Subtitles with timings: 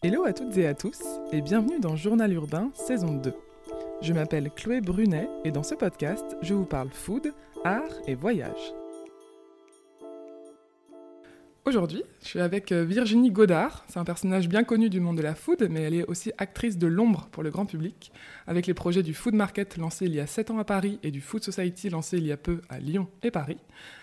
[0.00, 1.00] Hello à toutes et à tous
[1.32, 3.34] et bienvenue dans Journal Urbain saison 2.
[4.00, 7.34] Je m'appelle Chloé Brunet et dans ce podcast, je vous parle food,
[7.64, 8.72] art et voyage.
[11.64, 13.84] Aujourd'hui, je suis avec euh, Virginie Godard.
[13.88, 16.78] C'est un personnage bien connu du monde de la food, mais elle est aussi actrice
[16.78, 18.12] de l'ombre pour le grand public,
[18.46, 21.10] avec les projets du Food Market lancé il y a 7 ans à Paris et
[21.10, 23.58] du Food Society lancé il y a peu à Lyon et Paris.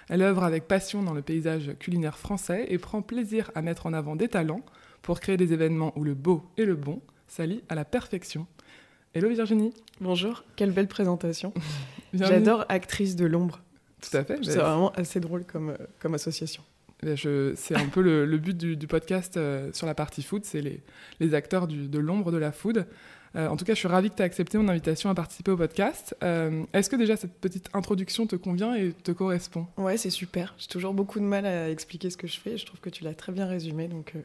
[0.09, 3.93] Elle œuvre avec passion dans le paysage culinaire français et prend plaisir à mettre en
[3.93, 4.65] avant des talents
[5.05, 8.47] pour créer des événements où le beau et le bon s'allient à la perfection.
[9.13, 9.71] Hello Virginie.
[10.01, 11.53] Bonjour, quelle belle présentation.
[12.15, 13.61] J'adore actrice de l'ombre.
[14.01, 14.39] Tout à fait.
[14.43, 16.63] C'est vraiment assez drôle comme, euh, comme association.
[17.03, 20.81] C'est un peu le, but du, podcast euh, sur la partie food, c'est les,
[21.19, 22.87] les, acteurs de l'ombre de la food.
[23.35, 25.51] Euh, en tout cas, je suis ravie que tu aies accepté mon invitation à participer
[25.51, 26.15] au podcast.
[26.23, 29.67] Euh, est-ce que déjà cette petite introduction te convient et te correspond?
[29.77, 30.55] Ouais, c'est super.
[30.57, 32.57] J'ai toujours beaucoup de mal à expliquer ce que je fais.
[32.57, 34.15] Je trouve que tu l'as très bien résumé, donc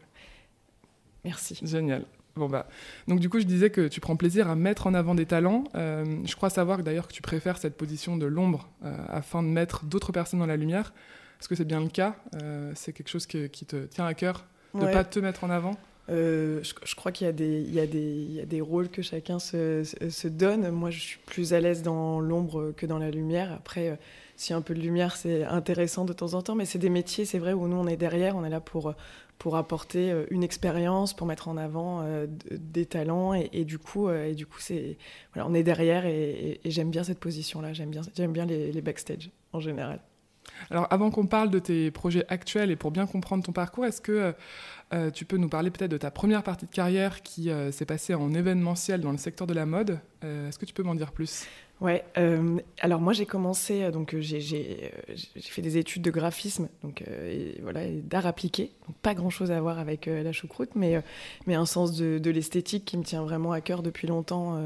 [1.25, 1.59] merci.
[1.63, 2.05] Génial.
[2.37, 2.69] Bon bah,
[3.09, 5.65] donc du coup, je disais que tu prends plaisir à mettre en avant des talents.
[5.75, 8.69] je crois savoir d'ailleurs que tu préfères cette position de l'ombre
[9.09, 10.93] afin de mettre d'autres personnes dans la lumière.
[11.41, 12.17] Est-ce que c'est bien le cas?
[12.41, 15.51] Euh, C'est quelque chose qui te tient à cœur de ne pas te mettre en
[15.51, 15.77] avant?
[16.11, 20.69] Euh, je, crois qu'il y, y, y, a des rôles que chacun se, se, donne.
[20.71, 23.53] Moi, je suis plus à l'aise dans l'ombre que dans la lumière.
[23.53, 23.97] Après, euh,
[24.41, 27.27] si un peu de lumière, c'est intéressant de temps en temps, mais c'est des métiers,
[27.27, 28.95] c'est vrai, où nous, on est derrière, on est là pour,
[29.37, 32.03] pour apporter une expérience, pour mettre en avant
[32.51, 34.97] des talents, et, du coup, et du coup c'est,
[35.35, 39.31] voilà, on est derrière, et, j'aime bien cette position-là, j'aime bien, j'aime bien les, backstage
[39.53, 40.01] en général.
[40.71, 44.01] Alors avant qu'on parle de tes projets actuels et pour bien comprendre ton parcours, est-ce
[44.01, 44.35] que
[44.93, 47.85] euh, tu peux nous parler peut-être de ta première partie de carrière qui euh, s'est
[47.85, 50.01] passée en événementiel dans le secteur de la mode?
[50.25, 51.47] Euh, Est-ce que tu peux m'en dire plus?
[51.81, 54.93] Ouais, euh, alors moi j'ai commencé, euh, donc euh, j'ai
[55.39, 59.59] fait des études de graphisme, donc et, voilà, d'art appliqué, donc pas grand chose à
[59.63, 61.03] voir avec la choucroute, mais,
[61.47, 64.63] mais un sens de, l'esthétique qui me tient vraiment à cœur depuis longtemps,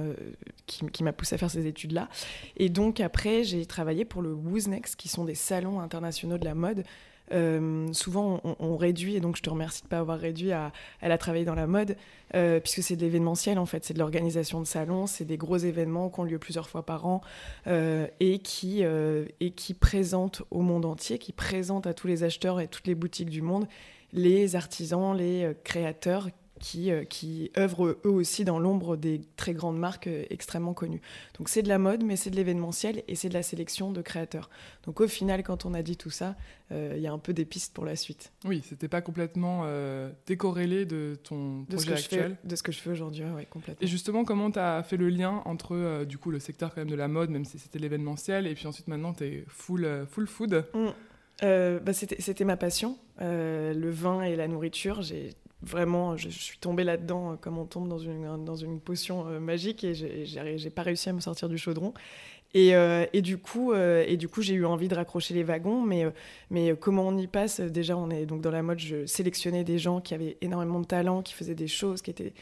[0.67, 2.09] qui, qui m'a poussé à faire ces études-là.
[2.57, 6.55] Et donc après j'ai travaillé pour le Wooznext, qui sont des salons internationaux de la
[6.55, 6.85] mode.
[7.33, 10.73] Euh, souvent, on, réduit, et donc je te remercie de ne pas avoir réduit à
[11.01, 11.97] elle a dans la mode,
[12.35, 15.57] euh, puisque c'est de l'événementiel en fait, c'est de l'organisation de salons, c'est des gros
[15.57, 17.23] événements qui ont lieu plusieurs fois par an
[17.67, 22.61] euh, et, qui, et qui présentent au monde entier, qui présentent à tous les acheteurs
[22.61, 23.67] et toutes les boutiques du monde
[24.13, 26.29] les artisans, les créateurs
[26.61, 31.01] qui, euh, qui œuvrent eux aussi dans l'ombre des très grandes marques euh, extrêmement connues.
[31.39, 34.03] Donc c'est de la mode, mais c'est de l'événementiel et c'est de la sélection de
[34.03, 34.51] créateurs.
[34.87, 36.37] Donc au final, quand on a dit tout ça,
[36.73, 38.33] euh, il y a un peu des pistes pour la suite.
[38.45, 39.65] Oui, c'était pas complètement
[40.27, 42.37] décorrélé de ton projet actuel.
[42.45, 43.85] de ce que je fais aujourd'hui, oui, complètement.
[43.85, 46.91] Et justement, comment tu as fait le lien entre du coup le secteur quand même
[46.91, 50.27] de la mode, même si c'était l'événementiel, et puis ensuite maintenant tu es full, full
[50.27, 50.65] food?
[50.75, 50.89] Mmh.
[51.43, 55.03] Bah, C'était ma passion, le vin et la nourriture.
[55.03, 55.31] J'ai
[55.65, 59.41] vraiment, je, suis tombée là-dedans euh, comme on tombe dans une, dans une potion euh,
[59.41, 61.95] magique et j'ai pas réussi à me sortir du chaudron.
[62.57, 65.83] Et, euh, et du coup, et du coup, j'ai eu envie de raccrocher les wagons,
[65.83, 66.07] mais,
[66.51, 67.59] mais comment on y passe?
[67.59, 68.79] Déjà, on est donc dans la mode.
[68.79, 72.33] Je sélectionnais des gens qui avaient énormément de talent, qui faisaient des choses, qui étaient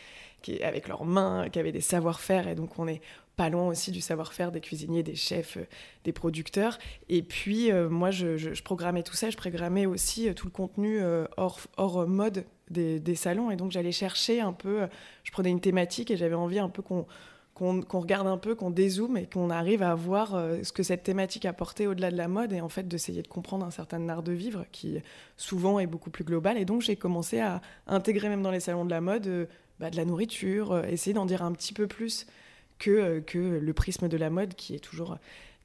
[0.43, 3.01] qui, avec leurs mains, qui avaient des savoir-faire, et donc on est
[3.37, 5.59] pas loin aussi du savoir-faire des cuisiniers, des chefs,
[6.05, 6.79] des producteurs.
[7.09, 9.31] Et puis, moi, je, programmais tout ça.
[9.31, 11.01] Je programmais aussi tout le contenu
[11.37, 13.51] hors, mode des, salons.
[13.51, 14.87] Et donc j'allais chercher un peu,
[15.25, 17.07] je prenais une thématique et j'avais envie un peu qu'on
[17.55, 21.03] qu'on regarde un peu, qu'on dézoome et qu'on arrive à voir euh, ce que cette
[21.03, 24.23] thématique apportait au-delà de la mode et en fait d'essayer de comprendre un certain art
[24.23, 25.01] de vivre qui
[25.37, 26.57] souvent est beaucoup plus global.
[26.57, 29.47] Et donc j'ai commencé à intégrer même dans les salons de la mode euh,
[29.81, 32.27] bah, de la nourriture, euh, essayer d'en dire un petit peu plus
[32.83, 35.17] que, que le prisme de la mode qui est toujours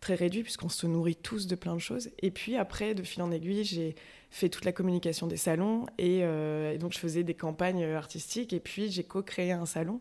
[0.01, 2.11] très réduit puisqu'on se nourrit tous de plein de choses.
[2.19, 3.95] Et puis après, de fil en aiguille, j'ai
[4.29, 8.59] fait toute la communication des salons euh, et, donc je faisais des campagnes artistiques et
[8.59, 9.99] puis j'ai co-créé un salon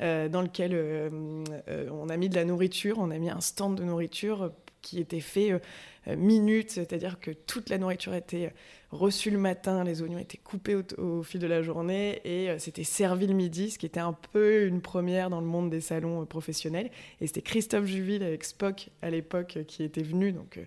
[0.00, 1.44] euh, dans lequel euh,
[1.90, 5.20] on a mis de la nourriture, on a mis un stand de nourriture qui était
[5.20, 5.60] fait
[6.06, 8.52] minute, c'est-à-dire que toute la nourriture était
[8.94, 13.26] reçue le matin, les oignons étaient coupés au, fil de la journée et c'était servi
[13.26, 16.90] le midi, ce qui était un peu une première dans le monde des salons professionnels.
[17.20, 20.58] Et c'était Christophe Juville avec Spock à l'époque qui était venu, donc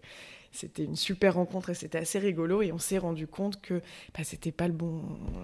[0.58, 2.62] c'était une super rencontre et c'était assez rigolo.
[2.62, 3.82] Et on s'est rendu compte que
[4.18, 5.02] bah, c'était pas le bon,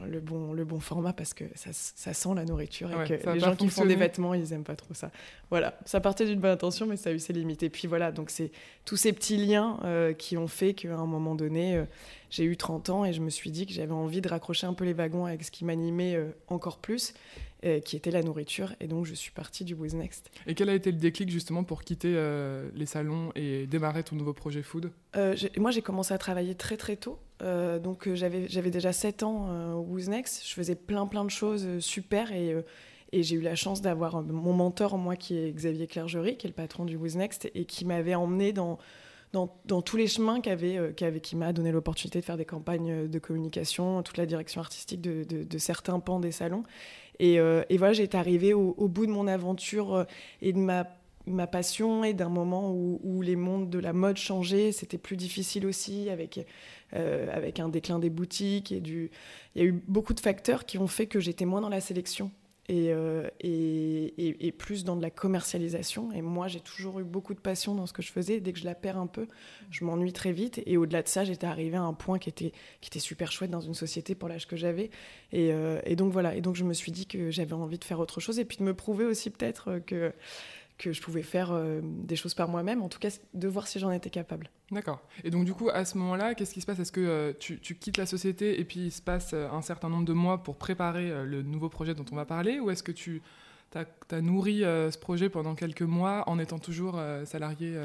[0.08, 3.40] le, bon, le bon format parce que ça, ça sent la nourriture et que les
[3.40, 5.12] gens qui font des vêtements, ils aiment pas trop ça.
[5.50, 7.62] Voilà, ça partait d'une bonne intention, mais ça a eu ses limites.
[7.62, 8.52] Et puis voilà, donc c'est
[8.86, 11.86] tous ces petits liens euh, qui ont fait qu'à un moment donné, euh,
[12.32, 14.74] j'ai eu 30 ans et je me suis dit que j'avais envie de raccrocher un
[14.74, 17.14] peu les wagons avec ce qui m'animait euh, encore plus.
[17.66, 18.76] Euh, qui était la nourriture.
[18.82, 20.30] Et donc, je suis partie du Who's Next.
[20.48, 24.18] Et quel a été le déclic justement pour quitter euh, les salons et démarrer ton
[24.18, 24.92] nouveau projet food?
[25.16, 27.20] Euh, Moi, j'ai commencé à travailler très très tôt.
[27.42, 30.46] donc, j'avais déjà 7 ans au Who's Next.
[30.46, 32.54] Je faisais plein plein de choses super et,
[33.14, 36.50] et j'ai eu la chance d'avoir mon mentor, moi, qui est Xavier Clergerie, qui est
[36.50, 38.78] le patron du Who's Next et qui m'avait emmené dans
[39.32, 40.94] dans, tous les chemins qu'avait,
[41.24, 45.24] qui m'a donné l'opportunité de faire des campagnes de communication, toute la direction artistique de,
[45.24, 46.64] de certains pans des salons.
[47.22, 50.04] Euh, et, voilà, j'étais arrivée au, bout de mon aventure euh,
[50.42, 50.88] et de ma,
[51.26, 54.72] ma passion et d'un moment où, les mondes de la mode changeaient.
[54.72, 56.46] C'était plus difficile aussi avec,
[56.94, 58.72] euh, avec un déclin des boutiques.
[58.72, 59.12] Et du...
[59.56, 61.82] Il y a eu beaucoup de facteurs qui ont fait que j'étais moins dans la
[61.82, 62.32] sélection
[62.72, 66.12] euh, et, plus dans de la commercialisation.
[66.14, 68.40] Et moi, j'ai toujours eu beaucoup de passion dans ce que je faisais.
[68.40, 69.28] Dès que je la perds un peu,
[69.70, 70.62] je m'ennuie très vite.
[70.66, 73.52] Et au-delà de ça, j'étais arrivée à un point qui était, qui était super chouette
[73.52, 74.92] dans une société pour l'âge que j'avais.
[75.32, 76.36] Et, euh, et, donc voilà.
[76.36, 78.58] Et donc je me suis dit que j'avais envie de faire autre chose et puis
[78.58, 80.14] de me prouver aussi peut-être que
[80.84, 83.80] que je pouvais faire euh, des choses par moi-même, en tout cas de voir si
[83.80, 84.50] j'en étais capable.
[84.72, 85.02] D'accord.
[85.24, 86.80] Et donc du coup, à ce moment-là, qu'est-ce qui se passe?
[86.80, 89.88] Est-ce que euh, tu, quittes la société et puis il se passe euh, un certain
[89.90, 92.60] nombre de mois pour préparer le nouveau projet dont on va parler?
[92.60, 93.22] Ou est-ce que tu
[93.76, 97.76] as, nourri ce projet pendant quelques mois en étant toujours salarié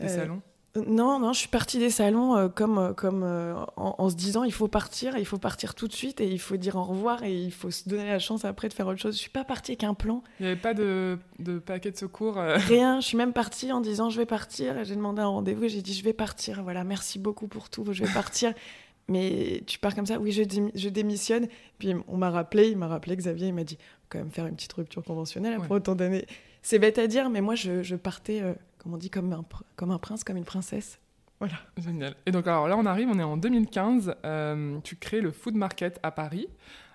[0.00, 0.42] des salons?
[0.76, 4.44] Non, non, je suis partie des salons euh, comme, euh, comme euh, en, se disant
[4.44, 7.24] il faut partir, il faut partir tout de suite et il faut dire au revoir
[7.24, 9.14] et il faut se donner la chance après de faire autre chose.
[9.14, 10.22] Je suis pas partie avec un plan.
[10.38, 13.80] Il n'y avait pas de, de, paquet de secours Rien, je suis même partie en
[13.80, 16.62] disant je vais partir et j'ai demandé un rendez-vous et j'ai dit je vais partir.
[16.62, 18.52] Voilà, merci beaucoup pour tout, je vais partir.
[19.08, 21.48] Mais tu pars comme ça, oui, je, je démissionne.
[21.80, 23.76] Puis on m'a rappelé, il m'a rappelé Xavier, il m'a dit
[24.08, 26.26] quand même faire une petite rupture conventionnelle après autant d'années.
[26.62, 28.40] C'est bête à dire, mais moi je, je partais
[28.82, 29.44] comme on dit, comme un,
[29.76, 30.98] comme un prince, comme une princesse.
[31.38, 31.54] Voilà.
[31.78, 32.14] Génial.
[32.26, 34.14] Et donc, alors là, on arrive, on est en 2015.
[34.24, 36.48] Euh, tu crées le Food Market à Paris,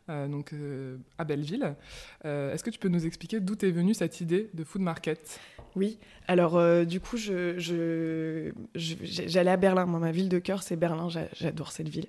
[0.10, 1.76] euh, donc euh, à Belleville.
[2.24, 5.40] Est-ce que tu peux nous expliquer d'où est venue cette idée de Food Market?
[5.76, 5.98] Oui.
[6.28, 9.86] Alors, du coup, j'allais je, je, à Berlin.
[9.86, 11.08] Moi, ma ville de cœur, c'est Berlin.
[11.34, 12.08] J'adore cette ville.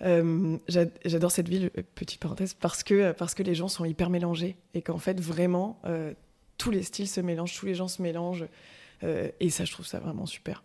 [0.00, 4.82] J'adore cette ville, petite parenthèse, parce que, parce que les gens sont hyper mélangés et
[4.82, 5.80] qu'en fait, vraiment,
[6.58, 8.46] tous les styles se mélangent, tous les gens se mélangent.
[9.04, 10.62] Euh, et ça, je trouve ça vraiment super.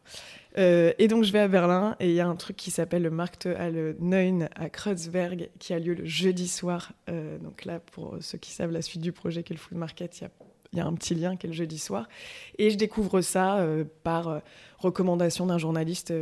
[0.57, 3.03] Euh, et donc, je vais à Berlin et il y a un truc qui s'appelle
[3.03, 6.93] le Markt alle Neun à Kreuzberg qui a lieu le jeudi soir.
[7.09, 9.77] Euh, donc là, pour ceux qui savent la suite du projet qui est le Food
[9.77, 10.19] Market,
[10.73, 12.07] il y a un petit lien qui est le jeudi soir.
[12.57, 13.65] Et je découvre ça
[14.03, 14.41] par
[14.79, 16.13] recommandation d'un journaliste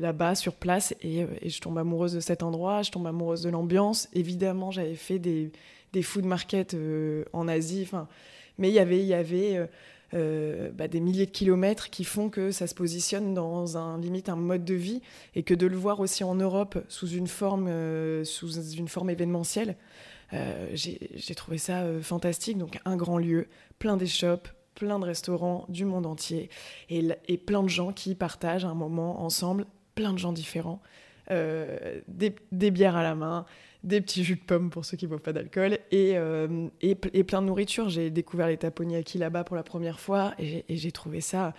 [0.00, 0.94] là-bas, sur place.
[1.00, 4.08] Et, je tombe amoureuse de cet endroit, je tombe amoureuse de l'ambiance.
[4.14, 5.52] Évidemment, j'avais fait des,
[5.92, 6.76] des food markets
[7.32, 7.88] en Asie.
[8.58, 9.68] Mais il y avait, il y avait
[10.14, 14.30] euh, bah, des milliers de kilomètres qui font que ça se positionne dans un limite
[14.30, 15.02] un mode de vie
[15.34, 19.10] et que de le voir aussi en Europe sous une forme, euh, sous une forme
[19.10, 19.76] événementielle,
[20.32, 22.56] euh, j'ai trouvé ça fantastique.
[22.56, 26.48] Donc un grand lieu, plein d'échoppes, plein de restaurants du monde entier
[26.88, 30.80] et, et, plein de gens qui partagent un moment ensemble, plein de gens différents,
[31.30, 33.44] des, des bières à la main,
[33.84, 36.94] des petits jus de pommes pour ceux qui ne boivent pas d'alcool et, euh, et,
[36.94, 37.88] plein de nourriture.
[37.88, 41.54] J'ai découvert les taponiyaki là-bas pour la première fois et j'ai trouvé ça.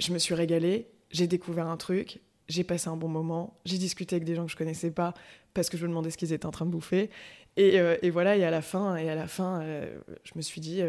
[0.00, 4.16] Je me suis régalée, j'ai découvert un truc, j'ai passé un bon moment, j'ai discuté
[4.16, 5.14] avec des gens que je connaissais pas
[5.54, 7.10] parce que je me demandais ce qu'ils étaient en train de bouffer.
[7.56, 10.60] Et, euh, voilà, et à la fin, et à la fin euh, je me suis
[10.60, 10.82] dit,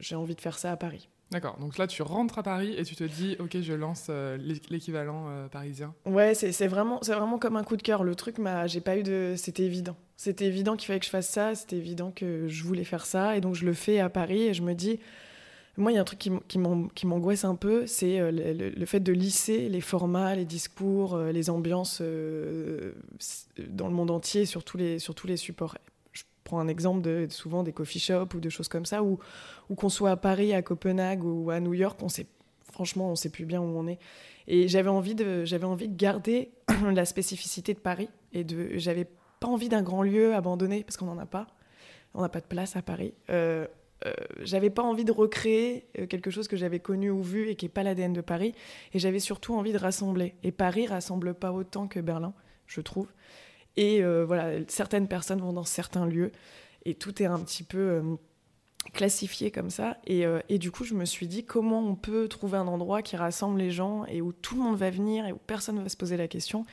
[0.00, 1.09] j'ai envie de faire ça à Paris.
[1.30, 4.36] D'accord, donc là tu rentres à Paris et tu te dis ok je lance euh,
[4.68, 5.94] l'équivalent euh, parisien.
[6.04, 8.02] Ouais, c'est vraiment, vraiment comme un coup de cœur.
[8.02, 8.36] Le truc,
[8.66, 9.34] j'ai pas eu de...
[9.36, 9.96] C'était évident.
[10.16, 13.36] C'était évident qu'il fallait que je fasse ça, c'était évident que je voulais faire ça
[13.36, 14.98] et donc je le fais à Paris et je me dis...
[15.76, 16.58] Moi, il y a un truc qui
[17.06, 22.02] m'angoisse un peu, c'est euh, le, fait de lisser les formats, les discours, les ambiances
[22.02, 25.76] dans le monde entier sur tous les, sur tous les supports
[26.50, 29.18] prends un exemple de souvent des coffee shops ou de choses comme ça, où,
[29.76, 32.26] qu'on soit à Paris, à Copenhague ou à New York, on sait,
[32.72, 34.00] franchement, on sait plus bien où on est.
[34.48, 36.50] Et j'avais envie, de, j'avais envie de garder
[36.92, 38.08] la spécificité de Paris.
[38.32, 39.06] Et de, j'avais
[39.38, 41.46] pas envie d'un grand lieu abandonné, parce qu'on n'en a pas.
[42.14, 43.14] On n'a pas de place à Paris.
[43.30, 43.68] Euh,
[44.06, 47.54] euh, j'avais pas envie de recréer euh, quelque chose que j'avais connu ou vu et
[47.54, 48.54] qui n'est pas l'ADN de Paris.
[48.92, 50.34] Et j'avais surtout envie de rassembler.
[50.42, 52.32] Et Paris rassemble pas autant que Berlin,
[52.66, 53.06] je trouve.
[53.80, 56.32] Et euh, voilà, certaines personnes vont dans certains lieux
[56.84, 58.02] et tout est un petit peu euh,
[58.92, 59.96] classifié comme ça.
[60.06, 63.00] Et, euh, et, du coup, je me suis dit comment on peut trouver un endroit
[63.00, 65.82] qui rassemble les gens et où tout le monde va venir et où personne ne
[65.82, 66.66] va se poser la question.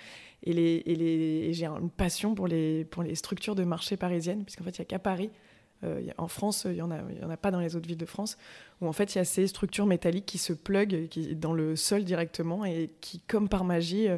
[0.44, 4.44] Et, les, et, les, j'ai une passion pour les, pour les structures de marché parisiennes,
[4.44, 5.30] puisqu'en fait, il n'y a qu'à Paris.
[6.18, 8.38] en France, il n'y en, en a pas dans les autres villes de France,
[8.82, 11.08] où en fait, il y a ces structures métalliques qui se pluguent
[11.40, 14.10] dans le sol directement et qui, comme par magie,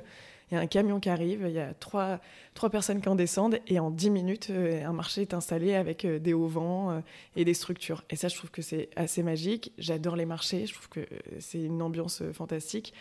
[0.51, 2.19] il y a un camion qui arrive, il y a trois,
[2.53, 6.33] trois personnes qui en descendent, et en dix minutes, un marché est installé avec des
[6.33, 7.03] auvents
[7.35, 8.03] et des structures.
[8.09, 9.73] Et ça, je trouve que c'est assez magique.
[9.77, 11.05] J'adore les marchés, je trouve que
[11.39, 12.93] c'est une ambiance fantastique.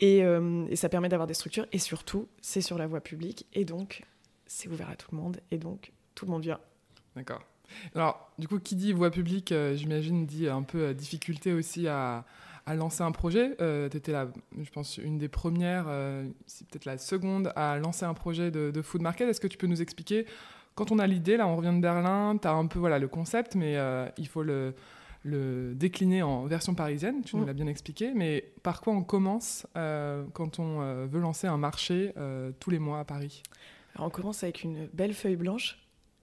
[0.00, 0.22] Et,
[0.74, 4.02] ça permet d'avoir des structures, et surtout, c'est sur la voie publique, et donc,
[4.46, 6.60] c'est ouvert à tout le monde, et donc, tout le monde vient.
[7.16, 7.42] D'accord.
[7.94, 11.88] Alors, du coup, qui dit voie publique, euh, j'imagine, dit un peu euh, difficulté aussi
[11.88, 12.24] à,
[12.74, 13.56] lancer un projet.
[13.60, 14.28] Euh, tu étais là,
[14.60, 15.86] je pense, une des premières,
[16.46, 19.28] c'est peut-être la seconde, à lancer un projet de, food market.
[19.28, 20.26] Est-ce que tu peux nous expliquer,
[20.74, 23.08] quand on a l'idée, là, on revient de Berlin, tu as un peu voilà, le
[23.08, 23.76] concept, mais
[24.16, 24.74] il faut le,
[25.24, 27.46] décliner en version parisienne, tu nous mm.
[27.46, 32.12] l'as bien expliqué, mais par quoi on commence quand on veut lancer un marché
[32.60, 33.42] tous les mois à Paris?
[33.94, 35.78] Alors, On commence avec une belle feuille blanche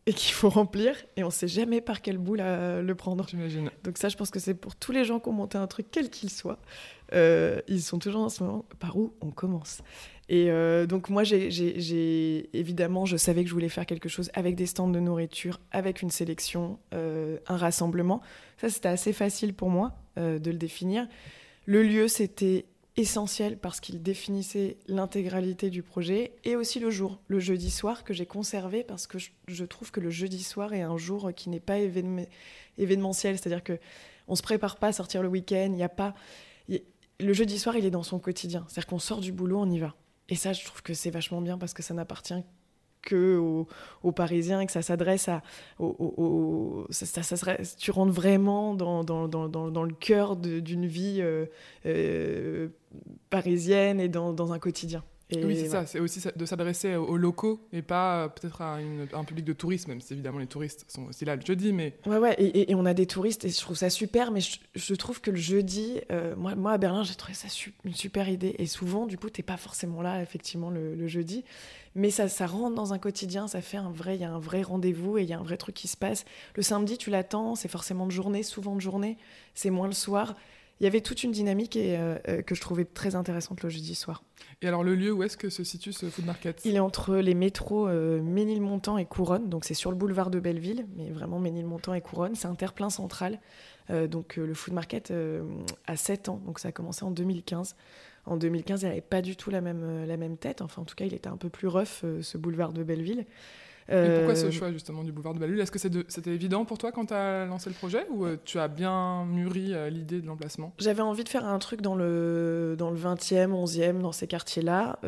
[0.07, 3.25] et qu'il faut remplir et on sait jamais par quel bout le prendre.
[3.27, 3.71] J'imagine.
[3.83, 5.87] Donc ça, je pense que c'est pour tous les gens qui ont monté un truc,
[5.91, 6.59] quel qu'il soit.
[7.13, 9.81] Euh, ils sont toujours en ce moment par où on commence?
[10.27, 14.55] Et euh, donc moi, j'ai évidemment, je savais que je voulais faire quelque chose avec
[14.55, 18.21] des stands de nourriture, avec une sélection, euh, un rassemblement.
[18.57, 21.07] Ça, c'était assez facile pour moi de le définir.
[21.65, 22.65] Le lieu, c'était
[22.97, 28.13] essentiel parce qu'il définissait l'intégralité du projet et aussi le jour, le jeudi soir que
[28.13, 31.59] j'ai conservé parce que je, trouve que le jeudi soir est un jour qui n'est
[31.59, 33.79] pas événementiel, c'est-à-dire que
[34.27, 36.13] on se prépare pas à sortir le week-end, il y a pas
[37.19, 39.79] le jeudi soir, il est dans son quotidien, c'est-à-dire qu'on sort du boulot, on y
[39.79, 39.95] va.
[40.27, 42.43] Et ça, je trouve que c'est vachement bien parce que ça n'appartient
[43.05, 43.37] que
[44.03, 45.41] aux, Parisiens et que ça s'adresse à.
[47.77, 51.45] tu rentres vraiment dans le cœur d'une vie euh,
[51.85, 52.67] euh,
[53.35, 55.03] parisienne et dans, un quotidien.
[55.31, 58.77] oui, c'est ça, c'est aussi de s'adresser aux locaux et pas euh, peut-être à,
[59.13, 61.73] un public de touristes, même si évidemment les touristes sont aussi là le jeudi.
[61.73, 61.97] Mais...
[62.05, 65.19] Ouais, ouais, et, on a des touristes et je trouve ça super, mais je, trouve
[65.21, 65.99] que le jeudi,
[66.37, 67.47] moi, moi à Berlin, j'ai trouvé ça
[67.83, 68.55] une super idée.
[68.57, 71.43] Et souvent, du coup, t'es pas forcément là, effectivement, le, le jeudi
[71.95, 74.39] mais ça, ça rentre dans un quotidien, ça fait un vrai, il y a un
[74.39, 76.25] vrai rendez-vous et il y a un vrai truc qui se passe.
[76.55, 79.17] Le samedi, tu l'attends, c'est forcément de journée, souvent de journée,
[79.53, 80.35] c'est moins le soir.
[80.79, 83.69] Il y avait toute une dynamique et, euh, euh, que je trouvais très intéressante le
[83.69, 84.23] jeudi soir.
[84.61, 86.61] Et alors le lieu, où est-ce que se situe ce food market?
[86.65, 90.39] Il est entre les métros euh, Ménilmontant et Couronne, donc c'est sur le boulevard de
[90.39, 93.39] Belleville, mais vraiment Ménilmontant et Couronne, c'est un terre-plein central.
[93.89, 95.13] donc le food market
[95.87, 97.75] a 7 ans, donc ça a commencé en 2015.
[98.25, 100.61] En 2015, il n'avait pas du tout la même, euh, la même tête.
[100.61, 103.25] Enfin, en tout cas, il était un peu plus rough, euh, ce boulevard de Belleville.
[103.87, 106.77] Et pourquoi ce euh, choix justement du boulevard de Belleville Est-ce que c'était évident pour
[106.77, 110.73] toi quand tu as lancé le projet ou tu as bien mûri l'idée de l'emplacement?
[110.79, 114.99] J'avais envie de faire un truc dans le, dans le 20e, 11e, dans ces quartiers-là.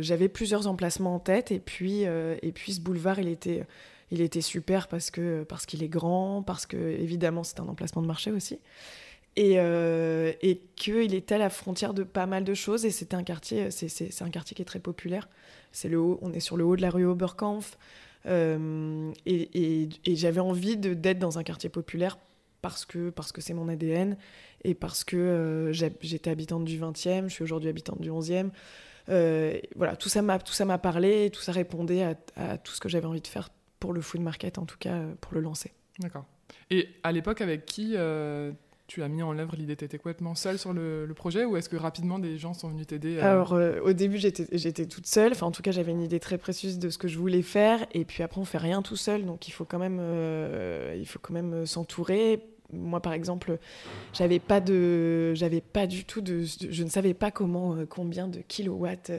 [0.00, 3.64] J'avais plusieurs emplacements en tête et puis, et puis ce boulevard, il était,
[4.10, 8.02] il était super parce qu'il parce qu'il est grand, parce que évidemment c'est un emplacement
[8.02, 8.58] de marché aussi
[9.36, 12.84] et, euh, et qu'il était à la frontière de pas mal de choses.
[12.84, 15.28] Et c'était un quartier, c'est un quartier qui est très populaire.
[15.72, 17.78] C'est le haut, on est sur le haut de la rue Oberkampf.
[18.26, 22.18] Euh, et, j'avais envie d'être dans un quartier populaire
[22.60, 24.16] parce que parce que c'est mon ADN
[24.62, 28.50] et parce que euh, j'étais habitante du 20e, je suis aujourd'hui habitante du 11e.
[29.08, 32.80] Euh, voilà, tout ça m'a tout ça m'a parlé, tout ça répondait à tout ce
[32.80, 33.48] que j'avais envie de faire
[33.80, 35.72] pour le food market, en tout cas pour le lancer.
[35.98, 36.24] D'accord.
[36.70, 37.96] Et à l'époque, avec qui
[38.92, 41.70] tu as mis en œuvre l'idée Tu étais complètement seule sur le, projet ou est-ce
[41.70, 45.32] que rapidement des gens sont venus t'aider Alors, euh, au début, j'étais toute seule.
[45.32, 47.86] Enfin, en tout cas, j'avais une idée très précise de ce que je voulais faire.
[47.92, 49.24] Et puis après, on fait rien tout seul.
[49.24, 53.58] Donc, il faut quand même, euh, même euh, s'entourer moi par exemple
[54.12, 58.40] j'avais pas de j'avais pas du tout de je ne savais pas comment combien de
[58.40, 59.12] kilowatts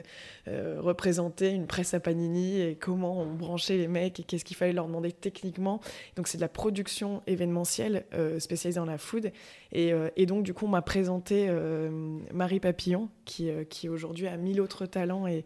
[0.48, 4.56] euh, représenter une presse à panini et comment on branchait les mecs et qu'est-ce qu'il
[4.56, 5.80] fallait leur demander techniquement
[6.16, 8.04] donc c'est de la production événementielle
[8.38, 9.32] spécialisée dans la food
[9.74, 11.50] et, et, donc du coup on m'a présenté
[12.32, 15.44] Marie Papillon qui, qui aujourd'hui a mille autres talents et,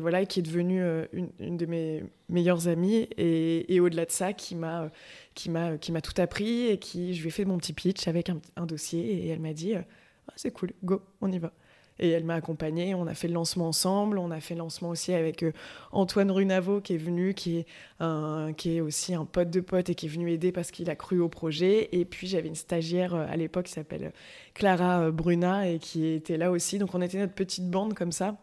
[0.00, 0.82] voilà qui est devenue
[1.12, 3.08] une, de mes meilleures amies.
[3.16, 4.90] Et, au-delà de ça qui m'a
[5.34, 8.66] qui m'a tout appris et qui je lui ai fait mon petit pitch avec un,
[8.66, 9.82] dossier et elle m'a dit euh,
[10.28, 11.52] ah, c'est cool go on y va
[12.00, 14.88] et elle m'a accompagnée on a fait le lancement ensemble on a fait le lancement
[14.88, 15.52] aussi avec euh,
[15.92, 17.66] Antoine Runavo qui est venu qui est
[18.00, 20.90] un, qui est aussi un pote de pote et qui est venu aider parce qu'il
[20.90, 24.12] a cru au projet et puis j'avais une stagiaire euh, à l'époque qui s'appelle
[24.54, 28.36] Clara Bruna et qui était là aussi donc on était notre petite bande comme ça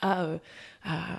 [0.00, 0.38] à,
[0.84, 1.18] à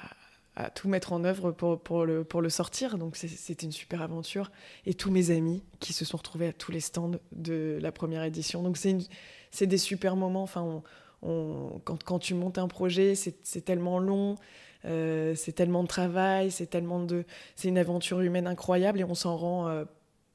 [0.55, 2.97] à tout mettre en œuvre pour, pour, le, pour le sortir.
[2.97, 4.51] Donc c'était une super aventure.
[4.85, 8.23] Et tous mes amis qui se sont retrouvés à tous les stands de la première
[8.23, 8.61] édition.
[8.61, 10.43] Donc c'est des super moments.
[10.43, 10.83] Enfin, on,
[11.83, 14.35] quand, tu montes un projet, c'est tellement long.
[14.85, 17.23] Euh, c'est tellement de travail, c'est tellement de,
[17.55, 19.85] c'est une aventure humaine incroyable et on s'en rend euh,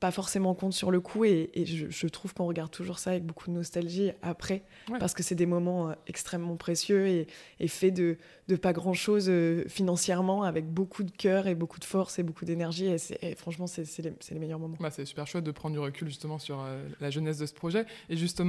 [0.01, 3.51] pas forcément compte sur le coup et, je, trouve qu'on regarde toujours ça avec beaucoup
[3.51, 4.63] de nostalgie après
[5.01, 7.27] parce que c'est des moments euh, extrêmement précieux et,
[7.61, 8.17] et faits de,
[8.49, 12.23] de, pas grand chose euh, financièrement avec beaucoup de cœur et beaucoup de force et
[12.23, 14.77] beaucoup d'énergie et, franchement c'est les, les, meilleurs moments.
[14.81, 17.55] Bah, c'est super chouette de prendre du recul justement sur euh, la jeunesse de ce
[17.55, 18.49] projet et justement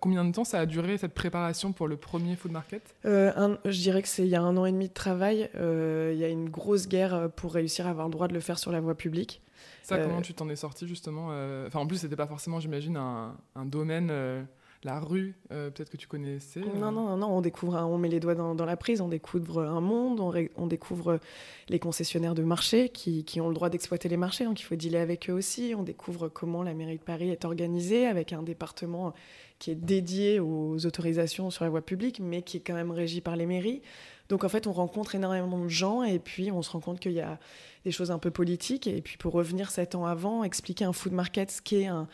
[0.00, 2.82] combien de temps ça a duré cette préparation pour le premier food market?
[3.04, 6.24] Je dirais que c'est il y a un an et demi de travail, il y
[6.24, 8.80] a une grosse guerre pour réussir à avoir le droit de le faire sur la
[8.80, 9.42] voie publique.
[9.86, 12.58] Ça, comment euh, tu t'en es sorti justement euh, Enfin, en plus, c'était pas forcément,
[12.58, 14.42] j'imagine, un, un, domaine, euh,
[14.82, 16.58] la rue, peut-être que tu connaissais.
[16.58, 19.80] Non, non, non, on découvre, on met les doigts dans, la prise, on découvre un
[19.80, 20.18] monde,
[20.56, 21.20] on, découvre
[21.68, 24.74] les concessionnaires de marché qui, qui ont le droit d'exploiter les marchés, donc il faut
[24.74, 25.72] dealer avec eux aussi.
[25.78, 29.14] On découvre comment la mairie de Paris est organisée avec un département
[29.60, 33.20] qui est dédié aux autorisations sur la voie publique, mais qui est quand même régi
[33.20, 33.82] par les mairies.
[34.28, 37.12] Donc en fait, on rencontre énormément de gens et puis on se rend compte qu'il
[37.12, 37.38] y a
[37.84, 38.86] des choses un peu politiques.
[38.86, 42.08] Et puis pour revenir sept ans avant, expliquer un food market, ce qu'est un,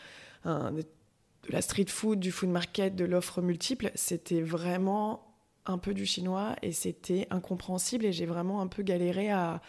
[0.45, 0.85] de
[1.49, 5.33] la street food, du food market, de l'offre multiple, c'était vraiment
[5.65, 9.61] un peu du chinois et c'était incompréhensible et j'ai vraiment un peu galéré à,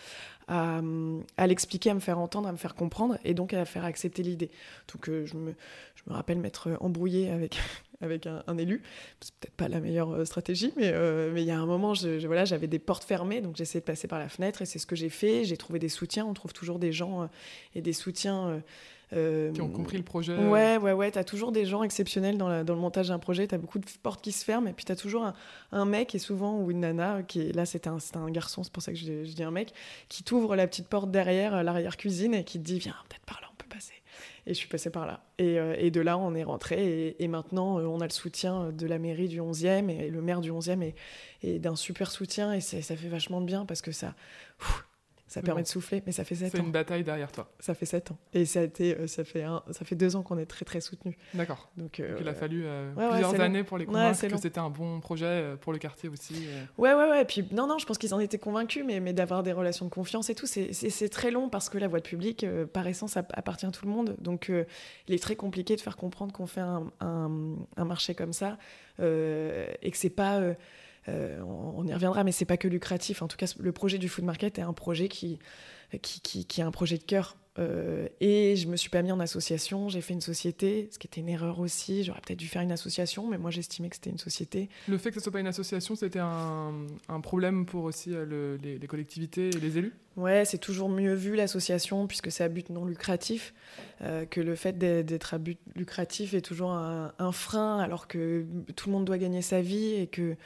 [1.47, 4.51] l'expliquer, à me faire entendre, à me faire comprendre et donc à faire accepter l'idée.
[4.93, 5.55] Donc euh, je, me,
[5.95, 7.59] je me rappelle m'être embrouillée avec
[8.05, 8.83] avec un, élu.
[9.21, 11.95] C'est peut-être pas la meilleure euh, stratégie, mais euh, mais il y a un moment,
[11.95, 14.79] je, voilà, j'avais des portes fermées, donc j'essayais de passer par la fenêtre et c'est
[14.79, 15.45] ce que j'ai fait.
[15.45, 16.27] J'ai trouvé des soutiens.
[16.27, 17.27] On trouve toujours des gens euh,
[17.75, 18.63] et des soutiens.
[19.11, 20.37] qui ont compris le projet.
[20.37, 21.11] Ouais, ouais, ouais.
[21.11, 23.47] Tu as toujours des gens exceptionnels dans, dans le montage d'un projet.
[23.47, 24.69] Tu as beaucoup de portes qui se ferment.
[24.69, 25.33] Et puis tu as toujours
[25.73, 28.73] un, mec, et souvent, ou une nana, qui est, là, c'était un, un, garçon, c'est
[28.73, 29.73] pour ça que je, je, dis un mec,
[30.09, 33.49] qui t'ouvre la petite porte derrière l'arrière-cuisine et qui te dit Viens, peut-être par là,
[33.53, 33.95] on peut passer.
[34.47, 35.25] Et je suis passée par là.
[35.39, 37.17] Et, euh, et de là, on est rentré.
[37.19, 40.41] Et, maintenant, euh, on a le soutien de la mairie du 11e et le maire
[40.41, 40.95] du 11e est,
[41.43, 42.53] est d'un super soutien.
[42.53, 44.15] Et ça fait vachement de bien parce que ça,
[45.27, 46.51] ça permet de souffler, mais ça fait 7 ans.
[46.53, 47.51] C'est une bataille derrière toi.
[47.59, 48.19] Ça fait 7 ans.
[48.35, 50.65] Et ça, a été, euh, ça, fait un, ça fait 2 ans qu'on est très
[50.65, 51.17] très soutenu.
[51.33, 51.71] D'accord.
[51.77, 55.01] Donc, euh, il a fallu euh, plusieurs années pour les convaincre que c'était un bon
[55.01, 56.47] projet pour le quartier aussi.
[56.77, 57.23] Ouais, ouais, ouais.
[57.23, 59.87] Et puis, non, non, je pense qu'ils en étaient convaincus, mais, mais d'avoir des relations
[59.87, 63.67] de confiance et tout, c'est très long parce que la voie publique, par essence, appartient
[63.67, 64.17] à tout le monde.
[64.21, 64.53] Donc,
[65.09, 68.59] il est très compliqué de faire comprendre qu'on fait un, un, un, marché comme ça
[68.99, 70.41] et que c'est pas
[71.09, 73.23] euh, on, y reviendra, mais c'est pas que lucratif.
[73.23, 75.39] En tout cas, le projet du food market est un projet qui,
[76.03, 77.37] qui, qui, qui est un projet de cœur.
[77.59, 81.07] Euh, et je me suis pas mis en association, j'ai fait une société, ce qui
[81.07, 82.03] était une erreur aussi.
[82.03, 84.69] J'aurais peut-être dû faire une association, mais moi j'estimais que c'était une société.
[84.89, 86.73] Le fait que ce soit pas une association, c'était un,
[87.09, 89.95] un, problème pour aussi euh, les, les, collectivités et les élus?
[90.17, 93.53] Ouais, c'est toujours mieux vu l'association puisque c'est à but non lucratif,
[94.03, 98.47] euh, que le fait d'être à but lucratif est toujours un, frein alors que
[98.77, 100.37] tout le monde doit gagner sa vie et que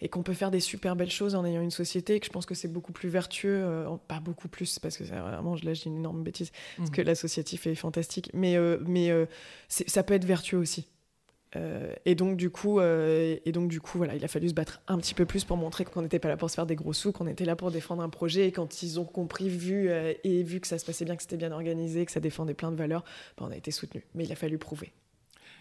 [0.00, 2.30] et qu'on peut faire des super belles choses en ayant une société et que je
[2.30, 5.82] pense que c'est beaucoup plus vertueux, euh, pas beaucoup plus parce que vraiment là je
[5.82, 6.92] dis une énorme bêtise parce mmh.
[6.92, 9.10] que l'associatif est fantastique, mais euh, mais
[9.68, 10.86] ça peut être vertueux aussi.
[11.54, 14.54] Euh, et donc du coup, euh, et donc du coup, voilà, il a fallu se
[14.54, 16.74] battre un petit peu plus pour montrer qu'on n'était pas là pour se faire des
[16.74, 18.48] gros sous, qu'on était là pour défendre un projet.
[18.48, 21.22] Et quand ils ont compris, vu euh, et vu que ça se passait bien, que
[21.22, 23.04] c'était bien organisé, que ça défendait plein de valeurs,
[23.38, 24.04] ben, on a été soutenus.
[24.14, 24.92] Mais il a fallu prouver.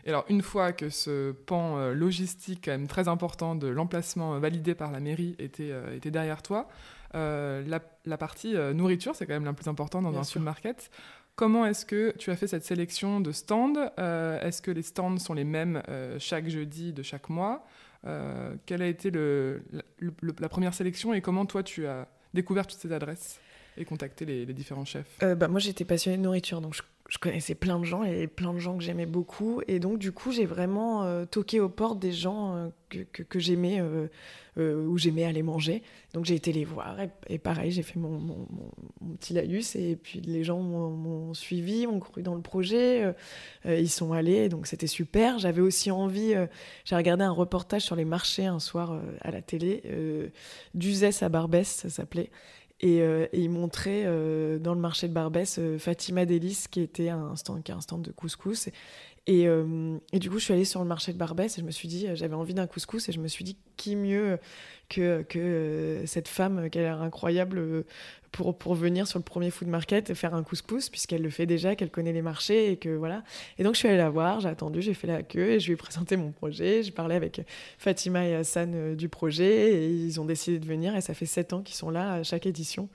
[0.06, 4.76] Et alors, une fois que ce pan logistique, quand même très important, de l'emplacement validé
[4.76, 6.68] par la mairie était, était derrière toi,
[7.16, 7.64] la,
[8.06, 10.92] la, partie nourriture, c'est quand même la plus importante dans un supermarket.
[11.36, 15.18] Comment est-ce que tu as fait cette sélection de stands euh, Est-ce que les stands
[15.18, 17.66] sont les mêmes euh, chaque jeudi de chaque mois
[18.08, 22.94] euh, Quelle a été la première sélection et comment toi tu as découvert toutes ces
[22.94, 23.42] adresses?
[23.78, 25.20] Et contacté les, différents chefs?
[25.22, 28.60] Bah, Moi j'étais passionnée de nourriture, donc je, connaissais plein de gens et plein de
[28.60, 29.62] gens que j'aimais beaucoup.
[29.68, 34.08] Et donc du coup j'ai vraiment toqué aux portes des gens que, que, j'aimais, euh,
[34.58, 35.84] euh, où j'aimais aller manger.
[36.14, 40.22] Donc j'ai été les voir et, pareil, j'ai fait mon, mon, petit laïus et puis
[40.22, 43.14] les gens m'ont suivi, ont cru dans le projet,
[43.66, 45.40] euh, ils sont allés, donc c'était super.
[45.40, 46.34] J'avais aussi envie,
[46.86, 49.84] j'ai regardé un reportage sur les marchés un soir à la télé,
[50.74, 52.30] d'Uzès à Barbès, ça s'appelait.
[52.82, 54.04] Et, et, il montrait
[54.60, 58.12] dans le marché de Barbès Fatima Delis qui était un stand, qui un stand de
[58.12, 58.70] couscous.
[59.28, 61.72] Euh, et, du coup, je suis allée sur le marché de Barbès et je me
[61.72, 64.38] suis dit, j'avais envie d'un couscous et je me suis dit, qui mieux
[64.90, 67.84] que, que euh, cette femme qui a l'air incroyable
[68.36, 71.46] pour, pour venir sur le premier food market et faire un couscous, puisqu'elle le fait
[71.46, 73.24] déjà, qu'elle connaît les marchés et que voilà.
[73.58, 75.68] Et donc je suis allée la voir, j'ai attendu, j'ai fait la queue et je
[75.68, 76.84] lui ai présenté mon projet.
[76.84, 77.42] J'ai parlé avec
[77.78, 81.26] Fatima et Hassan euh, du projet et ils ont décidé de venir et ça fait
[81.26, 82.90] sept ans qu'ils sont là à chaque édition.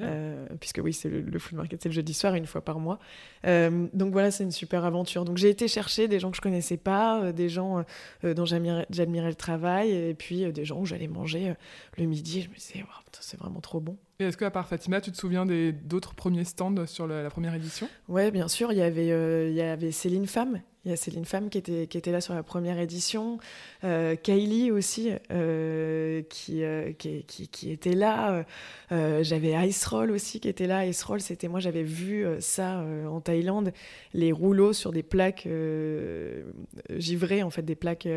[0.00, 2.98] Euh, puisque oui, c'est le, food market, c'est le jeudi soir, une fois par mois.
[3.46, 5.26] Euh, donc voilà, c'est une super aventure.
[5.26, 7.84] Donc j'ai été chercher des gens que je connaissais pas, des gens
[8.22, 8.86] dont j'admirais
[9.28, 11.54] le travail et puis des gens où j'allais manger manger
[11.96, 12.42] le midi.
[12.42, 12.84] Je me disais,
[13.20, 13.96] c'est vraiment trop bon.
[14.18, 17.88] Et est-ce qu'à part Fatima, tu te souviens d'autres premiers stands sur la, première édition?
[18.08, 18.72] Ouais, bien sûr.
[18.72, 21.86] Il y avait, il y avait Céline Femme il y a Céline Femme qui était,
[21.86, 23.38] qui était là sur la première édition,
[23.84, 28.44] euh, Kylie aussi euh, qui, euh, qui, qui, était là,
[28.90, 30.86] j'avais Ice Roll aussi qui était là.
[30.86, 33.72] Ice Roll, c'était moi, j'avais vu ça en Thaïlande,
[34.14, 35.48] les rouleaux sur des plaques
[36.96, 38.08] givrées, en fait, des plaques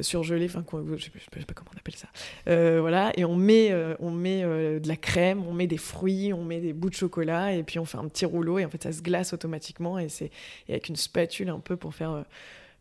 [0.00, 1.10] surgelées, enfin, je ne sais,
[1.46, 2.08] pas comment on appelle ça.
[2.80, 6.60] voilà, et on met, on met de la crème, on met des fruits, on met
[6.60, 8.92] des bouts de chocolat, et puis on fait un petit rouleau, et en fait, ça
[8.92, 10.30] se glace automatiquement, et c'est
[10.68, 12.22] avec une spatule un peu pour faire euh,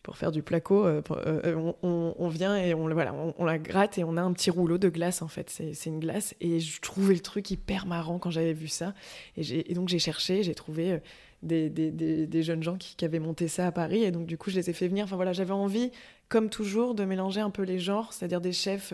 [0.04, 4.06] pour faire du placo, euh, euh, on, vient et on, voilà, on, la gratte et
[4.06, 5.50] on a un petit rouleau de glace en fait.
[5.50, 8.94] C'est une glace et je trouvais le truc hyper marrant quand j'avais vu ça.
[9.36, 11.02] Et, donc j'ai cherché, j'ai trouvé
[11.44, 14.70] des, jeunes gens qui, avaient monté ça à Paris et donc du coup je les
[14.70, 15.04] ai fait venir.
[15.04, 15.92] Enfin voilà, j'avais envie,
[16.30, 18.94] comme toujours, de mélanger un peu les genres, c'est-à-dire des chefs.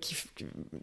[0.00, 0.16] Qui,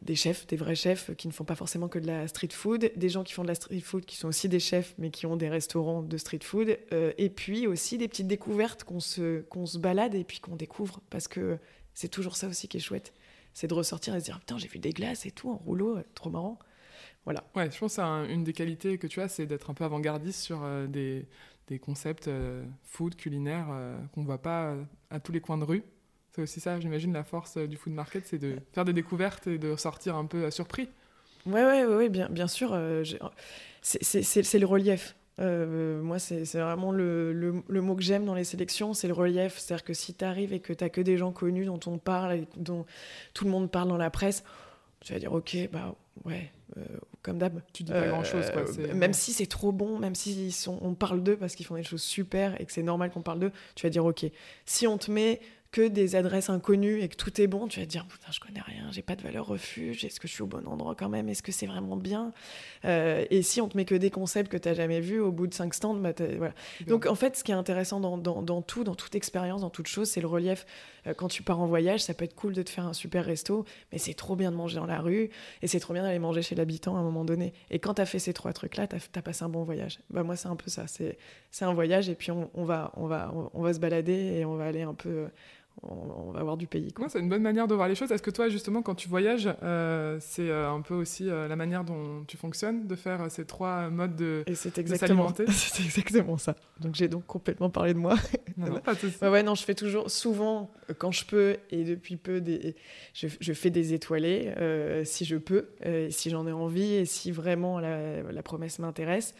[0.01, 2.91] des chefs, des vrais chefs qui ne font pas forcément que de la street food,
[2.95, 5.25] des gens qui font de la street food qui sont aussi des chefs mais qui
[5.25, 9.41] ont des restaurants de street food, euh, et puis aussi des petites découvertes qu'on se,
[9.43, 11.57] qu'on se balade et puis qu'on découvre parce que
[11.93, 13.13] c'est toujours ça aussi qui est chouette,
[13.53, 15.97] c'est de ressortir et se dire putain j'ai vu des glaces et tout en rouleau,
[15.97, 16.59] euh, trop marrant.
[17.23, 17.43] Voilà.
[17.55, 20.39] Ouais, je pense que une des qualités que tu as, c'est d'être un peu avant-gardiste
[20.39, 21.27] sur des,
[21.67, 22.29] des, concepts
[22.83, 23.67] food, culinaires
[24.13, 24.75] qu'on ne voit pas
[25.11, 25.83] à tous les coins de rue.
[26.39, 29.47] C'est aussi ça, j'imagine, la force euh, du food market, c'est de faire des découvertes
[29.47, 30.87] et de sortir un peu surpris.
[31.45, 32.71] Ouais, ouais, ouais, bien, bien sûr.
[32.73, 33.03] Euh,
[33.81, 35.17] c'est le relief.
[35.41, 39.57] Euh, moi, c'est vraiment le, le, mot que j'aime dans les sélections, c'est le relief.
[39.57, 42.33] C'est-à-dire que si tu arrives et que tu que des gens connus dont on parle
[42.35, 42.85] et dont
[43.33, 44.45] tout le monde parle dans la presse,
[45.01, 46.51] tu vas dire, ok, bah ouais,
[47.21, 47.61] comme d'hab.
[47.73, 48.63] Tu dis pas grand-chose, quoi.
[48.93, 51.83] Même si c'est trop bon, même si sont, on parle d'eux parce qu'ils font des
[51.83, 54.25] choses super et que c'est normal qu'on parle d'eux, tu vas dire, ok,
[54.65, 57.85] si on te met que des adresses inconnues et que tout est bon, tu vas
[57.85, 60.41] te dire putain je connais rien, j'ai pas de valeur refuge, est-ce que je suis
[60.41, 62.33] au bon endroit quand même, est-ce que c'est vraiment bien
[62.85, 65.31] euh, Et si on te met que des concepts que tu n'as jamais vus au
[65.31, 66.53] bout de cinq stands, bah voilà.
[66.87, 69.87] Donc en fait ce qui est intéressant dans, dans, tout, dans toute expérience, dans toute
[69.87, 70.65] chose, c'est le relief.
[71.05, 73.25] Euh, quand tu pars en voyage, ça peut être cool de te faire un super
[73.25, 75.29] resto, mais c'est trop bien de manger dans la rue
[75.61, 77.53] et c'est trop bien d'aller manger chez l'habitant à un moment donné.
[77.69, 79.99] Et quand tu as fait ces trois trucs-là, tu as, passé un bon voyage.
[80.09, 81.15] Bah moi c'est un peu ça, c'est
[81.65, 84.55] un voyage et puis on, on, va, on, va, on va se balader et on
[84.55, 85.27] va aller un peu
[85.83, 86.93] on, va avoir du pays.
[87.07, 88.11] c'est une bonne manière de voir les choses.
[88.11, 91.55] Est-ce que toi, justement, quand tu voyages, euh, c'est euh, un peu aussi euh, la
[91.55, 96.37] manière dont tu fonctionnes, de faire ces trois modes de, Et c'est exactement, C'est exactement
[96.37, 96.55] ça.
[96.79, 98.15] Donc j'ai donc complètement parlé de moi.
[98.57, 98.93] Non, pas
[99.29, 102.75] ouais, non, je fais toujours, souvent, quand je peux, et depuis peu, des,
[103.13, 104.53] je, fais des étoilés,
[105.05, 105.69] si je peux,
[106.09, 109.33] si j'en ai envie, et si vraiment la, promesse m'intéresse.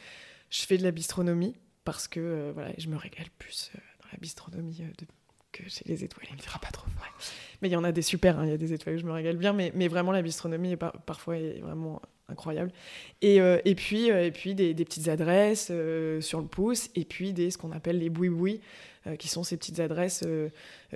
[0.49, 3.71] Je fais de la bistronomie, parce que voilà, je me régale plus
[4.01, 5.05] dans la bistronomie de
[5.51, 6.27] que chez les étoiles.
[6.29, 6.87] Il me dira pas trop.
[7.61, 9.05] Mais il y en a des super, hein, il y a des étoiles où je
[9.05, 12.71] me régale bien, mais, mais vraiment la bistronomie est parfois est vraiment incroyable.
[13.21, 16.89] Et, euh, et puis, euh, et puis des, des petites adresses euh, sur le pouce,
[16.95, 18.61] et puis des, ce qu'on appelle les boui-boui,
[19.17, 20.23] qui sont ces petites adresses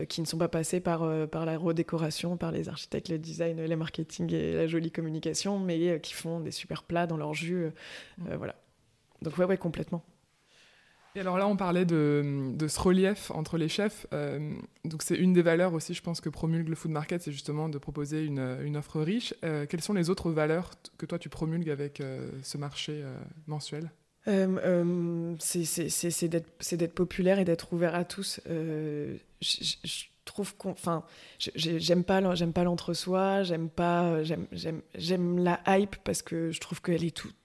[0.09, 3.75] qui ne sont pas passées par, par la redécoration, par les architectes, le design, le
[3.75, 7.71] marketing et la jolie communication, mais qui font des super plats dans leur jus.
[8.17, 8.35] Mmh.
[8.35, 8.55] voilà.
[9.21, 10.03] Donc ouais, ouais, complètement.
[11.15, 14.07] Et alors là, on parlait de, ce relief entre les chefs.
[14.13, 14.51] Euh,
[14.83, 17.69] donc c'est une des valeurs aussi, je pense, que promulgue le food market, c'est justement
[17.69, 19.35] de proposer une, offre riche.
[19.43, 23.03] Euh, quelles sont les autres valeurs que toi tu promulgues avec euh, ce marché
[23.45, 23.91] mensuel?
[24.25, 28.39] C'est d'être populaire et d'être ouvert à tous.
[28.47, 29.17] je,
[30.25, 31.03] trouve qu'on, enfin,
[31.37, 37.15] j'aime pas, pas l'entre-soi, j'aime pas, j'aime la hype parce que je trouve qu'elle est
[37.15, 37.35] toute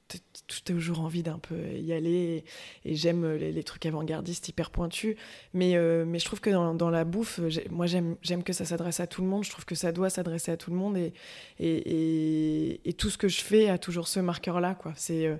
[0.64, 2.44] toujours envie d'un peu y aller
[2.84, 5.16] et, j'aime les, trucs avant-gardistes hyper pointus.
[5.54, 7.40] Mais, euh, mais je trouve que dans, la bouffe
[7.70, 9.44] moi j'aime que ça s'adresse à tout le monde.
[9.44, 11.12] Je trouve que ça doit s'adresser à tout le monde et,
[11.58, 15.36] et, tout ce que je fais a toujours ce marqueur là c'est euh,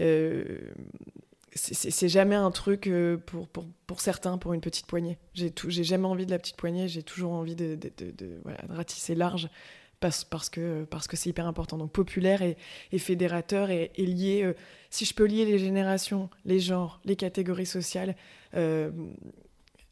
[0.00, 0.58] euh,
[1.56, 2.90] c'est jamais un truc
[3.26, 5.18] pour, pour, pour, certains, pour une petite poignée.
[5.34, 9.48] J'ai jamais envie de la petite poignée, j'ai toujours envie de, de, de ratisser large
[10.04, 11.78] parce, parce que parce que c'est hyper important.
[11.78, 12.58] Donc populaire et,
[12.98, 14.42] fédérateur et, lié.
[14.44, 14.52] Euh,
[14.90, 18.14] si je peux lier les générations, les genres, les catégories sociales,
[18.54, 18.90] euh,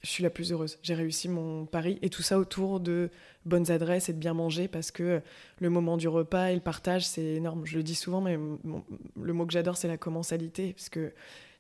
[0.02, 0.78] je suis la plus heureuse.
[0.82, 3.08] J'ai réussi mon pari et tout ça autour de
[3.46, 5.22] bonnes adresses et de bien manger parce que
[5.60, 7.64] le moment du repas et le partage, c'est énorme.
[7.64, 11.14] Je le dis souvent, mais le mot que j'adore, c'est la commensalité parce que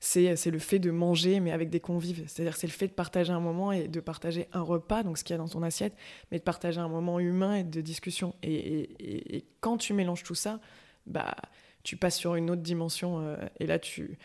[0.04, 2.24] c'est le fait de manger, mais avec des convives.
[2.26, 5.22] C'est-à-dire c'est le fait de partager un moment et de partager un repas, donc ce
[5.22, 5.94] qu'il y a dans ton assiette,
[6.32, 8.34] mais de partager un moment humain et de discussion.
[8.42, 10.58] Et, quand tu mélanges tout ça,
[11.06, 11.36] bah,
[11.84, 13.20] tu passes sur une autre dimension.
[13.20, 14.18] Euh, et là, tu,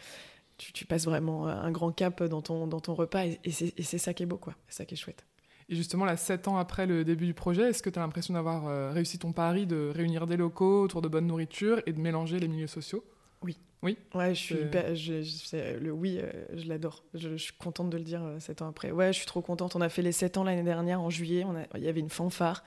[0.57, 3.25] tu, passes vraiment un grand cap dans ton, dans ton repas.
[3.25, 4.55] Et, c'est ça qui est beau, quoi.
[4.67, 5.27] C'est ça qui est chouette.
[5.69, 8.33] Et justement, là, sept ans après le début du projet, est-ce que tu as l'impression
[8.33, 11.99] d'avoir euh, réussi ton pari de réunir des locaux autour de bonne nourriture et de
[11.99, 13.03] mélanger les milieux sociaux?
[13.43, 13.57] Oui.
[13.83, 17.03] Oui Ouais, je suis je, le oui, euh, je l'adore.
[17.13, 18.91] Je, suis contente de le dire euh, sept ans après.
[18.91, 19.75] Ouais, je suis trop contente.
[19.75, 21.45] On a fait les sept ans l'année dernière, en juillet.
[21.75, 22.63] Il y avait une fanfare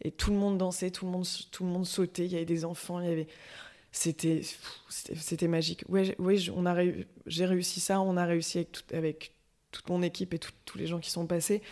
[0.00, 2.24] et tout le monde dansait, tout le monde, tout le monde sautait.
[2.24, 3.28] Il y avait des enfants, il y avait
[3.92, 4.42] c'était
[4.88, 5.84] c'était magique.
[5.88, 6.76] Ouais, ouais on a
[7.26, 9.34] j'ai réussi ça, on a réussi avec, avec
[9.70, 11.62] toute mon équipe et tous les gens qui sont passés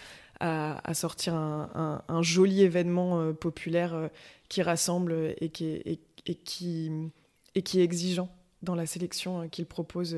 [0.41, 4.11] à, sortir un, joli événement euh, populaire
[4.49, 6.91] qui rassemble et qui est, et, qui,
[7.55, 8.29] et qui est exigeant
[8.63, 10.17] dans la sélection euh, qu'il propose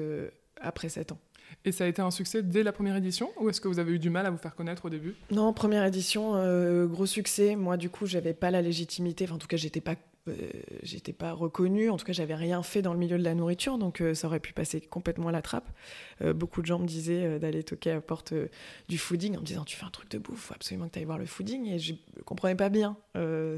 [0.60, 1.18] après 7 ans.
[1.64, 3.92] Et ça a été un succès dès la première édition ou est-ce que vous avez
[3.92, 5.14] eu du mal à vous faire connaître au début?
[5.30, 6.32] Non, première édition,
[6.86, 7.54] gros succès.
[7.54, 9.24] Moi, du coup, j'avais pas la légitimité.
[9.24, 9.94] Enfin, en tout cas, j'étais pas euh,
[10.82, 13.78] j'étais pas reconnue, en tout cas j'avais rien fait dans le milieu de la nourriture,
[13.78, 15.70] donc euh, ça aurait pu passer complètement à la trappe.
[16.22, 18.32] Euh, beaucoup de gens me disaient d'aller toquer à la porte
[18.88, 20.98] du fooding en me disant tu fais un truc de bouffe, faut absolument que tu
[20.98, 22.96] ailles voir le fooding, et je comprenais pas bien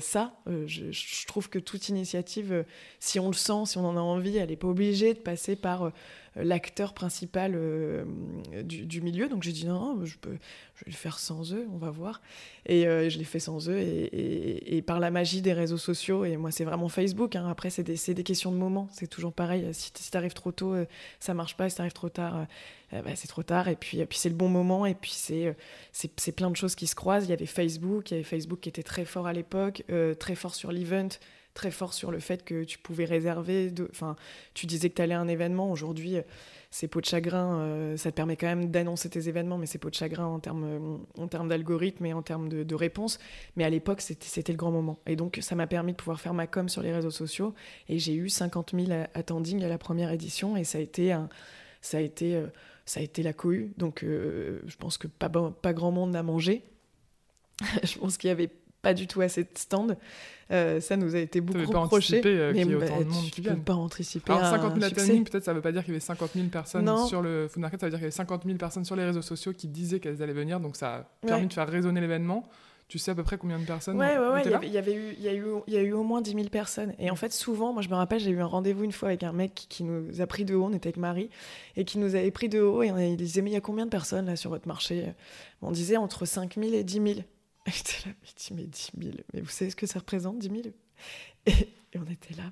[0.00, 0.35] ça.
[0.46, 2.64] Je, je, trouve que toute initiative,
[3.00, 5.57] si on le sent, si on en a envie, elle n'est pas obligée de passer
[5.57, 5.92] par
[6.37, 8.05] l'acteur principal euh,
[8.62, 9.29] du, milieu.
[9.29, 10.37] Donc j'ai dit non, je, peux,
[10.75, 12.20] je vais le faire sans eux, on va voir.
[12.66, 16.25] Et euh, je l'ai fait sans eux et, par la magie des réseaux sociaux.
[16.25, 17.37] Et moi, c'est vraiment Facebook.
[17.37, 17.49] Hein.
[17.49, 18.88] Après, c'est des, des, questions de moment.
[18.92, 19.66] C'est toujours pareil.
[19.72, 20.87] Si, tu arrives trop tôt, euh,
[21.20, 21.68] ça marche pas.
[21.68, 22.46] Si tu arrives trop tard,
[22.92, 23.68] bah, c'est trop tard.
[23.68, 24.87] Et puis, puis c'est le bon moment.
[24.87, 25.57] Et puis, c'est
[25.92, 27.27] c'est plein de choses qui se croisent.
[27.27, 28.11] Il y avait Facebook.
[28.11, 29.85] Il y avait Facebook qui était très fort à l'époque,
[30.18, 31.09] très fort sur l'event
[31.57, 33.73] très fort sur le fait que tu pouvais réserver.
[33.90, 34.14] Enfin,
[34.55, 35.73] tu disais que tu allais à un événement.
[35.73, 36.19] Aujourd'hui,
[36.71, 39.79] c'est pots de chagrin, euh, ça te permet quand même d'annoncer tes événements, mais c'est
[39.79, 43.19] pots de chagrin en termes, euh, en termes d'algorithme et en termes de, de réponse.
[43.57, 44.99] Mais à l'époque, c'était le grand moment.
[45.07, 47.55] Et donc, ça m'a permis de pouvoir faire ma com sur les réseaux sociaux.
[47.88, 50.57] Et j'ai eu 50 000 attendings à la première édition.
[50.57, 51.31] Et ça a été, un,
[51.81, 52.47] ça a été, euh,
[52.85, 53.73] ça a été la cohue.
[53.79, 56.62] Donc, je pense que pas, pas grand monde n'a mangé.
[57.83, 58.51] je pense qu'il y avait
[58.87, 59.96] pas du tout assez de stands.
[60.53, 62.22] Euh, ça nous a été beaucoup reproché.
[62.25, 62.87] Euh, mais bah,
[63.33, 64.33] tu peux pas anticiper.
[64.33, 67.07] Alors 50 000 attendings, peut-être ça veut pas dire qu'il y avait 50 000 personnes
[67.09, 69.05] sur le food market, ça veut dire qu'il y avait 50 000 personnes sur les
[69.05, 72.49] réseaux sociaux qui disaient qu'elles allaient venir, donc ça a permis de faire résonner l'événement.
[72.87, 74.42] Tu sais à peu près combien de personnes Ouais, ouais, ouais.
[74.44, 75.92] Il y, avait, il y, avait eu, il y, a eu, il y a eu
[75.92, 76.94] au moins 10 000 personnes.
[77.01, 79.25] Et en fait, souvent, moi, je me rappelle, j'ai eu un rendez-vous une fois avec
[79.25, 80.66] un mec qui, nous a pris de haut.
[80.66, 81.29] On était avec Marie
[81.75, 82.85] et qui nous avait pris de haut.
[82.85, 85.12] Et on, disait Mais il y a combien de personnes là sur votre marché?
[85.62, 87.14] On disait entre 5 000 et 10 000.
[87.72, 88.14] J'étais là,
[88.52, 90.62] mais 10 000, mais vous savez ce que ça représente, 10 000
[91.46, 91.52] et,
[91.98, 92.50] on était là.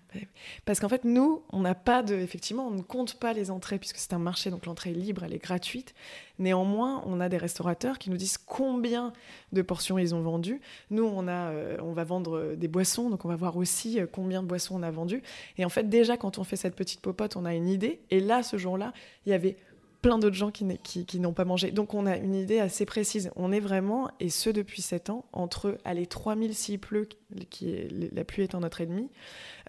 [0.64, 2.14] Parce qu'en fait, nous, on n'a pas de.
[2.14, 5.22] Effectivement, on ne compte pas les entrées puisque c'est un marché, donc l'entrée est libre,
[5.24, 5.94] elle est gratuite.
[6.38, 9.12] Néanmoins, on a des restaurateurs qui nous disent combien
[9.52, 10.62] de portions ils ont vendues.
[10.90, 14.06] Nous, on, a, euh, on va vendre des boissons, donc on va voir aussi euh,
[14.10, 15.22] combien de boissons on a vendues.
[15.58, 18.00] Et en fait, déjà, quand on fait cette petite popote, on a une idée.
[18.10, 18.94] Et là, ce jour-là,
[19.26, 19.58] il y avait
[20.04, 21.70] plein d'autres gens qui, n'ont pas mangé.
[21.70, 23.30] Donc on a une idée assez précise.
[23.36, 27.08] On est vraiment, et ce depuis 7 ans, entre allez, 3000 s'il pleut,
[27.48, 29.08] qui est, la pluie étant notre ennemi,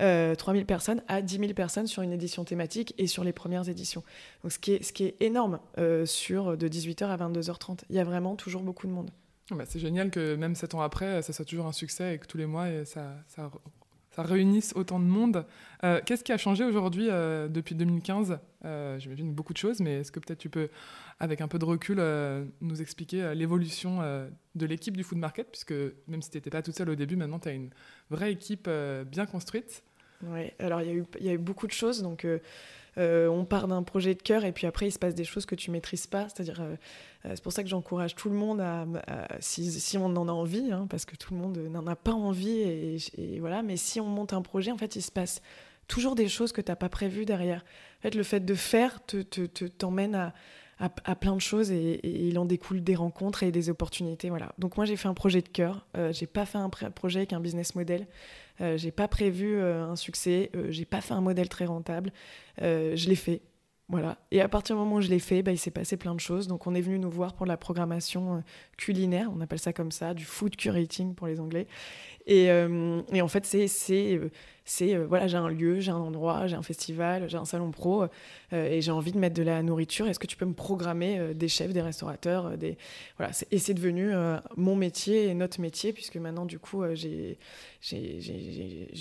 [0.02, 3.69] euh, 3000 personnes à 10 000 personnes sur une édition thématique et sur les premières
[3.69, 4.04] éditions.
[4.43, 7.84] Donc ce qui est, ce qui est énorme euh, sur de 18h à 22h30.
[7.89, 9.12] Il y a vraiment toujours beaucoup de monde.
[9.52, 12.28] Bah, c'est génial que même 7 ans après, ça soit toujours un succès et que
[12.28, 13.50] tous les mois, ça, ça
[14.15, 15.45] ça réunisse autant de monde.
[15.84, 19.99] Euh, qu'est-ce qui a changé aujourd'hui euh, depuis 2015 euh, J'imagine beaucoup de choses, mais
[19.99, 20.69] est-ce que peut-être tu peux,
[21.19, 22.01] avec un peu de recul,
[22.62, 23.99] nous expliquer l'évolution
[24.56, 25.49] de l'équipe du Food Market?
[25.51, 25.73] Puisque
[26.08, 27.71] même si tu n'étais pas toute seule au début, maintenant tu as une
[28.10, 28.69] vraie équipe
[29.06, 29.84] bien construite.
[30.23, 32.01] Oui, alors il y, y, a eu beaucoup de choses.
[32.01, 32.25] Donc
[32.97, 35.45] euh, on part d'un projet de cœur et puis après il se passe des choses
[35.45, 36.27] que tu maîtrises pas.
[36.29, 36.75] C'est-à-dire, euh,
[37.25, 38.86] euh, c'est pour ça que j'encourage tout le monde à,
[39.39, 42.62] si, on en a envie, hein, parce que tout le monde n'en a pas envie
[43.17, 43.63] et, voilà.
[43.63, 45.41] Mais si on monte un projet, en fait, il se passe
[45.88, 47.63] toujours des choses que tu n'as pas prévues derrière.
[47.99, 49.21] En fait, le fait de faire te,
[49.67, 50.34] t'emmène à,
[50.77, 54.29] à, plein de choses et, il en découle des rencontres et des opportunités.
[54.29, 54.53] Voilà.
[54.57, 55.85] Donc moi j'ai fait un projet de cœur.
[55.97, 58.07] Euh, j'ai pas fait un projet avec un business model.
[58.61, 60.51] Euh, j'ai pas prévu euh, un succès.
[60.69, 62.11] J'ai pas fait un modèle très rentable.
[62.59, 63.41] je l'ai fait.
[63.88, 64.17] Voilà.
[64.31, 66.19] Et à partir du moment où je l'ai fait, bah, il s'est passé plein de
[66.19, 66.47] choses.
[66.47, 68.43] Donc on est venu nous voir pour la programmation
[68.77, 71.67] culinaire, on appelle ça comme ça, du food curating pour les Anglais.
[72.27, 73.67] Et, et en fait, c'est
[74.65, 77.69] c'est euh, voilà, j'ai un lieu, j'ai un endroit, j'ai un festival, j'ai un salon
[77.71, 78.07] pro euh,
[78.51, 80.07] et j'ai envie de mettre de la nourriture.
[80.07, 82.51] Est-ce que tu peux me programmer euh, des chefs, des restaurateurs,
[83.17, 83.31] voilà.
[83.51, 84.11] Et c'est devenu
[84.57, 87.38] mon métier et notre métier puisque maintenant du coup j'ai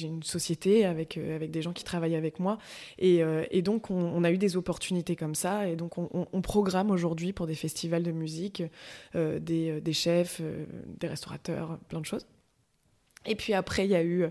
[0.02, 2.58] une société avec avec des gens qui travaillent avec moi
[2.98, 3.22] et,
[3.62, 7.54] donc on, a eu des opportunités comme ça et donc on, programme aujourd'hui pour des
[7.54, 8.62] festivals de musique
[9.14, 10.42] des chefs,
[10.98, 12.26] des restaurateurs, plein de choses.
[13.26, 14.24] Et puis après, il y a eu,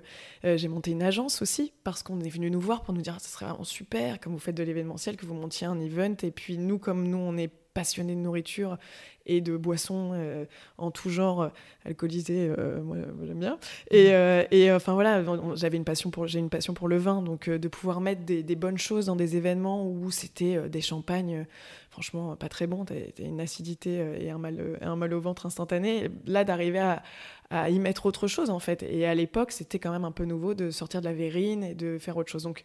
[0.46, 3.20] euh, j'ai monté une agence aussi, parce qu'on est venu nous voir pour nous dire,
[3.20, 6.16] ce serait vraiment super, comme vous faites de l'événementiel, que vous montiez un event.
[6.24, 8.78] Et puis nous, comme nous, on est passionnés de nourriture
[9.26, 10.14] et de boissons
[10.78, 11.50] en tout genre
[11.86, 12.54] alcoolisées,
[12.84, 13.58] moi, j'aime bien.
[13.90, 14.48] Et, mmh.
[14.52, 15.24] et enfin voilà,
[15.56, 18.44] j'avais une passion pour, j'ai une passion pour le vin, donc de pouvoir mettre des,
[18.44, 21.48] des, bonnes choses dans des événements où c'était des champagnes
[21.94, 25.14] franchement pas très bon, tu as, une acidité euh, et un mal, euh, un mal
[25.14, 26.10] au ventre instantané.
[26.26, 27.04] Là, d'arriver à,
[27.54, 28.84] à, y mettre autre chose en fait.
[28.84, 31.76] Et à l'époque, c'était quand même un peu nouveau de sortir de la verrine et
[31.76, 32.44] de faire autre chose.
[32.44, 32.64] Donc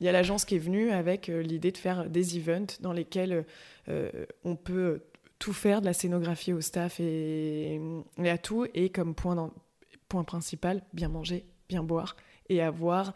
[0.00, 2.92] il y a l'agence qui est venue avec euh, l'idée de faire des events dans
[2.92, 3.44] lesquels
[4.44, 5.00] on peut
[5.42, 7.80] tout faire, de la scénographie au staff et,
[8.18, 9.50] à tout, et comme point,
[10.24, 12.14] principal, bien manger, bien boire
[12.48, 13.12] et avoir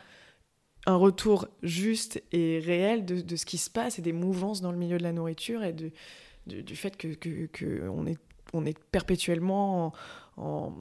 [0.87, 4.79] un retour juste et réel de, ce qui se passe et des mouvances dans le
[4.79, 8.19] milieu de la nourriture et du fait que, on, est,
[8.53, 9.93] on est perpétuellement
[10.37, 10.75] en,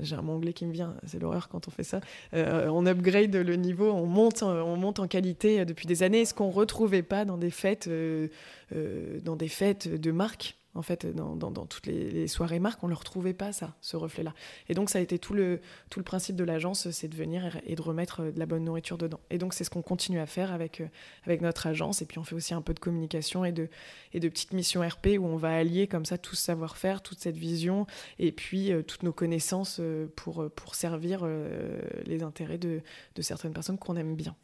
[0.00, 2.00] j'ai un mot anglais qui me vient, c'est l'horreur quand on fait ça.
[2.34, 6.34] Euh, on upgrade le niveau, on monte, on monte en qualité depuis des années, ce
[6.34, 8.28] qu'on retrouvait pas dans des fêtes, euh,
[8.74, 10.56] euh, dans des fêtes de marque?
[10.74, 14.34] En fait, dans, toutes les, soirées marques, on ne le retrouvait pas, ça, ce reflet-là.
[14.68, 15.60] Et donc, ça a été tout le,
[16.04, 19.20] principe de l'agence, c'est de venir et de remettre euh, de la bonne nourriture dedans.
[19.30, 22.02] Et donc, c'est ce qu'on continue à faire avec, euh, notre agence.
[22.02, 23.68] Et puis, on fait aussi un peu de communication et de,
[24.12, 27.20] et de petites missions RP où on va allier comme ça tout ce savoir-faire, toute
[27.20, 27.86] cette vision,
[28.18, 29.80] et puis euh, toutes nos connaissances
[30.16, 31.24] pour, servir
[32.04, 32.82] les intérêts de
[33.20, 34.34] certaines personnes qu'on aime bien.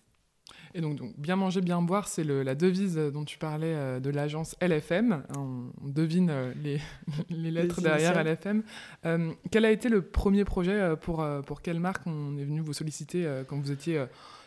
[0.75, 4.55] Et donc, bien manger, bien boire, c'est la devise dont tu parlais euh, de l'agence
[4.61, 5.25] LFM.
[5.37, 6.81] On, devine euh, les,
[7.31, 8.63] les, lettres derrière LFM.
[9.05, 12.73] Euh, quel a été le premier projet pour, pour quelle marque on est venu vous
[12.73, 14.05] solliciter quand vous étiez,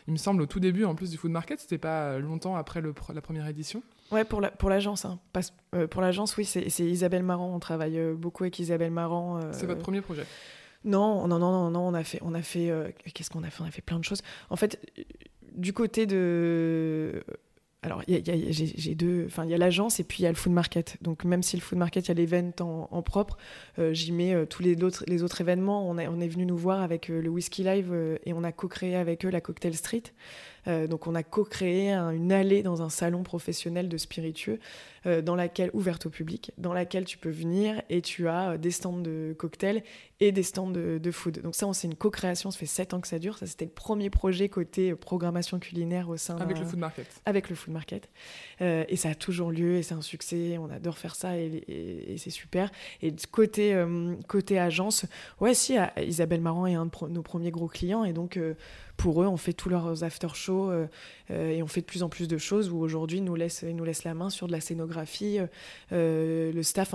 [0.08, 1.60] il me semble, au tout début en plus du Food Market?
[1.60, 3.84] C'était pas longtemps après le, la première édition?
[4.12, 5.04] Ouais, pour l'agence.
[5.04, 5.42] La, pour
[5.74, 5.88] hein.
[5.88, 7.54] pour l'agence, oui, c'est Isabelle Marant.
[7.54, 9.42] On travaille beaucoup avec Isabelle Marant.
[9.52, 10.26] c'est votre premier projet?
[10.86, 12.72] Non, non, non, non, non, on a fait, on a fait,
[13.14, 13.64] qu'est-ce qu'on a fait?
[13.64, 14.22] On a fait plein de choses.
[14.50, 14.80] En fait,
[15.56, 17.24] du côté de
[17.84, 19.26] alors, j'ai deux.
[19.26, 20.98] Enfin, il y a l'agence et puis il y a le food market.
[21.02, 23.38] Donc, même si le food market, il y a l'event en, propre,
[23.78, 25.90] euh, j'y mets euh, tous les autres, événements.
[25.90, 27.94] On, on est venu nous voir avec euh, le Whisky Live
[28.26, 30.04] et on a co-créé avec eux la Cocktail Street.
[30.66, 34.60] Donc, on a co-créé une allée dans un salon professionnel de spiritueux
[35.06, 38.58] euh, dans laquelle, ouverte au public, dans laquelle tu peux venir et tu as euh,
[38.58, 39.84] des stands de cocktails
[40.22, 41.42] et des stands de, food.
[41.42, 43.38] Donc ça, c'est une co-création, ça fait 7 ans que ça dure.
[43.38, 47.08] Ça, c'était le premier projet côté euh, programmation culinaire au sein Avec le food market.
[47.26, 48.10] Avec le food market.
[48.62, 50.58] et ça a toujours lieu et c'est un succès.
[50.58, 52.72] On adore faire ça et, c'est super.
[53.02, 53.76] Et côté,
[54.30, 55.06] côté agence,
[55.42, 58.40] ouais, si, Isabelle Marant est un de nos premiers gros clients et donc
[58.98, 60.88] pour eux, on fait tous leurs after-shows euh,
[61.32, 63.64] euh, et on fait de plus en plus de choses où aujourd'hui, ils nous laissent,
[64.04, 65.40] la main sur de la scénographie,
[65.92, 66.94] euh, le staff,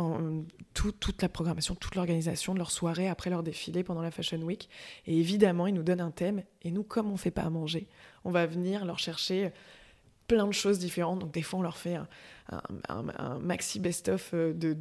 [0.74, 4.68] toute la programmation, toute l'organisation de leur soirée après leur défilé pendant la Fashion Week.
[5.06, 6.42] Et évidemment, ils nous donnent un thème.
[6.62, 7.88] Et nous, comme on ne fait pas à manger,
[8.24, 9.50] on va venir leur chercher
[10.28, 11.18] plein de choses différentes.
[11.18, 11.96] Donc des fois, on leur fait
[13.40, 14.74] maxi best-of euh, de,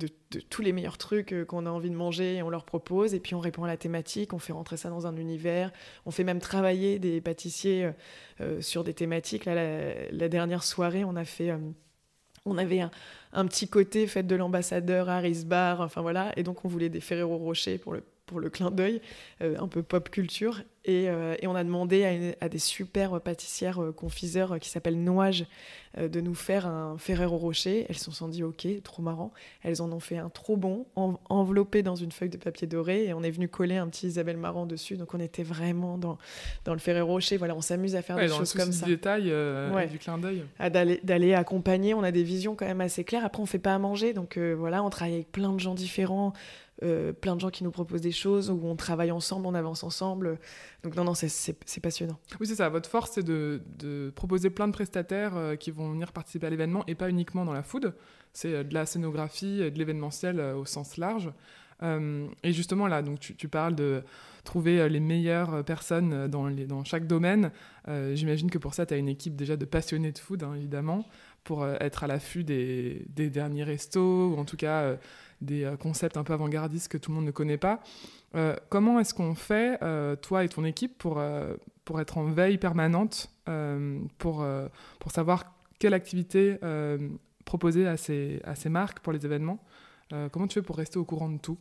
[0.49, 3.13] tous les meilleurs trucs euh, qu'on a envie de manger et on leur propose.
[3.13, 5.71] Et puis on répond à la thématique, on fait rentrer ça dans un univers.
[6.05, 7.91] On fait même travailler des pâtissiers
[8.41, 9.45] euh, sur des thématiques.
[9.45, 9.55] Là,
[10.11, 11.53] la, dernière soirée, on a fait...
[12.45, 12.81] on avait
[13.31, 17.01] un, petit côté fête de l'ambassadeur, Harris Bar, enfin voilà, et donc on voulait des
[17.01, 19.01] Ferrero Rocher pour le, pour le clin d'œil,
[19.41, 20.61] un peu pop culture.
[20.89, 25.45] Euh, et, on a demandé à, des super pâtissières euh, confiseurs euh, qui s'appellent Noage
[25.97, 27.87] de nous faire un Ferrero Rocher.
[27.89, 29.33] Elles se sont dit ok, trop marrant.
[29.63, 33.13] Elles en ont fait un trop bon, enveloppé dans une feuille de papier doré et
[33.15, 34.95] on est venu coller un petit Isabelle Marant dessus.
[34.95, 36.19] Donc on était vraiment dans,
[36.65, 37.37] dans le Ferrero Rocher.
[37.37, 38.85] Voilà, on s'amuse à faire des choses comme ça.
[38.85, 39.23] détail
[39.89, 40.43] du clin d'œil.
[41.03, 43.25] D'aller accompagner, on a des visions quand même assez claires.
[43.25, 46.33] Après, on fait pas à manger, donc voilà, on travaille avec plein de gens différents.
[46.79, 50.39] Plein de gens qui nous proposent des choses, où on travaille ensemble, on avance ensemble.
[50.83, 52.17] Donc non, non, c'est passionnant.
[52.39, 52.69] Oui, c'est ça.
[52.69, 56.83] Votre force, c'est de, proposer plein de prestataires euh, qui vont venir participer à l'événement
[56.87, 57.93] et pas uniquement dans la food.
[58.33, 61.31] C'est euh, de la scénographie, de l'événementiel euh, au sens large.
[61.81, 64.03] et justement, là, donc, tu, parles de
[64.43, 67.51] trouver les meilleures personnes dans, dans chaque domaine.
[68.13, 71.05] J'imagine que pour ça, tu as une équipe déjà de passionnés de food, hein, évidemment,
[71.43, 74.97] pour être à l'affût des, des, derniers restos, ou en tout cas
[75.41, 77.81] des concepts un peu avant-gardistes que tout le monde ne connaît pas.
[78.35, 82.25] Euh, comment est-ce qu'on fait, euh, toi et ton équipe, pour, euh, pour être en
[82.25, 83.29] veille permanente,
[84.17, 84.45] pour,
[84.99, 86.57] pour savoir quelle activité
[87.45, 89.63] proposer à ces, à ces marques pour les événements?
[90.33, 91.57] Comment tu fais pour rester au courant de tout?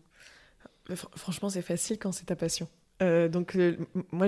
[1.14, 2.68] Franchement, c'est facile quand c'est ta passion.
[3.02, 3.76] Euh, donc euh,
[4.10, 4.26] moi,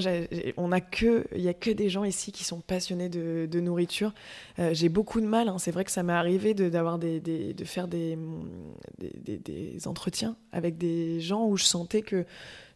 [0.56, 4.12] on a que, il y a que des gens ici qui sont passionnés de, nourriture.
[4.58, 5.48] Euh, j'ai beaucoup de mal.
[5.48, 5.58] Hein.
[5.58, 8.18] C'est vrai que ça m'est arrivé de, d'avoir des, de faire des,
[8.98, 12.24] des, entretiens avec des gens où je sentais que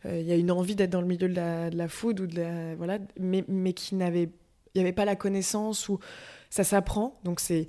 [0.04, 2.26] il y a une envie d'être dans le milieu de la, de la food ou
[2.26, 4.30] de la, voilà, mais, mais qui n'avait,
[4.74, 6.00] il n'y avait pas la connaissance ou
[6.52, 7.68] ça s'apprend, donc c'est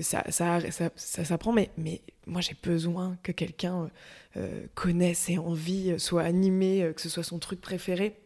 [0.00, 3.90] ça, ça, ça, ça s'apprend, mais, mais moi j'ai besoin que quelqu'un
[4.74, 8.18] connaisse et envie, soit animé, que ce soit son truc préféré.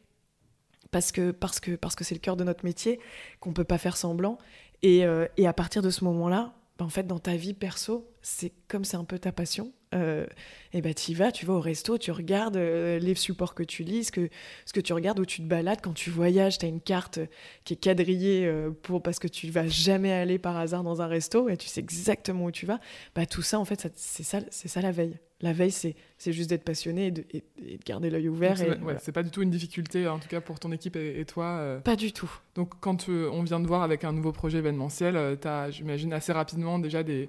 [0.90, 3.00] Parce que parce que parce que c'est le cœur de notre métier
[3.38, 4.38] qu'on peut pas faire semblant.
[4.82, 5.04] Et,
[5.36, 8.84] et à partir de ce moment-là bah, en fait, dans ta vie perso, c'est comme
[8.84, 10.26] c'est un peu ta passion, euh,
[10.72, 13.62] et ben tu y vas, tu vas au resto, tu regardes euh, les supports que
[13.62, 14.28] tu lis, ce que,
[14.64, 17.18] ce que tu regardes, où tu te balades, quand tu voyages, tu as une carte
[17.64, 21.06] qui est quadrillée euh, pour, parce que tu vas jamais aller par hasard dans un
[21.06, 22.80] resto et tu sais exactement où tu vas.
[23.14, 25.18] Bah, tout ça, en fait, c'est ça, c'est ça la veille.
[25.42, 27.42] La veille, c'est juste d'être passionné et de, et,
[27.76, 28.56] de garder l'œil ouvert.
[28.56, 31.78] C'est ouais, pas du tout une difficulté, en tout cas pour ton équipe et, toi.
[31.84, 32.30] Pas du tout.
[32.54, 36.32] Donc, quand on vient de voir avec un nouveau projet événementiel, tu as, j'imagine, assez
[36.32, 37.28] rapidement déjà des,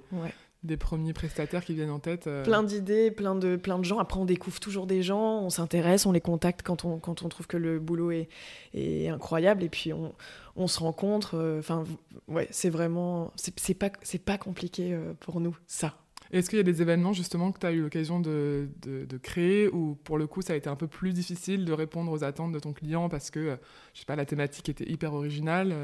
[0.64, 2.42] des premiers prestataires qui viennent en tête euh.
[2.42, 3.98] Plein d'idées, plein de, plein de gens.
[3.98, 7.28] Après, on découvre toujours des gens, on s'intéresse, on les contacte quand on, quand on
[7.28, 8.28] trouve que le boulot est,
[8.74, 10.14] est incroyable et puis on,
[10.56, 11.36] on se rencontre.
[11.36, 11.84] Euh, enfin,
[12.26, 13.32] ouais, c'est vraiment.
[13.36, 13.90] C'est pas,
[14.24, 15.94] pas compliqué euh, pour nous, ça.
[16.30, 19.16] Est-ce qu'il y a des événements justement que tu as eu l'occasion de, de, de,
[19.16, 22.22] créer ou pour le coup ça a été un peu plus difficile de répondre aux
[22.22, 23.56] attentes de ton client parce que,
[23.94, 25.74] je sais pas, la thématique était hyper originale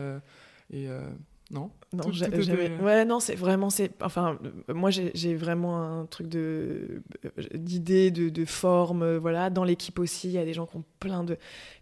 [0.71, 0.87] et
[1.51, 2.05] non Non,
[2.83, 3.71] Ouais, non, c'est vraiment.
[3.71, 4.39] c'est Enfin,
[4.69, 7.03] moi, j'ai vraiment un truc de
[7.55, 9.17] d'idées, de, de forme.
[9.17, 9.51] Voilà.
[9.51, 11.37] Dans l'équipe aussi, il y a des gens qui ont plein de.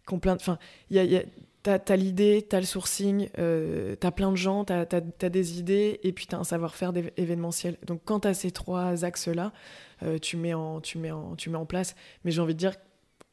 [0.06, 0.58] Qui ont plein de enfin,
[0.90, 1.22] il y a, y a
[1.62, 6.00] T'as as, l'idée, t'as le sourcing, euh, t'as plein de gens, t'as as, des idées,
[6.02, 7.76] et puis t'as un savoir-faire événementiel.
[7.86, 9.52] Donc quand t'as ces trois axes-là,
[10.02, 11.94] euh, tu, mets en, tu, mets en, tu mets en place.
[12.24, 12.74] Mais j'ai envie de dire,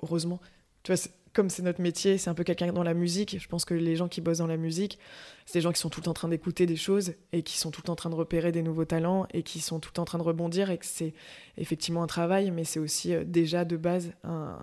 [0.03, 0.39] heureusement,
[0.83, 1.01] tu vois,
[1.33, 3.37] comme c'est notre métier, c'est un peu quelqu'un dans la musique.
[3.39, 4.97] Je pense que les gens qui bossent dans la musique,
[5.45, 7.57] c'est des gens qui sont tout le temps en train d'écouter des choses et qui
[7.57, 9.89] sont tout le temps en train de repérer des nouveaux talents et qui sont tout
[9.89, 11.13] le temps en train de rebondir et que c'est
[11.57, 14.57] effectivement un travail, mais c'est aussi euh, déjà de base un.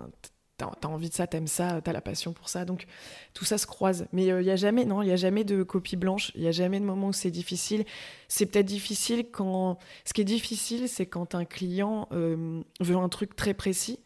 [0.57, 2.87] T'as as envie de ça, t'aimes ça, t'as la passion pour ça, donc
[3.35, 4.07] tout ça se croise.
[4.11, 6.41] Mais il euh, n'y a jamais, non, il y a jamais de copie blanche, il
[6.41, 7.85] y a jamais de moment où c'est difficile.
[8.27, 13.07] C'est peut-être difficile quand, ce qui est difficile, c'est quand un client euh, veut un
[13.07, 13.99] truc très précis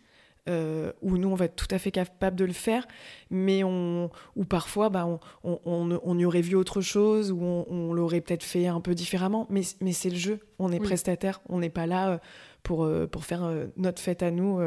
[0.50, 2.88] euh, où nous on va être tout à fait capable de le faire,
[3.30, 7.94] mais on, ou parfois bah, on, on, on, y aurait vu autre chose, ou on,
[7.94, 11.60] l'aurait peut-être fait un peu différemment, mais, mais c'est le jeu, on est prestataire, on
[11.60, 12.18] n'est pas là euh,
[12.64, 14.60] pour, euh, pour faire notre fête à nous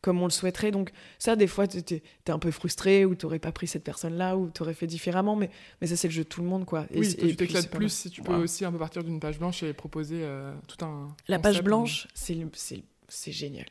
[0.00, 0.70] comme on le souhaiterait.
[0.70, 3.84] Donc ça, des fois, tu es, un peu frustré, ou tu n'aurais pas pris cette
[3.84, 5.50] personne-là, ou tu aurais fait différemment, mais,
[5.80, 6.66] mais ça c'est le jeu de tout le monde.
[6.66, 6.86] Quoi.
[6.92, 9.40] Et, oui, et tu t'éclates plus si tu peux aussi un peu partir d'une page
[9.40, 10.24] blanche et proposer
[10.68, 11.08] tout un...
[11.26, 13.66] La page blanche, c'est génial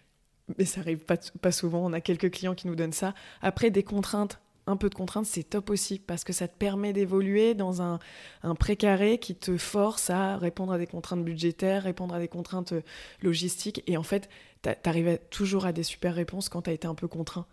[0.57, 1.85] mais ça arrive pas, pas souvent.
[1.85, 3.13] On a quelques clients qui nous donnent ça.
[3.41, 6.93] Après, des contraintes, un peu de contraintes, c'est top aussi parce que ça te permet
[6.93, 7.99] d'évoluer dans un,
[8.43, 12.73] un précaré qui te force à répondre à des contraintes budgétaires, répondre à des contraintes
[12.73, 12.81] euh,
[13.21, 13.83] logistiques.
[13.87, 14.29] Et en fait,
[14.63, 17.45] tu arrives toujours à des super réponses quand tu as été un peu contraint.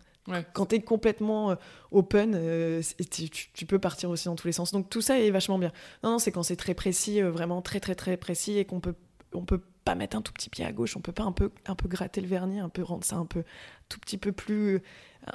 [0.53, 1.55] Quand tu es complètement euh,
[1.91, 2.81] open, euh,
[3.11, 4.71] tu, tu, peux partir aussi dans tous les sens.
[4.71, 5.73] Donc tout ça est vachement bien.
[6.01, 8.95] Non, non c'est quand c'est très précis, vraiment très très très précis et qu'on peut
[9.33, 11.51] on peut pas mettre un tout petit pied à gauche, on peut pas un peu,
[11.65, 13.43] un peu gratter le vernis, un peu rendre ça un peu
[13.89, 14.79] tout petit peu plus euh,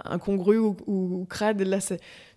[0.05, 1.61] incongru ou, crade.
[1.61, 1.79] Là,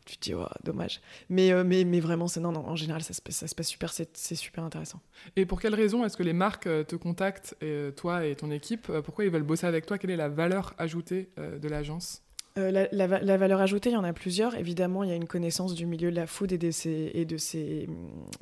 [0.06, 1.02] tu te dis, oh, dommage.
[1.30, 3.68] Mais, euh, mais, mais vraiment, c'est non, non, en général, ça se, ça se passe
[3.68, 5.00] super, c'est super intéressant.
[5.36, 7.56] Et pour quelle raison est-ce que les marques euh, te contactent,
[7.96, 9.98] toi et ton équipe Pourquoi ils veulent bosser avec toi?
[9.98, 12.24] Quelle est la valeur ajoutée de l'agence?
[12.58, 14.56] Euh, la, valeur ajoutée, il y en a plusieurs.
[14.56, 17.24] Évidemment, il y a une connaissance du milieu de la food et de ses, et
[17.24, 17.88] de ses,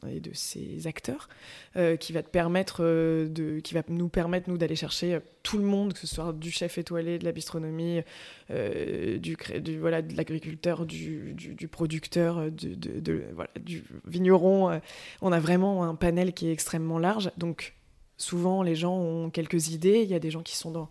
[0.07, 1.29] et de ses acteurs
[1.75, 5.59] euh, qui va te permettre euh, de, qui va nous permettre nous d'aller chercher tout
[5.59, 8.01] le monde, que ce soit du chef étoilé, de la bistronomie,
[8.49, 9.37] du,
[9.79, 14.81] voilà, de l'agriculteur, du, du, producteur, de, voilà, du vigneron.
[15.21, 17.31] On a vraiment un panel qui est extrêmement large.
[17.37, 17.75] Donc
[18.19, 20.03] Souvent, les gens ont quelques idées.
[20.03, 20.89] Il y a des gens qui sont dans,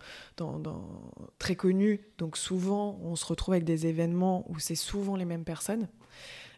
[1.39, 2.01] très connus.
[2.17, 5.89] Donc, souvent, on se retrouve avec des événements où c'est souvent les mêmes personnes.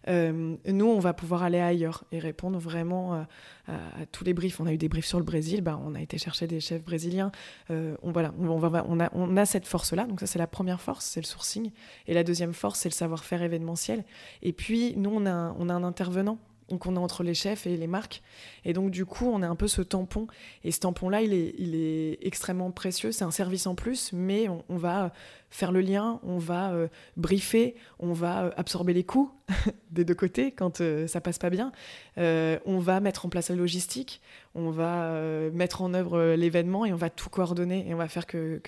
[0.08, 3.22] Euh, nous, on va pouvoir aller ailleurs et répondre vraiment euh,
[3.66, 4.60] à, tous les briefs.
[4.60, 6.84] On a eu des briefs sur le Brésil, bah, on a été chercher des chefs
[6.84, 7.32] brésiliens.
[7.70, 10.06] Euh, on, voilà, on, a, cette force-là.
[10.06, 11.72] Donc ça, c'est la première force, c'est le sourcing.
[12.06, 14.04] Et la deuxième force, c'est le savoir-faire événementiel.
[14.42, 16.38] Et puis, nous, on a un intervenant
[16.70, 18.22] donc on est entre les chefs et les marques.
[18.64, 20.28] Et donc du coup, on est un peu ce tampon.
[20.64, 23.12] Et ce tampon-là, il est, extrêmement précieux.
[23.12, 25.12] C'est un service en plus, mais on, va
[25.50, 29.32] faire le lien, on va euh, briefer, on va euh, absorber les coûts
[29.90, 31.72] des deux côtés quand euh, ça passe pas bien.
[32.16, 34.20] on va mettre en place la logistique,
[34.54, 35.12] on va
[35.52, 38.60] mettre en œuvre l'événement et on va tout coordonner et on va faire que,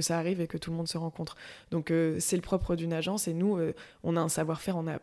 [0.00, 1.36] ça arrive et que tout le monde se rencontre.
[1.70, 3.58] Donc c'est le propre d'une agence et nous,
[4.02, 4.98] on a un savoir-faire, on a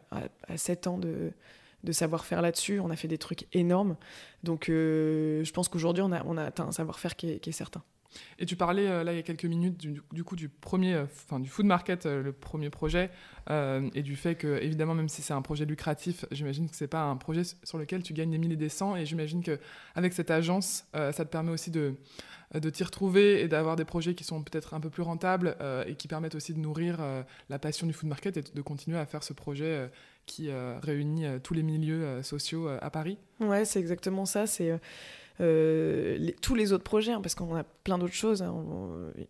[0.48, 1.32] à 7 ans de
[1.84, 2.80] de savoir-faire là-dessus.
[2.80, 3.96] On a fait des trucs énormes.
[4.44, 7.84] Donc, euh, je pense qu'aujourd'hui, on a, atteint un savoir-faire qui, est certain.
[8.40, 11.50] Et tu parlais là il y a quelques minutes du, coup du premier, enfin du
[11.50, 13.12] food market, le premier projet,
[13.50, 17.04] et du fait que évidemment même si c'est un projet lucratif, j'imagine que c'est pas
[17.04, 19.60] un projet sur lequel tu gagnes des milliers et des cents, et j'imagine que
[19.94, 21.96] avec cette agence, ça te permet aussi de
[22.56, 25.96] de t'y retrouver et d'avoir des projets qui sont peut-être un peu plus rentables et
[25.96, 27.00] qui permettent aussi de nourrir
[27.50, 29.90] la passion du food market et de continuer à faire ce projet
[30.28, 33.18] qui réunit tous les milieux sociaux à Paris.
[33.40, 34.46] Ouais, c'est exactement ça.
[34.46, 34.80] C'est
[35.40, 38.56] euh, tous les autres projets, hein, parce qu'on a plein d'autres choses, hein,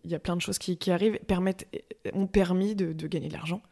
[0.04, 1.66] il y a plein de choses qui, arrivent, permettent,
[2.14, 3.62] ont permis de, gagner de l'argent.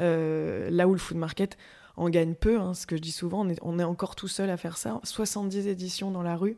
[0.00, 1.58] Euh, là où le food market
[1.96, 4.56] en gagne peu, hein, ce que je dis souvent, on est, encore tout seul à
[4.56, 5.00] faire ça.
[5.02, 6.56] 70 éditions dans la rue,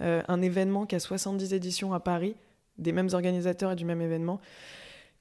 [0.00, 2.34] euh, un événement qui a 70 éditions à Paris,
[2.78, 4.40] des mêmes organisateurs et du même événement.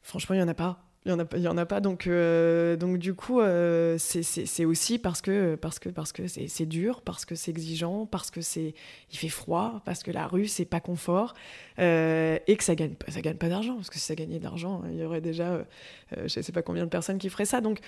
[0.01, 0.79] Franchement, il n'y en a pas.
[1.03, 1.79] Il y en a, pas.
[1.79, 7.01] Donc, euh, du coup, euh, c'est aussi parce que parce que parce que c'est dur,
[7.01, 8.75] parce que c'est exigeant, parce que c'est
[9.11, 11.33] il fait froid, parce que la rue c'est pas confort
[11.79, 13.77] euh, et que ça gagne ça gagne pas d'argent.
[13.77, 15.65] Parce que si ça gagnait d'argent, il y aurait déjà
[16.11, 17.61] je sais pas combien de personnes qui feraient ça.
[17.61, 17.79] Donc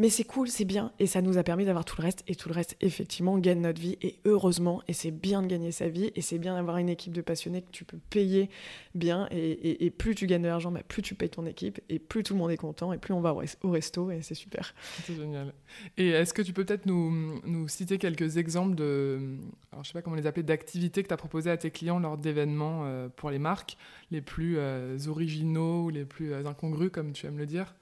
[0.00, 2.34] mais c'est cool, c'est bien, et ça nous a permis d'avoir tout le reste, et
[2.34, 5.88] tout le reste, effectivement, gagne notre vie, et heureusement, et c'est bien de gagner sa
[5.88, 8.48] vie, et c'est bien d'avoir une équipe de passionnés que tu peux payer
[8.94, 12.22] bien, et, plus tu gagnes de l'argent, bah, plus tu payes ton équipe, et plus
[12.22, 14.74] tout le monde est content, et plus on va au resto, et c'est super.
[15.04, 15.52] C'est génial.
[15.98, 19.36] Et est-ce que tu peux peut-être nous, nous, citer quelques exemples de,
[19.70, 21.98] alors je sais pas comment les appeler, d'activités que tu as proposées à tes clients
[21.98, 23.76] lors d'événements euh, pour les marques,
[24.10, 27.74] les plus euh, originaux les plus euh, incongrus, comme tu aimes le dire?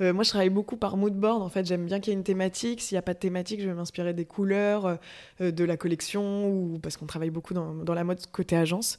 [0.00, 1.42] Euh, moi, je travaille beaucoup par mood board.
[1.42, 2.80] En fait, j'aime bien qu'il y ait une thématique.
[2.80, 4.96] S'il n'y a pas de thématique, je vais m'inspirer des couleurs, euh,
[5.40, 8.98] euh, de la collection, ou parce qu'on travaille beaucoup dans, la mode côté agence.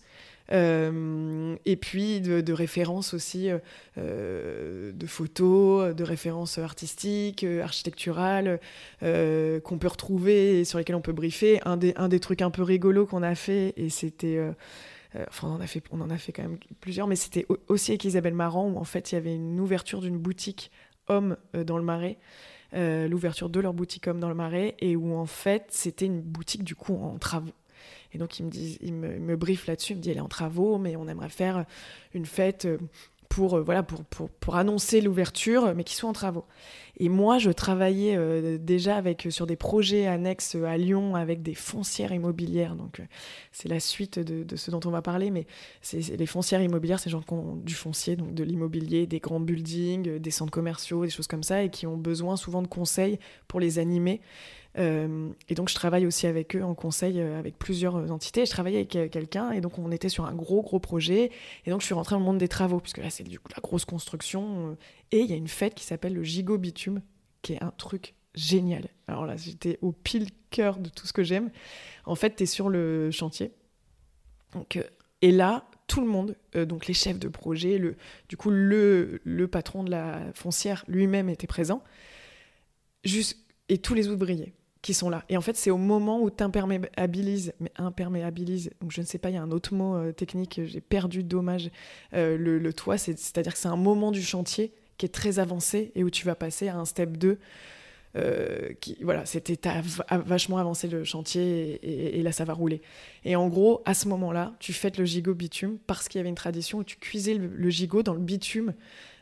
[0.52, 3.50] et puis de, références aussi,
[3.98, 8.60] de photos, de références artistiques, architecturales,
[9.02, 11.60] qu'on peut retrouver et sur lesquelles on peut briefer.
[11.66, 14.40] Un des, un des trucs un peu rigolos qu'on a fait, et c'était
[15.28, 18.78] enfin, on en, a fait, quand même plusieurs, mais c'était aussi avec Isabelle Marant, où
[18.78, 20.72] en fait, il y avait une ouverture d'une boutique
[21.08, 22.18] homme euh, dans le Marais.
[22.76, 26.22] Euh, l'ouverture de leur boutique homme dans le Marais, et où en fait, c'était une
[26.22, 27.52] boutique du coup en travaux.
[28.12, 29.36] Et donc, il me, dit, il me,
[29.68, 31.66] là-dessus, il me dit, elle est en travaux, mais on aimerait faire
[32.14, 32.68] une fête
[33.30, 36.46] pour, euh, voilà, pour, pour, pour annoncer l'ouverture, mais qui soit en travaux.
[36.98, 41.54] Et moi, je travaillais euh, déjà avec, sur des projets annexes à Lyon avec des
[41.54, 42.76] foncières immobilières.
[42.76, 43.04] Donc, euh,
[43.52, 45.30] c'est la suite de, de, ce dont on va parler.
[45.30, 45.46] Mais
[45.82, 49.40] c'est, les foncières immobilières, c'est gens qui ont du foncier, donc de l'immobilier, des grands
[49.40, 53.20] buildings, des centres commerciaux, des choses comme ça, et qui ont besoin souvent de conseils
[53.48, 54.22] pour les animer.
[54.78, 58.46] Euh, et donc, je travaille aussi avec eux en conseil euh, avec plusieurs entités.
[58.46, 61.32] Je travaillais avec euh, quelqu'un et donc on était sur un gros, gros projet.
[61.66, 63.50] Et donc, je suis rentrée dans le monde des travaux, puisque là, c'est du coup
[63.56, 64.78] la grosse construction.
[65.12, 67.02] et il y a une fête qui s'appelle le Gigot Bitume,
[67.42, 68.88] qui est un truc génial.
[69.08, 71.50] Alors là, j'étais au pile cœur de tout ce que j'aime.
[72.06, 73.52] En fait, tu es sur le chantier.
[74.54, 74.80] Donc,
[75.22, 77.98] et là, tout le monde, donc les chefs de projet, le,
[78.30, 81.84] du coup, le, le patron de la foncière lui-même était présent.
[83.04, 83.38] Juste,
[83.70, 85.26] et tous les ouvriers qui sont là.
[85.30, 89.18] Et en fait, c'est au moment où tu imperméabilises, mais imperméabilise, donc je ne sais
[89.18, 91.70] pas, il y a un autre mot euh, technique, j'ai perdu, dommage,
[92.14, 96.04] euh, le, toit, c'est-à-dire que c'est un moment du chantier qui est très avancé et
[96.04, 97.40] où tu vas passer à un step 2.
[98.16, 99.60] Euh, qui, voilà, c'était
[100.10, 102.82] vachement avancé le chantier et, là ça va rouler.
[103.24, 106.30] Et en gros, à ce moment-là, tu fêtes le gigot bitume parce qu'il y avait
[106.30, 108.74] une tradition où tu cuisais le gigot dans le bitume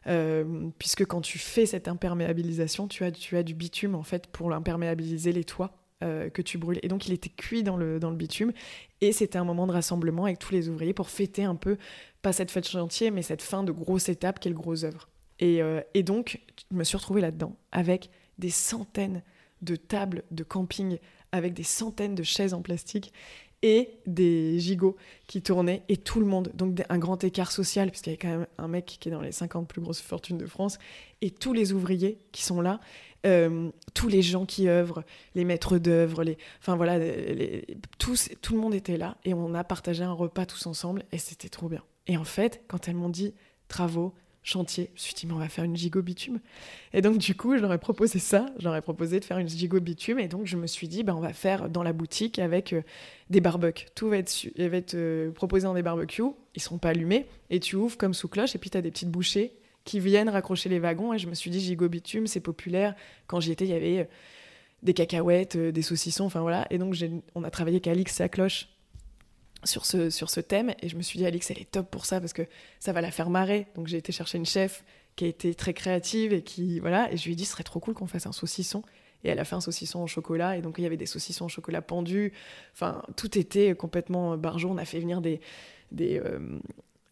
[0.08, 5.34] euh, puisque quand tu fais cette imperméabilisation, tu as, du bitume en fait pour imperméabiliser
[5.34, 5.72] les toits
[6.04, 6.80] euh, que tu brûles.
[6.82, 8.54] Et donc il était cuit dans le, bitume,
[9.02, 11.78] et c'était un moment de rassemblement avec tous les ouvriers pour fêter un peu,
[12.22, 15.10] pas cette fête chantier, mais cette fin de grosse étape qui est le gros œuvre.
[15.40, 15.60] Et,
[15.94, 18.10] et donc, je me suis retrouvée là-dedans avec
[18.40, 19.24] des centaines
[19.62, 20.98] de tables de camping,
[21.32, 23.14] avec des centaines de chaises en plastique
[23.64, 26.52] et des gigots qui tournaient et tout le monde.
[26.54, 29.22] Donc un grand écart social, puisqu'il y a quand même un mec qui est dans
[29.22, 30.78] les 50 plus grosses fortunes de France,
[31.22, 32.80] et tous les ouvriers qui sont là,
[33.26, 37.00] euh, tous les gens qui œuvrent, les maîtres d'œuvre, les, enfin voilà,
[37.98, 41.18] tous, tout le monde était là et on a partagé un repas tous ensemble et
[41.18, 41.84] c'était trop bien.
[42.06, 43.34] Et en fait, quand elles m'ont dit
[43.68, 44.14] travaux,
[44.48, 44.86] chantier.
[44.96, 46.40] Je me suis dit, mais on va faire une gigot bitume.
[46.94, 48.46] Et donc, du coup, je leur ai proposé ça.
[48.60, 50.20] Je leur ai proposé de faire une gigot bitume.
[50.20, 52.82] Et donc, je me suis dit, ben, on va faire dans la boutique avec euh,
[53.30, 53.88] des barbecues.
[53.94, 56.24] Tout va être, va être euh, proposé dans des barbecues.
[56.56, 57.26] Ils seront pas allumés.
[57.50, 58.56] Et tu ouvres comme sous cloche.
[58.56, 61.14] Et puis, tu as des petites bouchées qui viennent raccrocher les wagons.
[61.14, 62.96] Et je me suis dit, gigot bitume, c'est populaire.
[63.28, 64.06] Quand j'y étais, il y avait euh,
[64.82, 66.26] des cacahuètes, des saucissons.
[66.26, 66.68] Enfin, voilà.
[66.70, 66.96] Et donc,
[67.36, 68.70] on a travaillé avec Alix Sacloche
[69.64, 70.74] sur ce, sur ce thème.
[70.82, 72.44] Et je me suis dit, Alix, elle est top pour ça parce que
[72.80, 73.68] ça va la faire marrer.
[73.76, 74.84] Donc j'ai été chercher une chef
[75.16, 77.64] qui a été très créative et qui, voilà, et je lui ai dit, ce serait
[77.64, 78.84] trop cool qu'on fasse un saucisson.
[79.24, 81.46] Et elle a fait un saucisson au chocolat, et donc il y avait des saucissons
[81.46, 82.34] au chocolat pendus.
[82.74, 84.70] Enfin, tout était complètement barjot.
[84.70, 85.42] On a fait venir des,
[85.92, 86.22] des,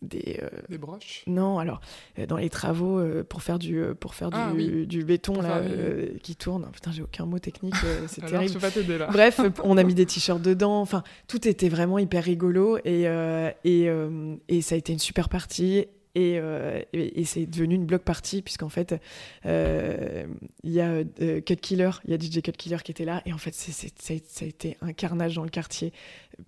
[0.01, 1.23] des, des, broches?
[1.27, 1.79] Non, alors
[2.27, 5.61] dans les travaux pour faire du pour faire ah du, du, béton là
[6.21, 6.69] qui tourne.
[6.71, 7.75] Putain, j'ai aucun mot technique,
[8.07, 8.59] c'est terrible.
[8.59, 9.07] Je là.
[9.11, 10.81] Bref, on a mis des t-shirts dedans.
[10.81, 13.05] Enfin, tout était vraiment hyper rigolo et
[13.63, 13.89] et,
[14.49, 15.87] et ça a été une super partie.
[16.17, 18.95] Euh, et, et, c'est devenu une block party, puisqu'en fait,
[19.45, 20.25] euh,
[20.63, 23.21] il y a euh, Cut Killer, il y a DJ Cut Killer qui était là,
[23.25, 25.91] et en fait, c'est, ça a été un carnage dans le quartier.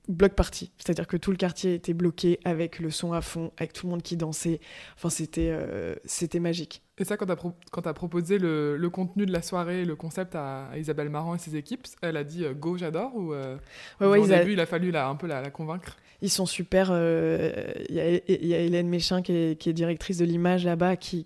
[0.08, 3.74] Block party, c'est-à-dire que tout le quartier était bloqué avec le son à fond, avec
[3.74, 4.60] tout le monde qui dansait.
[4.96, 5.56] Enfin, c'était,
[6.06, 6.82] c'était magique.
[6.98, 11.10] Et ça, quand tu as, proposé le, contenu de la soirée, le concept à, Isabelle
[11.10, 13.58] Marant et ses équipes, elle a dit go, j'adore Ou ouais,
[14.02, 15.98] ouais, au début, il a fallu un peu la convaincre?
[16.22, 16.90] Ils sont super.
[16.92, 17.52] Euh,
[17.90, 21.26] il y, a Hélène Méchin qui est, directrice de l'image là-bas qui,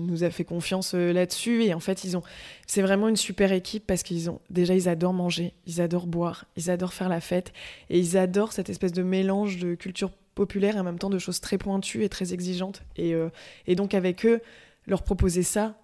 [0.00, 1.62] nous a fait confiance euh, là-dessus.
[1.64, 2.22] Et en fait, ils ont,
[2.66, 6.46] c'est vraiment une super équipe parce qu'ils ont déjà ils adorent manger, ils adorent boire,
[6.56, 7.52] ils adorent faire la fête
[7.90, 11.18] et ils adorent cette espèce de mélange de culture populaire et en même temps de
[11.18, 12.82] choses très pointues et très exigeantes.
[12.96, 13.28] Et, euh,
[13.74, 14.40] donc avec eux,
[14.86, 15.78] leur proposer ça,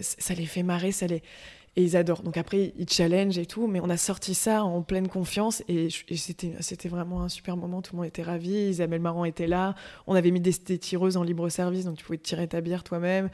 [0.00, 1.20] ça les fait marrer, ça les
[1.76, 2.22] et ils adorent.
[2.22, 5.88] Donc après, ils challenge et tout, mais on a sorti ça en pleine confiance et,
[5.90, 7.82] c'était, c'était vraiment un super moment.
[7.82, 8.52] Tout le monde était ravi.
[8.52, 9.74] Isabelle Marant était là.
[10.06, 13.28] On avait mis des, tireuses en libre service, donc tu pouvais tirer ta bière toi-même.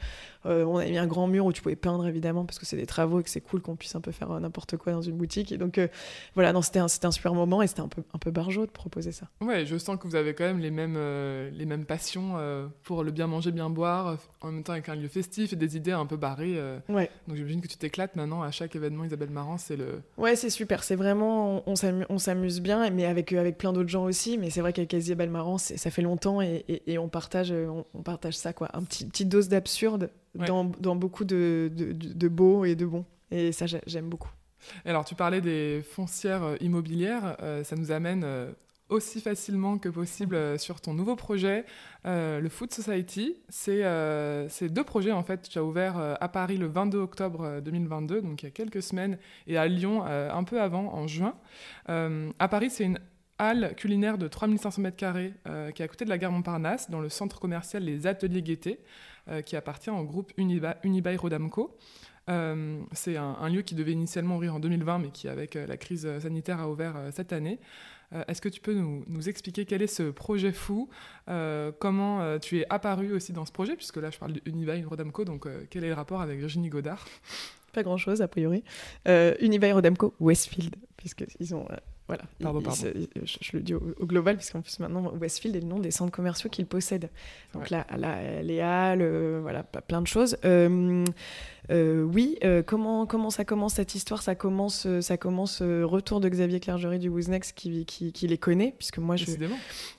[0.47, 2.77] Euh, on avait mis un grand mur où tu pouvais peindre évidemment parce que c'est
[2.77, 5.17] des travaux et que c'est cool qu'on puisse un peu faire n'importe quoi dans une
[5.17, 5.51] boutique.
[5.51, 5.87] Et donc euh,
[6.33, 8.65] voilà, non, c'était un, c'était un super moment et c'était un peu, un peu barjot
[8.65, 9.27] de proposer ça.
[9.41, 12.11] Ouais, je sens que vous avez quand même les mêmes, euh, les mêmes passions
[12.83, 15.77] pour le bien manger, bien boire, en même temps avec un lieu festif et des
[15.77, 16.59] idées un peu barrées.
[16.89, 17.09] ouais.
[17.27, 20.01] Donc j'imagine que tu t'éclates maintenant à chaque événement Isabelle Marant, c'est le.
[20.17, 20.83] Ouais, c'est super.
[20.83, 21.73] C'est vraiment, on,
[22.09, 24.37] on s'amuse bien, mais avec, avec plein d'autres gens aussi.
[24.37, 28.37] Mais c'est vrai qu'avec Isabelle Marant, ça fait longtemps et, et, on, partage, on, partage
[28.37, 28.69] ça, quoi.
[28.73, 33.05] Un petit, petite dose d'absurde dans, dans, beaucoup de, de, de, beau et de bon.
[33.31, 34.31] Et ça, j'aime beaucoup.
[34.85, 37.35] Alors, tu parlais des foncières euh, immobilières.
[37.41, 38.51] Euh, ça nous amène euh,
[38.91, 41.65] aussi facilement que possible euh, sur ton nouveau projet,
[42.05, 43.37] euh, le Food Society.
[43.49, 45.49] C'est euh, deux projets en fait.
[45.49, 49.17] Tu as ouvert à Paris le 22 octobre 2022, donc il y a quelques semaines,
[49.47, 51.33] et à Lyon un peu avant, en juin.
[51.87, 52.99] à Paris, c'est une
[53.37, 57.09] halle culinaire de 3500 m2 qui est à côté de la gare Montparnasse, dans le
[57.09, 58.79] centre commercial Les Ateliers Gaieté,
[59.45, 61.77] qui appartient au groupe Unibail Rodamco.
[62.27, 66.59] c'est un, lieu qui devait initialement ouvrir en 2020, mais qui, avec la crise sanitaire,
[66.59, 67.59] a ouvert cette année.
[68.13, 70.89] Euh, est-ce que tu peux nous, expliquer quel est ce projet fou
[71.29, 74.83] euh, Comment euh, tu es apparu aussi dans ce projet Puisque là, je parle d'Unibail
[74.83, 77.05] Rodamco, donc quel est le rapport avec Virginie Godard?
[77.73, 78.63] Pas grand-chose, a priori.
[79.05, 81.67] Unibail Rodamco Westfield, puisqu'ils ont
[82.11, 82.23] voilà.
[82.41, 82.91] Pardon, pardon.
[83.23, 86.49] je, le dis au, global, puisqu'en plus maintenant, Westfield est le nom des centres commerciaux
[86.49, 87.09] qu'ils possèdent.
[87.53, 90.37] Donc là, là, les halles, voilà, plein de choses.
[91.71, 94.21] Euh, oui, euh, comment, comment ça commence cette histoire?
[94.21, 98.73] Ça commence, euh, ça commence retour de Xavier Clergerie du Wouznex qui, qui, les connaît,
[98.77, 99.25] puisque moi je.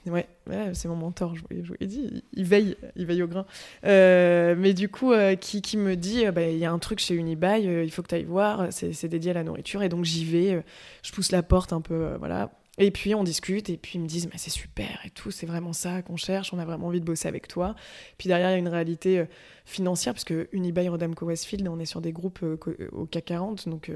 [0.06, 3.46] Ouais, ouais c'est mon mentor, je, vous l'ai dit, il veille, il veille au grain.
[3.82, 7.64] mais du coup, qui, qui, me dit bah, il y a un truc chez Unibail,
[7.84, 10.62] il faut que tu ailles voir, c'est dédié à la nourriture, et donc j'y vais,
[11.02, 14.06] je pousse la porte un peu, voilà et puis on discute et puis ils me
[14.06, 17.00] disent mais c'est super et tout, c'est vraiment ça qu'on cherche, on a vraiment envie
[17.00, 17.74] de bosser avec toi.
[18.16, 19.26] Puis derrière il y a une réalité euh,
[19.66, 22.56] financière parce que Unibail Rodamco Westfield, on est sur des groupes euh,
[22.92, 23.90] au CAC 40 donc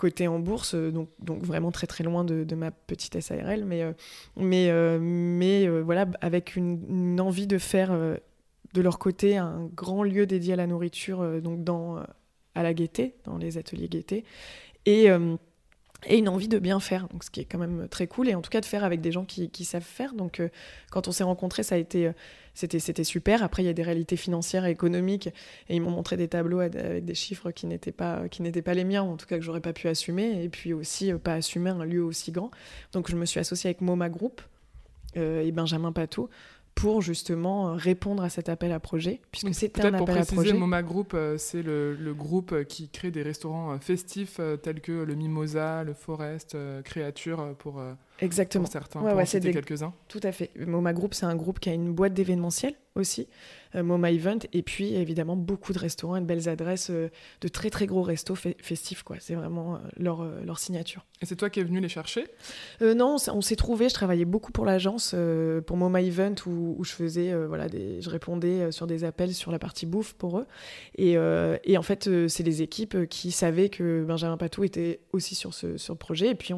[0.00, 3.84] euh, côté en bourse donc, donc vraiment très très loin de, ma petite SARL mais
[4.36, 10.54] mais mais voilà avec une, envie de faire de leur côté un grand lieu dédié
[10.54, 11.98] à la nourriture donc dans
[12.54, 14.24] à la gaieté, dans les ateliers gaieté
[14.86, 15.10] et
[16.06, 18.34] et une envie de bien faire, donc ce qui est quand même très cool, et
[18.34, 20.14] en tout cas de faire avec des gens qui, qui savent faire.
[20.14, 20.48] Donc euh,
[20.90, 22.12] quand on s'est rencontrés, ça a été, euh,
[22.54, 23.42] c'était, c'était super.
[23.42, 25.28] Après, il y a des réalités financières et économiques,
[25.68, 28.74] et ils m'ont montré des tableaux avec des chiffres qui n'étaient pas, qui n'étaient pas
[28.74, 31.34] les miens, en tout cas que j'aurais pas pu assumer, et puis aussi euh, pas
[31.34, 32.50] assumer un lieu aussi grand.
[32.92, 34.40] Donc je me suis associée avec MoMA Group
[35.16, 36.28] et Benjamin Patou
[36.74, 40.42] pour justement répondre à cet appel à projet, puisque c'est un appel pour préciser, à
[40.42, 40.52] projet.
[40.54, 44.92] MoMA Group, euh, c'est le, groupe qui crée des restaurants euh, festifs euh, tels que
[44.92, 47.82] le Mimosa, le Forest, Créature pour,
[48.20, 48.66] Exactement.
[48.66, 49.52] certains, ouais, pour des...
[49.52, 49.92] quelques-uns.
[50.08, 50.50] Tout à fait.
[50.58, 53.28] MoMA Group, c'est un groupe qui a une boîte d'événementiel aussi,
[53.76, 57.08] euh, MoMA Event, et puis évidemment beaucoup de restaurants et de belles adresses, euh,
[57.40, 59.16] de très très gros restos festifs, quoi.
[59.20, 61.06] C'est vraiment euh, leur, leur signature.
[61.22, 62.26] Et c'est toi qui es venu les chercher?
[62.80, 63.88] Non, on s'est trouvé.
[63.88, 65.14] Je travaillais beaucoup pour l'agence,
[65.66, 69.58] pour MoMA Event, où, je faisais, voilà, des, je répondais sur des appels sur la
[69.58, 70.46] partie bouffe pour eux.
[70.96, 71.16] Et,
[71.64, 75.76] et en fait, c'est des équipes qui savaient que Benjamin Patou était aussi sur ce,
[75.76, 76.28] sur le projet.
[76.28, 76.54] Et puis,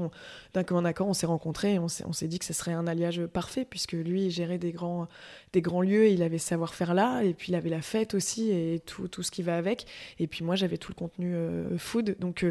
[0.55, 3.25] d'un commun accord, on s'est rencontrés rencontré, on s'est dit que ce serait un alliage
[3.27, 5.09] parfait, puisque lui, il gérait des grands,
[5.53, 8.81] des grands lieux, il avait savoir-faire là, et puis il avait la fête aussi, et
[8.85, 9.87] tout, ce qui va avec.
[10.19, 11.35] Et puis moi, j'avais tout le contenu
[11.79, 12.17] food.
[12.21, 12.47] Donc,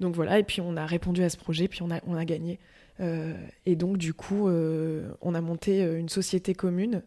[0.00, 2.24] donc voilà, et puis on a répondu à ce projet, puis on a, on a
[2.24, 2.58] gagné.
[3.66, 7.02] et donc, du coup, on a monté une société commune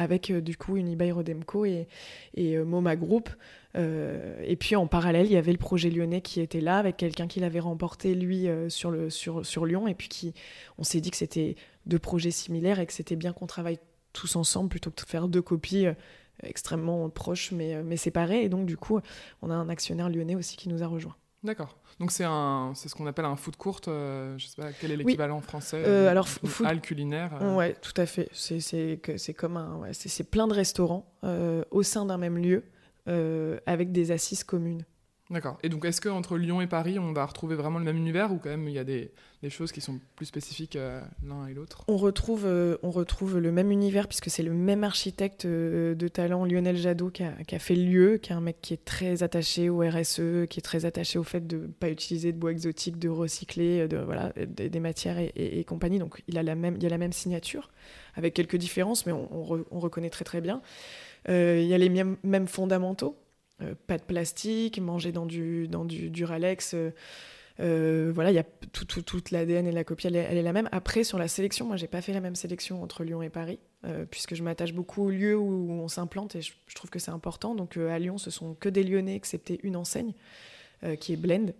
[0.00, 1.86] avec du coup Unibail Rodemco et,
[2.34, 3.30] et MoMA Group
[3.76, 6.96] euh, et puis en parallèle, il y avait le projet lyonnais qui était là, avec
[6.96, 9.88] quelqu'un qui l'avait remporté, lui, euh, sur, sur, Lyon.
[9.88, 10.34] Et puis qui,
[10.78, 13.78] on s'est dit que c'était deux projets similaires et que c'était bien qu'on travaille
[14.12, 15.94] tous ensemble plutôt que de faire deux copies euh,
[16.42, 18.42] extrêmement proches mais, mais séparées.
[18.42, 18.98] Et donc, du coup,
[19.42, 21.16] on a un actionnaire lyonnais aussi qui nous a rejoints.
[21.44, 21.76] D'accord.
[22.00, 23.80] Donc c'est un, c'est ce qu'on appelle un food court.
[23.86, 25.84] je je sais pas quel est l'équivalent français.
[26.08, 27.30] alors food culinaire.
[27.54, 28.28] Ouais, tout à fait.
[28.32, 31.06] C'est c'est c'est comme un, ouais, c'est plein de restaurants
[31.70, 32.64] au sein d'un même lieu.
[33.08, 34.84] Euh, avec des assises communes.
[35.30, 35.58] D'accord.
[35.62, 38.38] Et donc, est-ce qu'entre Lyon et Paris, on va retrouver vraiment le même univers ou
[38.38, 39.12] quand même il y a des,
[39.48, 41.84] choses qui sont plus spécifiques euh, l'un et l'autre?
[41.86, 46.44] On retrouve, euh, on retrouve le même univers puisque c'est le même architecte de talent,
[46.44, 49.70] Lionel Jadot, qui a, fait le lieu, qui est un mec qui est très attaché
[49.70, 52.98] au RSE, qui est très attaché au fait de ne pas utiliser de bois exotique,
[52.98, 56.00] de recycler de, voilà, des, matières et, compagnie.
[56.00, 57.70] Donc, il a la même, il y a la même signature,
[58.14, 60.60] avec quelques différences, mais on, on reconnaît très très bien.
[61.28, 63.16] Euh, il y a les mêmes fondamentaux.
[63.62, 66.74] Euh, pas de plastique, manger dans du, du Duralex.
[67.60, 70.68] Euh, voilà, il y a tout, toute l'ADN et la copie, elle est, la même.
[70.72, 73.58] Après, sur la sélection, moi, j'ai pas fait la même sélection entre Lyon et Paris,
[74.10, 77.54] puisque je m'attache beaucoup aux lieux où, on s'implante et je, trouve que c'est important.
[77.54, 80.14] Donc, à Lyon, ce sont que des Lyonnais, excepté une enseigne
[81.00, 81.52] qui est Blend,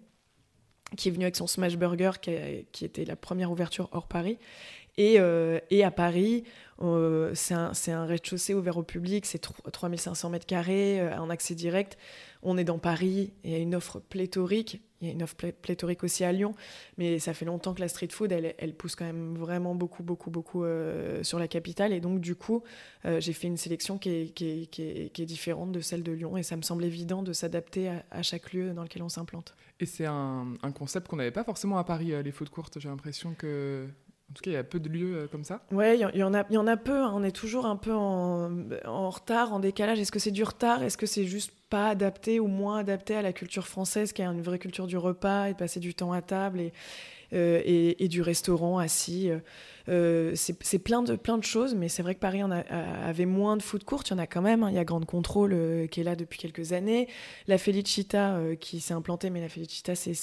[0.96, 4.38] qui est venue avec son Smash Burger, qui était la première ouverture hors Paris.
[5.02, 5.18] Et,
[5.70, 6.44] et à Paris,
[6.82, 7.54] euh, c'est
[7.92, 11.98] un, rez-de-chaussée ouvert au public, c'est 3500 mètres carrés, euh, en accès direct.
[12.42, 14.80] On est dans Paris, il y a une offre pléthorique.
[15.02, 16.54] Il y a une offre pléthorique aussi à Lyon,
[16.98, 20.30] mais ça fait longtemps que la street food, elle, pousse quand même vraiment beaucoup, beaucoup,
[20.30, 21.94] beaucoup euh, sur la capitale.
[21.94, 22.62] Et donc, du coup,
[23.06, 26.36] j'ai fait une sélection qui est, différente de celle de Lyon.
[26.36, 29.54] Et ça me semble évident de s'adapter à, chaque lieu dans lequel on s'implante.
[29.80, 32.78] Et c'est un, un, concept qu'on n'avait pas forcément à Paris, les food courtes.
[32.78, 33.88] J'ai l'impression que
[34.30, 35.60] en tout cas, il y a peu de lieux euh, comme ça.
[35.72, 37.02] Ouais, il y, en a, il y en a peu.
[37.02, 37.10] Hein.
[37.14, 39.98] On est toujours un peu en, retard, en décalage.
[39.98, 40.84] Est-ce que c'est du retard?
[40.84, 44.26] Est-ce que c'est juste pas adapté ou moins adapté à la culture française, qui a
[44.26, 46.72] une vraie culture du repas et de passer du temps à table et,
[47.32, 49.38] euh, du restaurant assis euh,
[49.88, 53.56] euh, c'est plein de, plein de choses, mais c'est vrai que Paris en avait moins
[53.56, 54.02] de food court.
[54.06, 54.62] Il y en a quand même.
[54.62, 54.70] Hein.
[54.70, 57.08] Il y a Grande Contrôle euh, qui est là depuis quelques années.
[57.46, 60.14] La Felicita euh, qui s'est implantée, mais la Felicita, c'est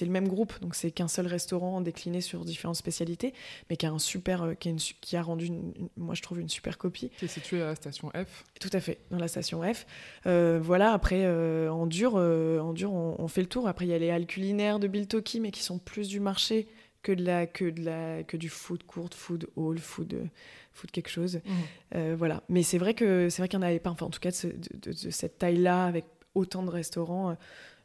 [0.00, 0.58] le même groupe.
[0.60, 3.34] Donc, c'est qu'un seul restaurant décliné sur différentes spécialités,
[3.70, 5.50] mais qui a, un super, qui, qui a rendu,
[5.96, 7.10] moi, je trouve, une super copie.
[7.18, 9.86] Qui est situé à la station F Tout à fait, dans la station F.
[10.24, 11.26] voilà, après,
[11.68, 13.68] en dur, en dur on, on, fait le tour.
[13.68, 16.68] Après, il y a les halles culinaires de Biltoki, mais qui sont plus du marché
[17.02, 20.28] que de la que de la que du food court, food hall, food
[20.72, 21.36] food quelque chose.
[21.36, 21.50] Mmh.
[21.96, 22.42] Euh, voilà.
[22.48, 23.90] Mais c'est vrai que c'est vrai qu'il n'y en avait pas.
[23.90, 27.36] Enfin, en tout cas, de, de cette taille-là, avec autant de restaurants,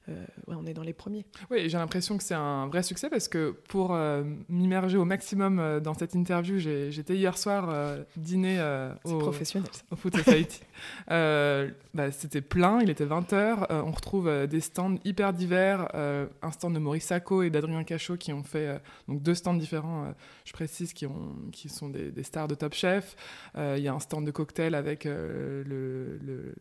[0.10, 1.26] euh, on est dans les premiers.
[1.52, 5.60] Oui, j'ai l'impression que c'est un vrai succès parce que pour euh, m'immerger au maximum
[5.60, 8.62] euh, dans cette interview, j'étais hier soir dîner
[9.04, 10.62] au, professionnel, au Food Society.
[11.08, 13.68] bah, C'était plein, il était 20h.
[13.70, 18.32] on retrouve des stands hyper divers, un stand de Maurice Sacco et d'Adrien Cachot qui
[18.34, 20.14] ont fait donc deux stands différents,
[20.46, 23.16] je précise, qui, ont, qui sont des, stars de Top Chef.
[23.56, 26.56] Il y a un stand de cocktail avec le, le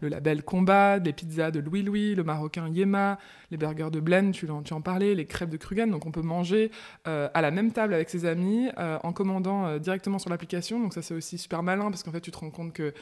[0.00, 3.18] le label Combat, des pizzas de Louis Louis, le marocain Yema,
[3.50, 5.90] les burgers de Blen, tu en, tu en parlais, les crêpes de Krugen.
[5.90, 6.70] Donc on peut manger
[7.06, 10.80] euh, à la même table avec ses amis euh, en commandant euh, directement sur l'application.
[10.80, 12.92] Donc ça c'est aussi super malin parce qu'en fait tu te rends compte que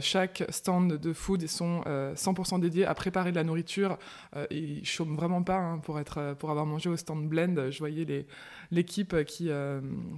[0.00, 3.98] chaque stand de food sont 100% dédiés à préparer de la nourriture
[4.50, 7.70] et ils chôment vraiment pas hein, pour, être, pour avoir mangé au stand Blend.
[7.70, 8.26] Je voyais
[8.70, 9.50] l'équipe qui,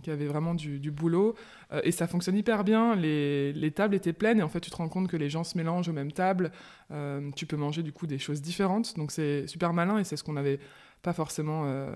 [0.02, 1.34] qui avait vraiment du, boulot
[1.82, 2.96] et ça fonctionne hyper bien.
[2.96, 5.44] Les, les tables étaient pleines et en fait tu te rends compte que les gens
[5.44, 6.50] se mélangent au même table.
[6.90, 8.96] Euh, tu peux manger du coup des choses différentes.
[8.96, 10.60] Donc c'est super malin et c'est ce qu'on n'avait
[11.02, 11.94] pas forcément, euh,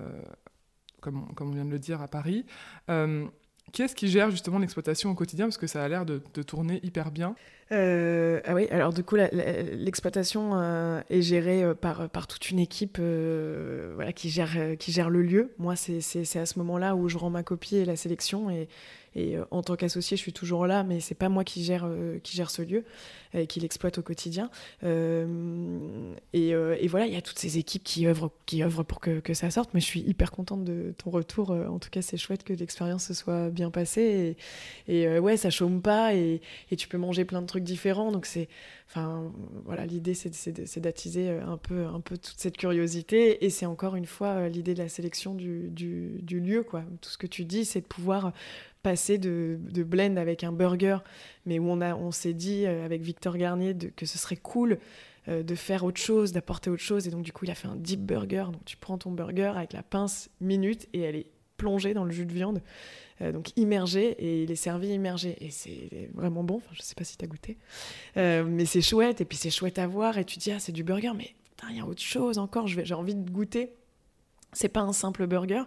[1.01, 2.45] comme, on, comme, on, vient de le dire, à Paris.
[2.91, 3.27] Euh,
[3.73, 5.47] qui est-ce qui gère justement l'exploitation au quotidien?
[5.47, 7.35] Parce que ça a l'air de, tourner hyper bien.
[7.71, 14.31] Ah oui, alors du coup, l'exploitation est gérée par, par toute une équipe voilà, qui,
[14.31, 15.53] gère, qui gère le lieu.
[15.59, 18.51] Moi, c'est à ce moment-là où je rends ma copie et la sélection.
[18.51, 18.69] Et,
[19.19, 21.85] et euh, en tant qu'associé, je suis toujours là, mais c'est pas moi qui gère,
[21.87, 22.85] euh, qui gère ce lieu
[23.35, 24.51] et qui l'exploite au quotidien.
[24.85, 29.21] Euh, et, voilà, il y a toutes ces équipes qui œuvrent, qui œuvrent pour que,
[29.21, 29.71] que, ça sorte.
[29.75, 31.51] Mais je suis hyper contente de ton retour.
[31.51, 34.37] En tout cas, c'est chouette que l'expérience se soit bien passée.
[34.87, 36.41] Et, et ouais, ça chôme pas et,
[36.71, 38.13] et, tu peux manger plein de trucs différents.
[38.13, 38.49] Donc c'est
[38.91, 39.31] Enfin,
[39.67, 43.45] voilà, l'idée, c'est d'attiser un peu, un peu toute cette curiosité.
[43.45, 45.71] Et c'est encore une fois l'idée de la sélection du,
[46.27, 46.85] lieu, quoi.
[47.03, 48.33] Tout ce que tu dis, c'est de pouvoir
[48.83, 50.99] passer de, de, blend avec un burger,
[51.45, 54.79] mais où on, a, on s'est dit avec Victor Garnier que ce serait cool
[55.27, 57.07] de faire autre chose, d'apporter autre chose.
[57.07, 58.47] Et donc, du coup, il a fait un deep burger.
[58.51, 61.27] Donc, tu prends ton burger avec la pince minute et elle est
[61.59, 62.63] plongée dans le jus de viande.
[63.21, 65.37] Euh, donc immergé, et il est servi immergé.
[65.41, 67.59] Et c'est vraiment bon, enfin, je sais pas si tu as goûté,
[68.17, 70.61] euh, mais c'est chouette, et puis c'est chouette à voir, et tu te dis, ah,
[70.61, 71.35] c'est du burger, mais
[71.71, 73.73] il y a autre chose encore, j'ai envie de goûter.
[74.55, 75.65] C'est pas un simple burger.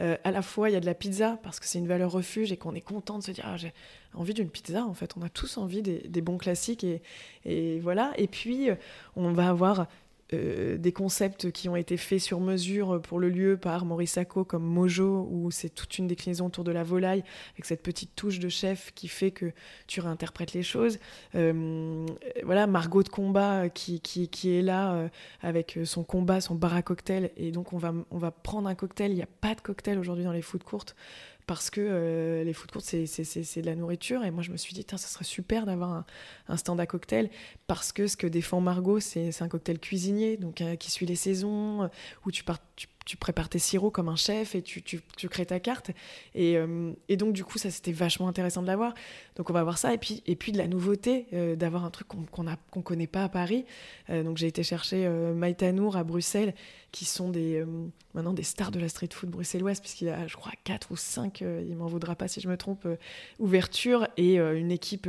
[0.00, 2.10] Euh, à la fois, il y a de la pizza parce que c'est une valeur
[2.10, 3.74] refuge et qu'on est content de se dire ah, j'ai
[4.14, 4.86] envie d'une pizza.
[4.86, 7.02] En fait, on a tous envie des, des bons classiques et,
[7.44, 8.12] et, voilà.
[8.16, 8.70] Et puis,
[9.16, 9.86] on va avoir
[10.32, 14.44] euh, des concepts qui ont été faits sur mesure pour le lieu par Maurice Sacco
[14.44, 17.22] comme Mojo, où c'est toute une déclinaison autour de la volaille,
[17.54, 19.52] avec cette petite touche de chef qui fait que
[19.86, 20.98] tu réinterprètes les choses.
[21.34, 22.06] Euh,
[22.44, 25.08] voilà, Margot de combat qui, qui, est là euh,
[25.40, 28.74] avec son combat, son bar à cocktail, et donc on va, on va prendre un
[28.74, 29.12] cocktail.
[29.12, 30.96] Il n'y a pas de cocktail aujourd'hui dans les food courtes
[31.46, 34.24] parce que euh, les food courts, c'est de la nourriture.
[34.24, 36.04] Et moi, je me suis dit, ça serait super d'avoir
[36.48, 37.30] un, stand à cocktail,
[37.66, 41.16] parce que ce que défend Margot, c'est un cocktail cuisinier, donc euh, qui suit les
[41.16, 41.88] saisons,
[42.26, 42.58] où tu, pars,
[43.04, 45.90] tu prépares tes sirops comme un chef et tu, tu, tu crées ta carte.
[46.34, 48.94] Et, euh, et, donc, du coup, ça, c'était vachement intéressant de l'avoir.
[49.36, 49.92] Donc, on va voir ça.
[49.94, 53.06] Et puis, et puis de la nouveauté, euh, d'avoir un truc qu'on qu'on qu'on connaît
[53.06, 53.64] pas à Paris.
[54.10, 56.54] Euh, donc, j'ai été chercher Maïtanour à Bruxelles,
[56.90, 57.64] qui sont des,
[58.14, 61.40] maintenant des stars de la street food bruxelloise, puisqu'il a, je crois, 4 ou 5,
[61.40, 62.86] il m'en voudra pas si je me trompe,
[63.38, 65.08] ouverture et une équipe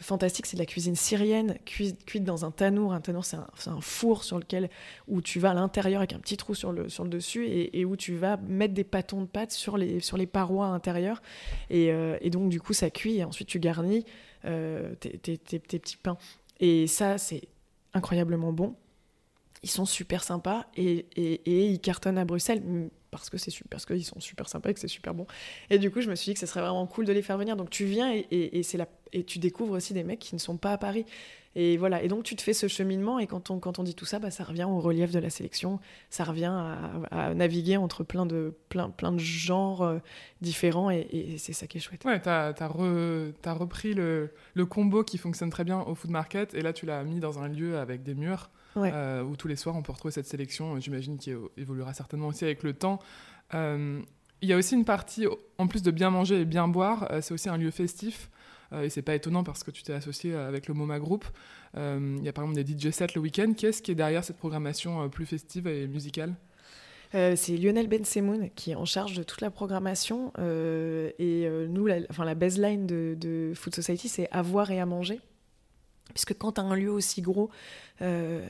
[0.00, 2.92] fantastique, c'est de la cuisine syrienne, cuite, dans un tanour.
[2.92, 4.70] Un tanour, c'est un, four sur lequel
[5.08, 8.14] où tu vas à l'intérieur avec un petit trou sur le, dessus et, où tu
[8.14, 11.22] vas mettre des pâtons de pâte sur les, parois intérieures.
[11.70, 14.04] Et, euh, et donc, du coup, ça cuit et ensuite tu garnis
[14.44, 16.18] euh, tes, petits pains.
[16.60, 17.42] Et ça, c'est
[17.94, 18.74] incroyablement bon.
[19.62, 22.62] Ils sont super sympas et, et, ils cartonnent à Bruxelles
[23.10, 25.26] parce que c'est parce qu'ils sont super sympas et que c'est super bon.
[25.70, 27.38] Et du coup, je me suis dit que ce serait vraiment cool de les faire
[27.38, 27.56] venir.
[27.56, 30.58] Donc tu viens et, c'est la et tu découvres aussi des mecs qui ne sont
[30.58, 31.06] pas à Paris.
[31.54, 32.02] Et voilà.
[32.02, 34.18] Et donc tu te fais ce cheminement et quand on quand on dit tout ça,
[34.18, 35.80] bah, ça revient au relief de la sélection,
[36.10, 36.52] ça revient
[37.10, 39.98] à, naviguer entre plein de plein plein de genres euh,
[40.42, 42.04] différents et, c'est ça qui est chouette.
[42.04, 46.60] Ouais, t'as as, repris le, le combo qui fonctionne très bien au food market et
[46.60, 49.76] là tu l'as mis dans un lieu avec des murs euh, où tous les soirs
[49.76, 52.98] on peut retrouver cette sélection, euh, j'imagine, qui évoluera certainement aussi avec le temps.
[53.54, 54.00] Euh,
[54.40, 55.26] il y a aussi une partie,
[55.58, 58.30] en plus de bien manger et bien boire, c'est aussi un lieu festif.
[58.72, 61.24] et c'est pas étonnant parce que tu t'es associé avec le MoMA Group.
[61.74, 63.52] Il y a par exemple des DJ sets le week-end.
[63.56, 66.36] Qu'est-ce qui est derrière cette programmation plus festive et musicale?
[67.10, 70.32] C'est Lionel Bensemoun qui est en charge de toute la programmation.
[70.38, 75.18] et nous, la, enfin, la baseline de, de Food Society, c'est avoir et à manger.
[76.14, 77.50] Puisque quand tu as un lieu aussi gros,
[78.02, 78.46] euh,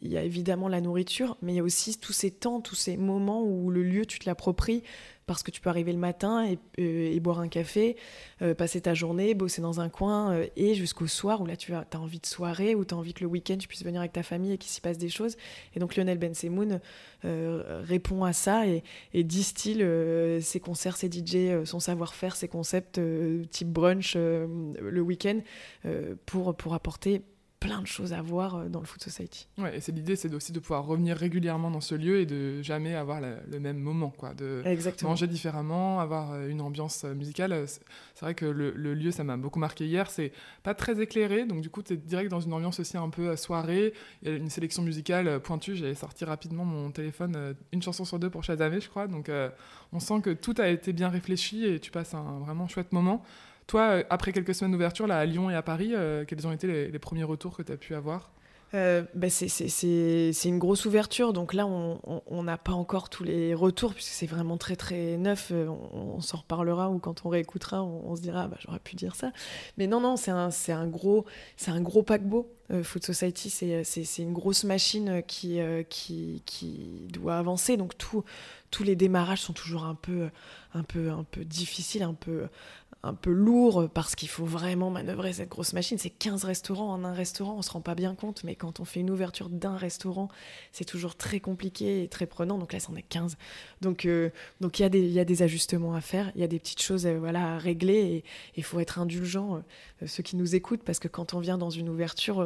[0.00, 2.74] il y a évidemment la nourriture, mais il y a aussi tous ces temps, tous
[2.74, 4.82] ces moments où le lieu, tu te l'appropries
[5.26, 7.96] parce que tu peux arriver le matin et, euh, boire un café,
[8.42, 11.84] euh, passer ta journée, bosser dans un coin, et jusqu'au soir où là tu as,
[11.94, 14.22] envie de soirée, où tu as envie que le week-end tu puisses venir avec ta
[14.22, 15.36] famille et qu'il s'y passe des choses.
[15.74, 16.80] Et donc Lionel Bensemoun
[17.22, 19.84] répond à ça et, et distille
[20.40, 23.00] ses concerts, ses DJ, son savoir-faire, ses concepts
[23.50, 25.40] type brunch le week-end
[26.26, 27.22] pour, pour apporter
[27.66, 29.48] plein de choses à voir euh, dans le Food Society.
[29.58, 32.62] Ouais, et c'est l'idée, c'est aussi de pouvoir revenir régulièrement dans ce lieu et de
[32.62, 34.62] jamais avoir le même moment, quoi, de
[35.02, 37.64] manger différemment, avoir euh, une ambiance euh, musicale.
[37.66, 40.10] C'est vrai que le, lieu, ça m'a beaucoup marqué hier.
[40.10, 43.10] C'est pas très éclairé, donc du coup, tu es direct dans une ambiance aussi un
[43.10, 43.92] peu soirée.
[44.22, 45.76] Il y a une sélection musicale pointue.
[45.76, 49.08] J'ai sorti rapidement mon téléphone, une chanson sur deux pour Shazamé, je crois.
[49.08, 49.30] Donc,
[49.92, 53.22] on sent que tout a été bien réfléchi et tu passes un vraiment chouette moment.
[53.66, 56.90] Toi, euh, après quelques semaines d'ouverture, à Lyon et à Paris, euh, quels ont été
[56.90, 58.30] les, premiers retours que tu as pu avoir?
[58.74, 63.94] Euh, ben c'est une grosse ouverture, donc là on n'a pas encore tous les retours
[63.94, 65.52] puisque c'est vraiment très très neuf.
[65.52, 69.30] On, s'en reparlera ou quand on réécoutera, on, se dira bah, j'aurais pu dire ça.
[69.78, 71.26] Mais non non, c'est un, un gros
[71.68, 72.52] un gros paquebot.
[72.82, 78.24] Food Society, c'est une grosse machine qui, qui, qui doit avancer, donc tout,
[78.72, 80.28] tous les démarrages sont toujours un peu
[80.74, 82.48] un peu un peu difficiles, un peu
[83.02, 85.98] un peu lourd parce qu'il faut vraiment manœuvrer cette grosse machine.
[85.98, 88.84] C'est 15 restaurants en un restaurant, on se rend pas bien compte, mais quand on
[88.84, 90.28] fait une ouverture d'un restaurant,
[90.72, 92.58] c'est toujours très compliqué et très prenant.
[92.58, 93.36] Donc là, c'en est 15.
[93.80, 94.30] Donc euh,
[94.60, 96.58] donc il y, a des, y a des ajustements à faire, il y a des
[96.58, 98.24] petites choses euh, voilà, à régler et
[98.56, 99.62] il faut être indulgent,
[100.02, 102.38] euh, ceux qui nous écoutent, parce que quand on vient dans une ouverture,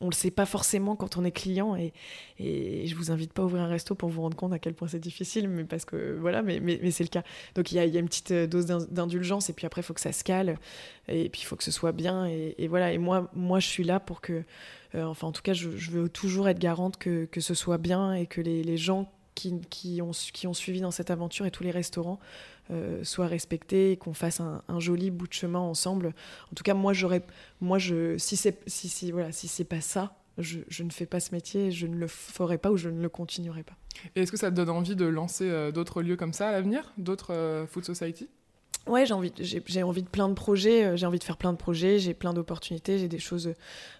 [0.00, 1.92] on le sait pas forcément quand on est client et,
[2.38, 4.74] et je vous invite pas à ouvrir un resto pour vous rendre compte à quel
[4.74, 7.22] point c'est difficile, mais parce que voilà, mais, mais, c'est le cas.
[7.54, 10.00] Donc il y a, y a, une petite dose d'indulgence puis après, il faut que
[10.00, 10.58] ça se cale,
[11.06, 12.92] et puis il faut que ce soit bien, et, voilà.
[12.92, 14.42] Et moi, moi, je suis là pour que,
[14.92, 18.26] enfin, en tout cas, je, veux toujours être garante que, que, ce soit bien et
[18.26, 21.62] que les, les gens qui, qui, ont, qui ont suivi dans cette aventure et tous
[21.62, 22.18] les restaurants
[23.04, 26.14] soient respectés et qu'on fasse un, joli bout de chemin ensemble.
[26.50, 27.22] En tout cas, moi, j'aurais,
[27.60, 31.34] moi, je, si c'est, si, si, voilà, si pas ça, je, ne fais pas ce
[31.34, 33.76] métier, je ne le ferai pas ou je ne le continuerai pas.
[34.16, 36.52] Et est-ce que ça te donne envie de lancer euh, d'autres lieux comme ça à
[36.52, 38.28] l'avenir, d'autres euh, Food Society?
[38.88, 41.52] Ouais, j'ai envie, j'ai, envie de plein de projets, euh, j'ai envie de faire plein
[41.52, 43.54] de projets, j'ai plein d'opportunités, j'ai des choses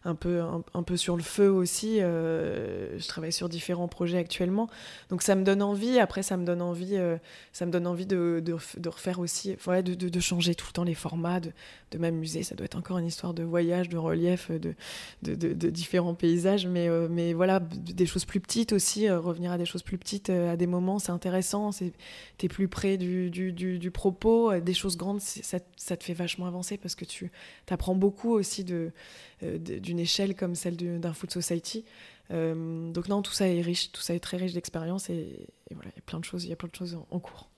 [0.04, 2.00] un peu, un, peu sur le feu aussi.
[2.00, 4.68] Euh, je travaille sur différents projets actuellement,
[5.08, 6.00] donc ça me donne envie.
[6.00, 7.16] Après, ça me donne envie, euh,
[7.52, 10.82] ça me donne envie de, de, refaire aussi, ouais, de, de, changer tout le temps
[10.82, 11.52] les formats, de,
[11.96, 12.42] m'amuser.
[12.42, 14.74] Ça doit être encore une histoire de voyage, de relief, de,
[15.22, 19.08] de, différents paysages, mais, mais voilà, des choses plus petites aussi.
[19.08, 21.70] revenir à des choses plus petites à des moments, c'est intéressant.
[21.70, 21.92] C'est,
[22.38, 24.50] t'es plus près du, du, du, propos.
[24.74, 27.30] Choses grandes, ça, te fait vachement avancer parce que tu
[27.70, 31.84] apprends beaucoup aussi euh, d'une échelle comme celle d'un Food Society.
[32.30, 35.90] Euh, donc non, tout ça est riche, tout ça est très riche d'expérience et, voilà,
[35.94, 37.48] il y a plein de choses, il y a plein de choses en, cours.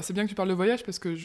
[0.00, 1.16] C'est bien que tu parles de voyage parce que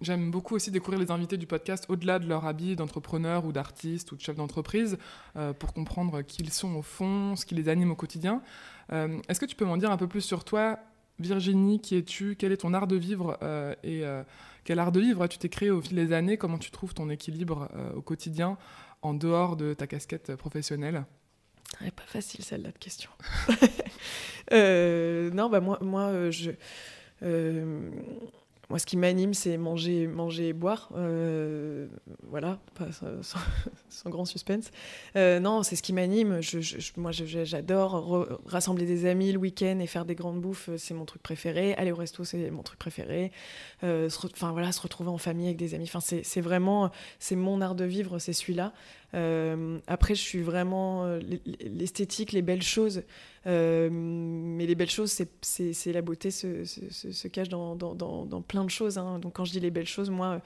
[0.00, 4.12] j'aime beaucoup aussi découvrir les invités du podcast au-delà de leur habit d'entrepreneur ou d'artiste
[4.12, 4.96] ou de chef d'entreprise
[5.36, 8.42] euh, pour comprendre qui ils sont au fond, ce qui les anime au quotidien.
[8.90, 10.78] Est-ce que tu peux m'en dire un peu plus sur toi
[11.18, 12.36] Virginie, qui es-tu?
[12.36, 14.22] Quel est ton art de vivre euh, Et euh,
[14.64, 16.36] quel art de vivre tu t'es créé au fil des années?
[16.36, 18.56] Comment tu trouves ton équilibre euh, au quotidien
[19.02, 21.04] en dehors de ta casquette professionnelle?
[21.80, 23.10] Pas facile celle-là de question.
[25.36, 26.52] non, bah moi, moi je
[28.70, 30.90] moi, ce qui m'anime, c'est manger, manger et boire.
[30.94, 31.86] Euh,
[32.24, 32.58] voilà,
[33.88, 34.70] sans, grand suspense.
[35.16, 36.40] Euh, non, c'est ce qui m'anime.
[36.98, 40.68] Moi, j'adore rassembler des amis le week-end et faire des grandes bouffes.
[40.76, 41.72] C'est mon truc préféré.
[41.74, 43.32] Aller au resto, c'est mon truc préféré.
[43.84, 45.90] Euh, enfin, voilà, se retrouver en famille avec des amis.
[45.92, 48.74] Enfin, c'est vraiment, c'est mon art de vivre, c'est celui-là.
[49.14, 51.20] Euh, après, je suis vraiment euh,
[51.60, 53.02] l'esthétique, les belles choses.
[53.46, 58.98] Euh, mais les belles choses, c'est la beauté se, cache dans, plein de choses.
[58.98, 59.18] Hein.
[59.18, 60.42] Donc quand je dis les belles choses, moi,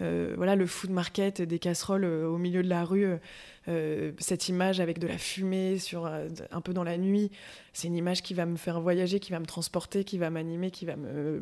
[0.00, 3.06] voilà, le food market, des casseroles au milieu de la rue,
[4.18, 7.30] cette image avec de la fumée sur un peu dans la nuit,
[7.72, 10.70] c'est une image qui va me faire voyager, qui va me transporter, qui va m'animer,
[10.70, 11.40] qui va me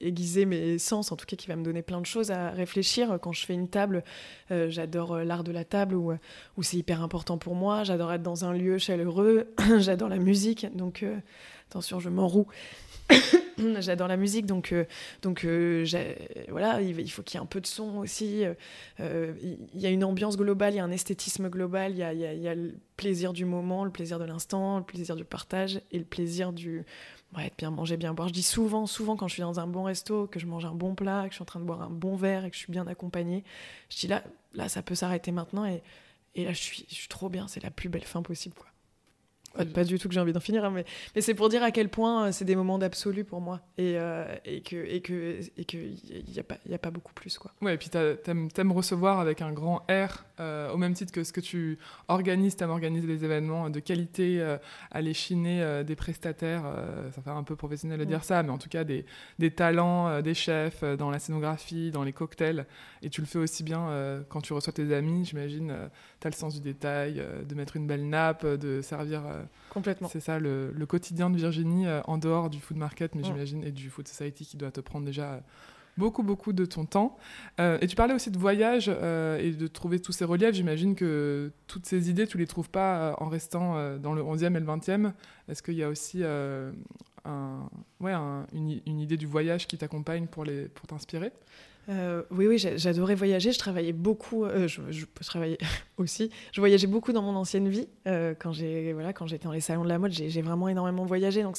[0.00, 3.18] aiguiser mes sens, en tout cas qui va me donner plein de choses à réfléchir.
[3.22, 4.04] Quand je fais une table,
[4.50, 6.12] j'adore l'art de la table où,
[6.62, 7.84] c'est hyper important pour moi.
[7.84, 9.48] J'adore être dans un lieu chaleureux.
[9.78, 10.66] J'adore la musique.
[10.74, 11.18] Donc, euh,
[11.68, 12.46] attention, je m'enroue.
[13.80, 14.84] J'adore la musique, donc, euh,
[15.22, 15.84] donc euh,
[16.48, 18.44] voilà, il faut qu'il y ait un peu de son aussi.
[18.98, 22.02] Il y a une ambiance globale, il y a un esthétisme global, il y
[22.48, 26.04] a, le plaisir du moment, le plaisir de l'instant, le plaisir du partage et le
[26.04, 26.84] plaisir du,
[27.36, 28.28] ouais, de bien manger, bien boire.
[28.28, 30.74] Je dis souvent, souvent quand je suis dans un bon resto, que je mange un
[30.74, 32.60] bon plat, que je suis en train de boire un bon verre et que je
[32.60, 33.44] suis bien accompagnée,
[33.90, 34.22] je dis là,
[34.54, 35.82] là, ça peut s'arrêter maintenant et,
[36.34, 37.48] et là, je suis, je suis trop bien.
[37.48, 38.70] C'est la plus belle fin possible, quoi.
[39.52, 40.84] Pas, du tout que j'ai envie d'en finir, hein, mais,
[41.14, 43.60] mais c'est pour dire à quel point euh, c'est des moments d'absolu pour moi.
[43.78, 46.78] Et, euh, et que et que et que il y a pas il y a
[46.78, 47.52] pas beaucoup plus quoi.
[47.60, 51.24] Ouais, et puis t'aimes aimes recevoir avec un grand R euh, au même titre que
[51.24, 54.56] ce que tu organises, t'aimes organiser des événements de qualité,
[54.90, 56.62] aller chiner des prestataires,
[57.12, 59.04] ça fait un peu professionnel de dire ça, mais en tout cas des,
[59.38, 62.66] des talents, des chefs dans la scénographie, dans les cocktails,
[63.02, 65.74] et tu le fais aussi bien quand tu reçois tes amis, j'imagine,
[66.20, 69.22] tu as le sens du détail, de mettre une belle nappe, de servir
[69.70, 70.08] Complètement.
[70.08, 73.70] C'est ça, le, quotidien de Virginie euh, en dehors du food market, mais j'imagine, et
[73.70, 75.40] du food society qui doit te prendre déjà euh,
[75.96, 77.16] beaucoup, beaucoup de ton temps.
[77.60, 80.54] Euh, et tu parlais aussi de voyage et de trouver tous ces reliefs.
[80.54, 84.60] J'imagine que toutes ces idées, tu les trouves pas en restant dans le 11e et
[84.60, 85.12] le 20e.
[85.48, 86.72] Est-ce qu'il y a aussi un,
[88.00, 91.32] ouais, une, une, idée du voyage qui t'accompagne pour, les, pour t'inspirer?
[91.90, 93.52] Euh, oui, oui, j'adorais voyager.
[93.52, 94.44] Je travaillais beaucoup.
[94.44, 95.58] Euh, je, je, travailler
[95.96, 96.30] aussi.
[96.52, 97.88] Je voyageais beaucoup dans mon ancienne vie.
[98.06, 101.42] Euh, quand j'étais dans les salons de la mode, j'ai vraiment énormément voyagé.
[101.42, 101.58] Donc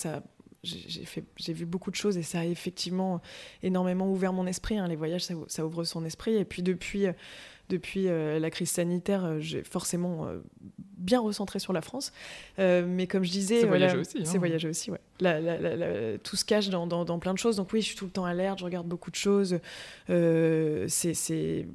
[0.64, 3.22] j'ai vu beaucoup de choses et ça a effectivement
[3.62, 4.78] énormément ouvert mon esprit.
[4.78, 4.88] Hein.
[4.88, 6.36] Les voyages, ça, ouvre son esprit.
[6.36, 7.08] Et puis depuis
[7.72, 10.40] depuis euh, la crise sanitaire, euh, j'ai forcément euh,
[10.98, 12.12] bien recentré sur la France.
[12.58, 14.20] mais comme je disais, c'est voyager aussi.
[14.24, 14.40] C'est hein.
[14.40, 16.20] voyager aussi, ouais.
[16.24, 17.56] tout se cache dans, dans, plein de choses.
[17.56, 19.60] Donc oui, je suis tout le temps alerte, je regarde beaucoup de choses.
[20.08, 21.66] c'est,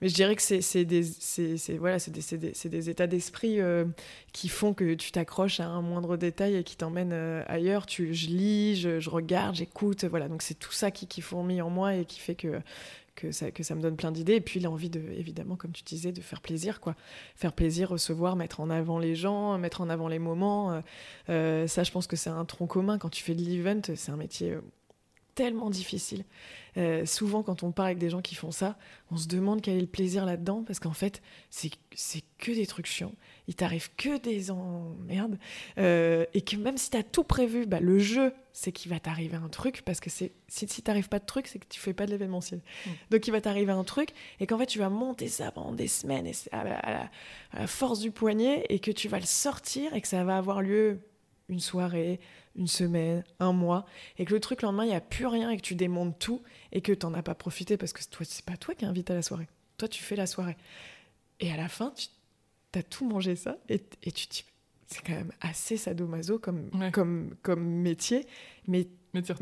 [0.00, 1.02] Mais je dirais que c'est, des,
[1.78, 3.58] voilà, c'est des, des, des, états d'esprit
[4.32, 7.84] qui font que tu t'accroches à un moindre détail et qui t'emmènent ailleurs.
[7.84, 10.04] Tu, je lis, je, je regarde, j'écoute.
[10.04, 12.62] Voilà, donc c'est tout ça qui, qui fourmille en moi et qui fait que
[13.16, 14.34] que ça, me donne plein d'idées.
[14.34, 16.94] Et puis l'envie de, évidemment, comme tu disais, de faire plaisir, quoi.
[17.34, 20.82] Faire plaisir, recevoir, mettre en avant les gens, mettre en avant les moments.
[21.28, 22.98] Euh, ça, je pense que c'est un tronc commun.
[22.98, 24.60] Quand tu fais de l'event, c'est un métier euh,
[25.36, 26.24] tellement difficile.
[26.78, 28.76] Euh, souvent, quand on parle avec des gens qui font ça,
[29.10, 31.70] on se demande quel est le plaisir là-dedans, parce qu'en fait, c'est
[32.38, 33.14] que des trucs chiants.
[33.46, 35.38] Il t'arrive que des emmerdes.
[35.78, 38.98] Euh, et que même si tu as tout prévu, bah, le jeu, c'est qu'il va
[38.98, 41.92] t'arriver un truc, parce que si, si t'arrives pas de truc, c'est que tu fais
[41.92, 42.60] pas de l'événementiel.
[42.86, 42.90] Mm.
[43.10, 44.10] Donc il va t'arriver un truc,
[44.40, 47.08] et qu'en fait, tu vas monter ça pendant des semaines, et à à
[47.60, 50.62] la force du poignet, et que tu vas le sortir, et que ça va avoir
[50.62, 50.98] lieu
[51.48, 52.20] une soirée,
[52.56, 53.86] une semaine, un mois,
[54.18, 56.18] et que le truc le lendemain, il n'y a plus rien et que tu démontes
[56.18, 56.42] tout
[56.72, 59.10] et que tu n'en as pas profité parce que toi, c'est pas toi qui invite
[59.10, 59.48] à la soirée.
[59.78, 60.56] Toi, tu fais la soirée.
[61.40, 64.44] Et à la fin, tu as tout mangé ça et, et tu te dis,
[64.86, 68.26] c'est quand même assez sadomaso comme, comme, comme métier.
[68.68, 68.88] Mais,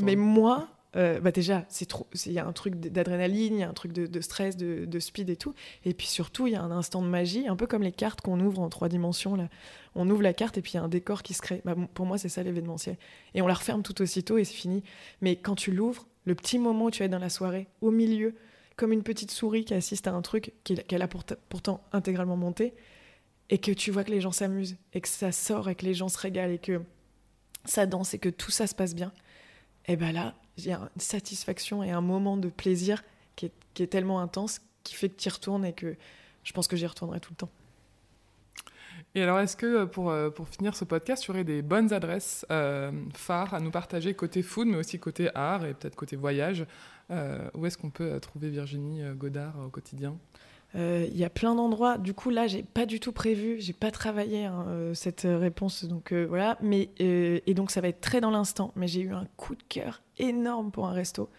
[0.00, 2.06] mais moi, euh, bah déjà, c'est trop.
[2.26, 5.28] Il y a un truc d'adrénaline, il y a un truc de, stress, de, speed
[5.30, 5.54] et tout.
[5.84, 8.20] Et puis surtout, il y a un instant de magie, un peu comme les cartes
[8.20, 9.34] qu'on ouvre en trois dimensions.
[9.34, 9.48] Là.
[9.94, 11.62] On ouvre la carte et puis il y a un décor qui se crée.
[11.64, 12.96] Bah, pour moi, c'est ça l'événementiel.
[13.34, 14.82] Et on la referme tout aussitôt et c'est fini.
[15.20, 18.34] Mais quand tu l'ouvres, le petit moment où tu es dans la soirée, au milieu,
[18.76, 22.74] comme une petite souris qui assiste à un truc qu'elle a pourtant intégralement monté,
[23.50, 25.94] et que tu vois que les gens s'amusent, et que ça sort, et que les
[25.94, 26.80] gens se régalent, et que
[27.66, 29.12] ça danse, et que tout ça se passe bien,
[29.86, 33.02] et ben là, il y a une satisfaction et un moment de plaisir
[33.36, 35.96] qui est, tellement intense qui fait que tu y retournes et que
[36.44, 37.50] je pense que j'y retournerai tout le temps.
[39.16, 41.92] Et alors, est-ce que euh, pour, euh, pour finir ce podcast, tu aurais des bonnes
[41.92, 46.16] adresses euh, phares à nous partager côté food, mais aussi côté art et peut-être côté
[46.16, 46.66] voyage?
[47.54, 50.16] Où est-ce qu'on peut trouver Virginie Godard au quotidien?
[50.74, 51.98] Il y a plein d'endroits.
[51.98, 55.84] Du coup, là, j'ai pas du tout prévu, j'ai pas travaillé hein, euh, cette réponse,
[55.84, 56.58] donc euh, voilà.
[56.60, 58.72] Mais et donc ça va être très dans l'instant.
[58.74, 61.30] Mais j'ai eu un coup de cœur énorme pour un resto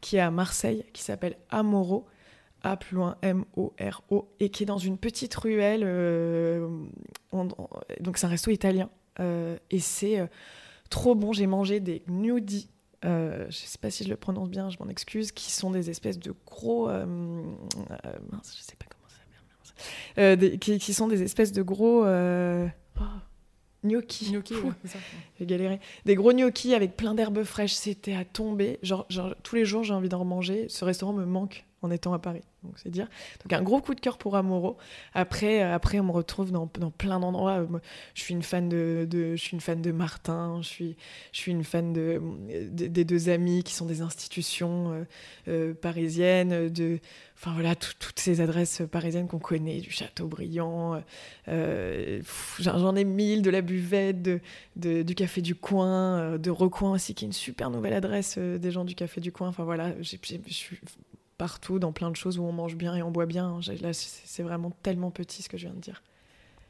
[0.00, 2.04] qui est à Marseille, qui s'appelle Amoro,
[2.62, 5.80] A plus loin M O R O, et qui est dans une petite ruelle.
[7.32, 10.28] donc c'est un resto italien et c'est
[10.90, 11.32] trop bon.
[11.32, 12.68] J'ai mangé des gnudi
[13.04, 15.70] euh, je ne sais pas si je le prononce bien, je m'en excuse, qui sont
[15.70, 16.88] des espèces de gros.
[16.88, 19.16] Euh, euh, mince, je sais pas comment ça
[20.14, 20.58] s'appelle.
[20.58, 22.04] Qui, qui, sont des espèces de gros.
[22.04, 23.02] Oh,
[23.82, 24.30] gnocchi.
[24.30, 24.54] Gnocchi,
[25.38, 25.80] J'ai galéré.
[26.04, 28.78] Des gros gnocchis avec plein d'herbes fraîches, c'était à tomber.
[28.82, 30.68] Genre, genre tous les jours, j'ai envie d'en remanger.
[30.68, 32.42] Ce restaurant me manque en étant à Paris.
[32.62, 33.08] Donc c'est dire.
[33.42, 34.76] Donc un gros coup de cœur pour Amoro.
[35.12, 37.66] Après, euh, après on me retrouve dans, plein d'endroits.
[38.14, 40.60] Je suis une fan de, de, je suis une fan de Martin.
[40.62, 40.96] Je suis,
[41.46, 42.20] une fan de,
[42.70, 45.04] des deux amis qui sont des institutions euh,
[45.48, 46.70] euh, parisiennes.
[46.70, 47.00] De,
[47.36, 51.02] enfin voilà, toutes ces adresses parisiennes qu'on connaît, du Châteaubriand.
[51.46, 54.22] J'en ai mille, de la buvette,
[54.76, 58.86] du Café du Coin, de Recoin aussi, qui est une super nouvelle adresse des gens
[58.86, 59.48] du Café du Coin.
[59.48, 60.80] Enfin voilà, je suis
[61.38, 63.60] partout, dans plein de choses où on mange bien et on boit bien.
[63.80, 66.02] Là, c'est vraiment tellement petit ce que je viens de dire.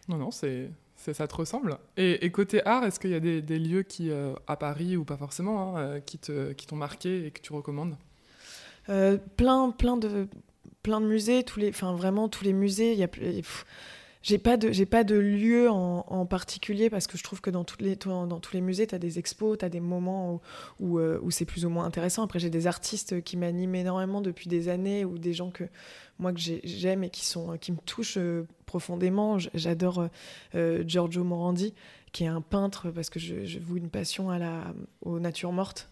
[0.09, 0.71] Non, non, c'est
[1.13, 1.77] ça te ressemble.
[1.97, 5.17] Et, côté art, est-ce qu'il y a des, lieux qui, euh, à Paris ou pas
[5.17, 7.97] forcément, hein, euh, qui t'ont marqué et que tu recommandes?
[8.89, 10.27] Euh, plein, plein de,
[10.83, 12.93] plein de musées, tous les, enfin vraiment tous les musées.
[12.93, 13.09] Il y a,
[14.25, 17.67] j'ai pas de j'ai pas de lieu en, particulier parce que je trouve que dans
[17.79, 20.41] les dans, tous les musées tu as des expos tu as des moments
[20.81, 22.23] où, euh, où, c'est plus ou moins intéressant.
[22.25, 25.65] Après j'ai des artistes qui m'animent énormément depuis des années ou des gens que
[26.19, 29.37] moi que j'aime et qui sont qui me touchent euh, profondément.
[29.53, 30.09] J'adore
[30.55, 31.75] euh, Giorgio Morandi
[32.13, 35.53] qui est un peintre parce que je, je voue une passion à la aux natures
[35.53, 35.91] mortes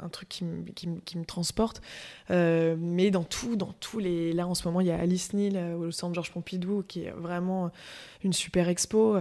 [0.00, 1.80] un truc qui me, transporte.
[2.30, 4.32] Euh, mais dans tout, dans tous les.
[4.32, 7.04] Là, en ce moment, il y a Alice Neal euh, au centre Georges Pompidou, qui
[7.04, 7.70] est vraiment
[8.22, 9.18] une super expo.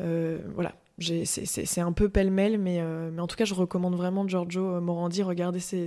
[0.00, 0.74] Euh, voilà.
[0.98, 5.22] C'est un peu pêle-mêle, mais, en tout cas, je recommande vraiment Giorgio Morandi.
[5.22, 5.82] Regardez ses,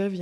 [0.00, 0.20] œuvres, il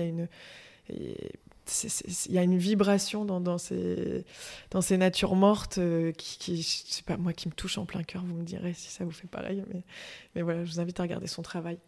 [2.31, 2.57] y a une.
[2.57, 5.79] vibration dans, ces, natures mortes
[6.17, 8.25] qui, qui, sais pas, moi, qui me touche en plein cœur.
[8.25, 9.63] Vous me direz si ça vous fait pareil.
[9.71, 9.83] Mais,
[10.35, 11.79] mais voilà, je vous invite à regarder son travail.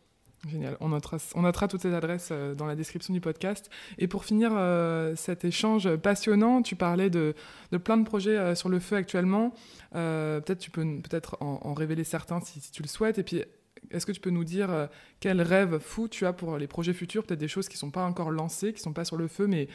[0.49, 0.77] Génial.
[0.81, 3.71] On notera, toutes ces adresses euh, dans la description du podcast.
[3.99, 7.35] Et pour finir euh, cet échange passionnant, tu parlais de,
[7.83, 9.55] plein de projets euh, sur le feu actuellement.
[9.93, 13.19] peut-être tu peux peut-être en, révéler certains si, tu le souhaites.
[13.19, 13.43] Et puis,
[13.91, 14.89] est-ce que tu peux nous dire
[15.21, 17.25] quel rêve fou tu as pour les projets futurs?
[17.25, 19.29] Peut-être des choses qui ne sont pas encore lancées, qui ne sont pas sur le
[19.29, 19.69] feu, mais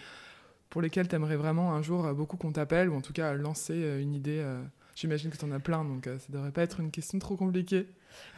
[0.69, 3.75] pour lesquelles tu aimerais vraiment un jour beaucoup qu'on t'appelle, ou en tout cas lancer
[4.01, 4.43] une idée.
[4.95, 7.35] J'imagine que tu en as plein, donc ça ne devrait pas être une question trop
[7.35, 7.87] compliquée.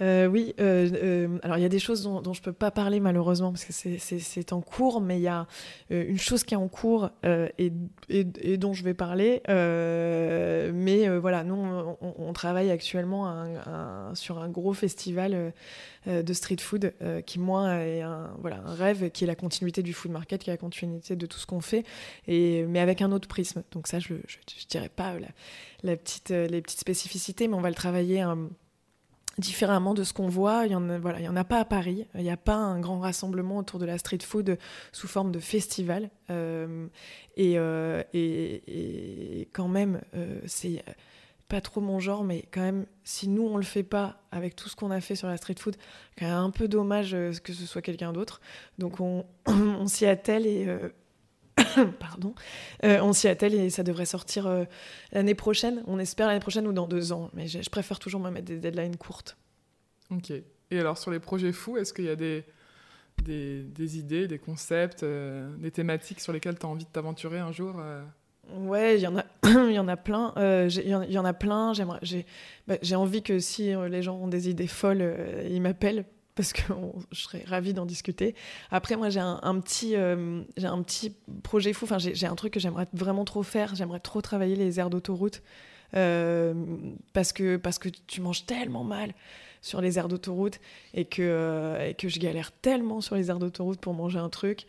[0.01, 2.71] Euh, oui, euh, euh, alors il y a des choses dont, je ne peux pas
[2.71, 5.47] parler malheureusement parce que c'est en cours, mais il y a
[5.89, 7.71] une chose qui est en cours et,
[8.57, 9.41] dont je vais parler.
[9.47, 11.55] mais voilà, nous,
[12.01, 13.45] on, travaille actuellement
[14.13, 15.53] sur un gros festival
[16.07, 16.93] de street food
[17.25, 20.49] qui, moi, est un, voilà, un rêve qui est la continuité du food market, qui
[20.49, 21.83] est la continuité de tout ce qu'on fait,
[22.27, 23.63] mais avec un autre prisme.
[23.71, 24.19] Donc ça, je ne
[24.69, 25.13] dirais pas
[25.83, 28.23] les petites spécificités, mais on va le travailler
[29.37, 30.65] différemment de ce qu'on voit.
[30.65, 32.05] Il n'y en, voilà, il y en a pas à Paris.
[32.15, 34.57] Il n'y a pas un grand rassemblement autour de la street food
[34.91, 36.09] sous forme de festival.
[36.29, 36.87] Euh,
[37.37, 40.83] et, euh, et, et, quand même, euh, c'est
[41.47, 44.69] pas trop mon genre, mais quand même, si nous, on le fait pas avec tout
[44.69, 45.75] ce qu'on a fait sur la street food,
[46.17, 48.39] quand même un peu dommage que ce soit quelqu'un d'autre.
[48.77, 50.67] Donc on, on s'y attelle et...
[51.99, 52.33] Pardon.
[52.83, 54.49] on s'y attelle et ça devrait sortir
[55.11, 55.83] l'année prochaine.
[55.87, 57.29] On espère l'année prochaine ou dans deux ans.
[57.33, 59.37] Mais je, je préfère toujours me mettre des deadlines courtes.
[60.11, 60.31] Ok.
[60.71, 62.43] Et alors sur les projets fous, est-ce qu'il y a des,
[63.23, 67.39] des, des, idées, des concepts, euh, des thématiques sur lesquelles tu as envie de t'aventurer
[67.39, 68.01] un jour euh?
[68.55, 69.25] Ouais, il y en a,
[69.69, 70.33] il y en a plein.
[70.37, 71.73] Euh, il y, en a plein.
[71.73, 72.25] J'aimerais, j'ai,
[72.67, 75.15] bah, j'ai envie que si les gens ont des idées folles,
[75.49, 76.05] ils m'appellent
[76.41, 76.73] parce que
[77.11, 78.33] je serais ravie d'en discuter.
[78.71, 79.95] Après, moi, j'ai un, un petit,
[81.43, 81.87] projet fou.
[81.99, 83.75] J'ai, un truc que j'aimerais vraiment trop faire.
[83.75, 85.43] J'aimerais trop travailler les aires d'autoroute
[85.93, 89.13] parce que parce que tu manges tellement mal
[89.61, 90.59] sur les aires d'autoroute
[90.95, 94.65] et euh, et que je galère tellement sur les aires d'autoroute pour manger un truc.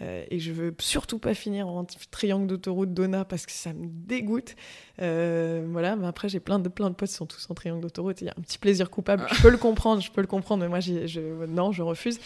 [0.00, 3.86] Euh, et je veux surtout pas finir en triangle d'autoroute Donna parce que ça me
[3.86, 4.54] dégoûte.
[5.00, 7.82] Euh, voilà, mais après j'ai plein de plein de potes qui sont tous en triangle
[7.82, 8.20] d'autoroute.
[8.22, 9.26] Il y a un petit plaisir coupable.
[9.30, 12.18] Je peux le comprendre, je peux le comprendre, mais moi je, non, je refuse.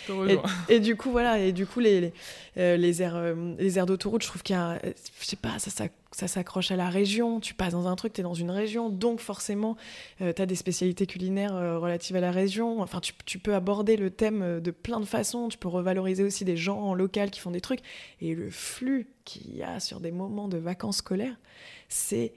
[0.69, 2.13] et, du coup voilà, et du coup les
[2.57, 3.21] les, les aires
[3.59, 5.87] les aires d'autoroute, je trouve qu'il y a, je sais pas, ça ça
[6.17, 8.89] ça s'accroche à la région, tu passes dans un truc, tu es dans une région,
[8.89, 9.77] donc forcément,
[10.23, 12.81] euh, tu as des spécialités culinaires euh, relatives à la région.
[12.81, 16.47] Enfin, tu, peux aborder le thème euh, de plein de façons, tu peux revaloriser aussi
[16.47, 17.81] des gens en local qui font des trucs.
[18.23, 21.37] Et le flux qu'il y a sur des moments de vacances scolaires,
[21.91, 22.33] c'est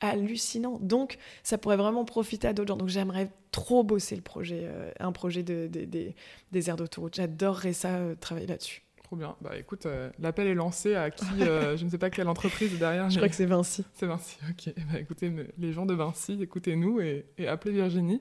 [0.00, 0.78] hallucinant.
[0.80, 2.76] Donc, ça pourrait vraiment profiter à d'autres gens.
[2.76, 4.68] Donc, j'aimerais trop bosser le projet,
[5.00, 7.16] un projet de, des aires d'autoroute.
[7.16, 8.83] J'adorerais ça, travailler là-dessus.
[9.14, 9.36] Trop bien.
[9.42, 12.76] Bah écoute, euh, l'appel est lancé à qui euh, Je ne sais pas quelle entreprise
[12.80, 13.08] derrière.
[13.10, 13.84] Je crois que c'est Vinci.
[13.92, 14.74] C'est Vinci, ok.
[14.92, 18.20] Bah écoutez, les gens de Vinci, écoutez-nous et, appelez Virginie.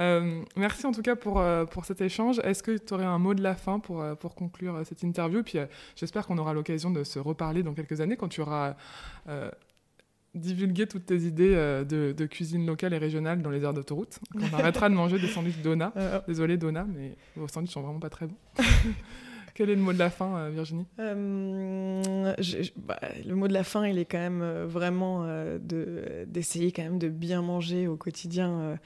[0.00, 1.42] Euh, merci en tout cas pour,
[1.72, 2.38] pour cet échange.
[2.44, 5.42] Est-ce que tu aurais un mot de la fin pour, pour conclure cette interview?
[5.42, 5.58] Puis
[5.96, 8.76] j'espère qu'on aura l'occasion de se reparler dans quelques années quand tu auras
[10.36, 14.20] divulgué toutes tes idées de, de, cuisine locale et régionale dans les aires d'autoroute.
[14.36, 15.92] On arrêtera de manger des sandwichs Dona.
[16.28, 18.36] Désolé Dona, mais vos sandwichs sont vraiment pas très bons.
[19.60, 20.86] Quel est le mot de la fin, euh, Virginie?
[20.98, 22.32] Euh,
[22.76, 25.26] bah, Le mot de la fin, il est quand même euh, vraiment
[25.60, 28.78] d'essayer quand même de bien manger au quotidien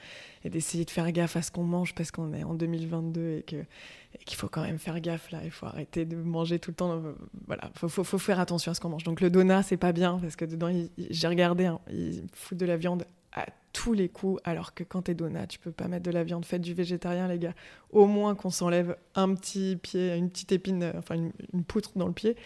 [0.43, 3.43] et d'essayer de faire gaffe à ce qu'on mange parce qu'on est en 2022 et
[3.43, 3.55] que
[4.25, 7.01] qu'il faut quand même faire gaffe là, il faut arrêter de manger tout le temps.
[7.47, 9.05] Voilà, faut, faut, faut faire attention à ce qu'on mange.
[9.05, 12.65] Donc le donut, c'est pas bien parce que dedans, j'ai regardé, hein, ils foutent de
[12.65, 13.05] la viande
[13.35, 16.23] à tous les coups, alors que quand t'es donat, tu peux pas mettre de la
[16.23, 17.53] viande, faite du végétarien, les gars.
[17.91, 22.07] Au moins qu'on s'enlève un petit pied, une petite épine, euh, enfin une, poutre dans
[22.07, 22.37] le pied.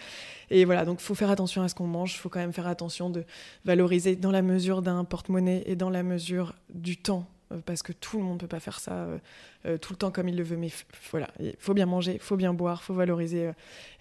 [0.49, 3.11] Et voilà, donc faut faire attention à ce qu'on mange, faut quand même faire attention
[3.11, 3.23] de
[3.63, 7.27] valoriser dans la mesure d'un porte-monnaie et dans la mesure du temps
[7.65, 9.17] parce que tout le monde ne peut pas faire ça euh,
[9.65, 10.57] euh, tout le temps comme il le veut.
[10.57, 10.69] Mais
[11.11, 13.51] voilà, il faut bien manger, il faut bien boire, il faut valoriser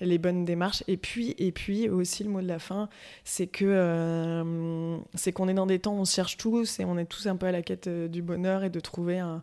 [0.00, 0.84] les bonnes démarches.
[0.86, 2.88] Et puis, et puis aussi le mot de la fin,
[3.24, 7.06] c'est que c'est qu'on est dans des temps où on cherche tous et on est
[7.06, 9.42] tous un peu à la quête du bonheur et de trouver un,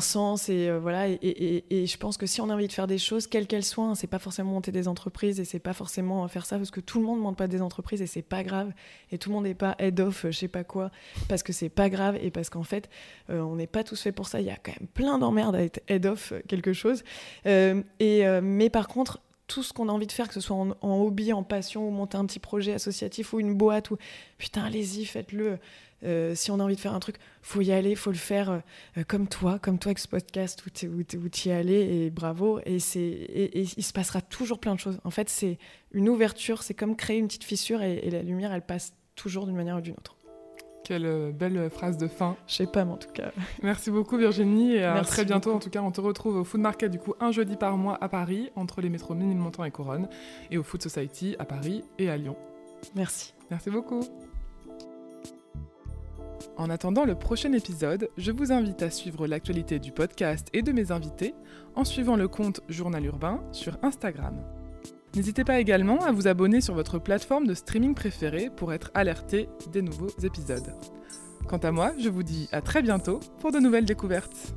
[0.00, 0.48] sens.
[0.48, 3.46] Et voilà, et, je pense que si on a envie de faire des choses, quelles
[3.46, 6.56] qu'elles soient, hein, c'est pas forcément monter des entreprises et c'est pas forcément faire ça
[6.56, 8.72] parce que tout le monde ne monte pas des entreprises et c'est pas grave.
[9.10, 10.90] Et tout le monde n'est pas head off, je sais pas quoi,
[11.28, 12.88] parce que c'est pas grave et parce qu'en fait,
[13.32, 14.40] euh, on n'est pas tous faits pour ça.
[14.40, 17.02] Il y a quand même plein d'emmerdes à être head of quelque chose.
[17.46, 20.40] Euh, et, euh, mais par contre, tout ce qu'on a envie de faire, que ce
[20.40, 23.98] soit en, hobby, en passion, ou monter un petit projet associatif ou une boîte, ou
[24.38, 25.58] putain, allez-y, faites-le.
[26.34, 28.62] si on a envie de faire un truc, faut y aller, faut le faire
[29.08, 32.60] comme toi, comme toi avec ce podcast où tu es allé et bravo.
[32.64, 34.98] Et, et, il se passera toujours plein de choses.
[35.04, 35.58] En fait, c'est
[35.90, 39.56] une ouverture, c'est comme créer une petite fissure et la lumière, elle passe toujours d'une
[39.56, 40.16] manière ou d'une autre.
[40.84, 42.36] Quelle euh, belle phrase de fin.
[42.46, 43.30] Je sais pas, mais en tout cas.
[43.62, 45.52] Merci beaucoup Virginie et à très bientôt.
[45.52, 47.98] En tout cas, on te retrouve au Food Market du coup un jeudi par mois
[48.00, 50.08] à Paris, entre les métros Ménilmontant et Couronne,
[50.50, 52.36] et au Food Society à Paris et à Lyon.
[52.94, 53.34] Merci.
[53.50, 54.00] Merci beaucoup.
[56.56, 60.72] En attendant le prochain épisode, je vous invite à suivre l'actualité du podcast et de
[60.72, 61.34] mes invités
[61.74, 64.36] en suivant le compte Journal Urbain sur Instagram.
[65.14, 69.48] N'hésitez pas également à vous abonner sur votre plateforme de streaming préférée pour être alerté
[69.70, 70.74] des nouveaux épisodes.
[71.46, 74.54] Quant à moi, je vous dis à très bientôt pour de nouvelles découvertes.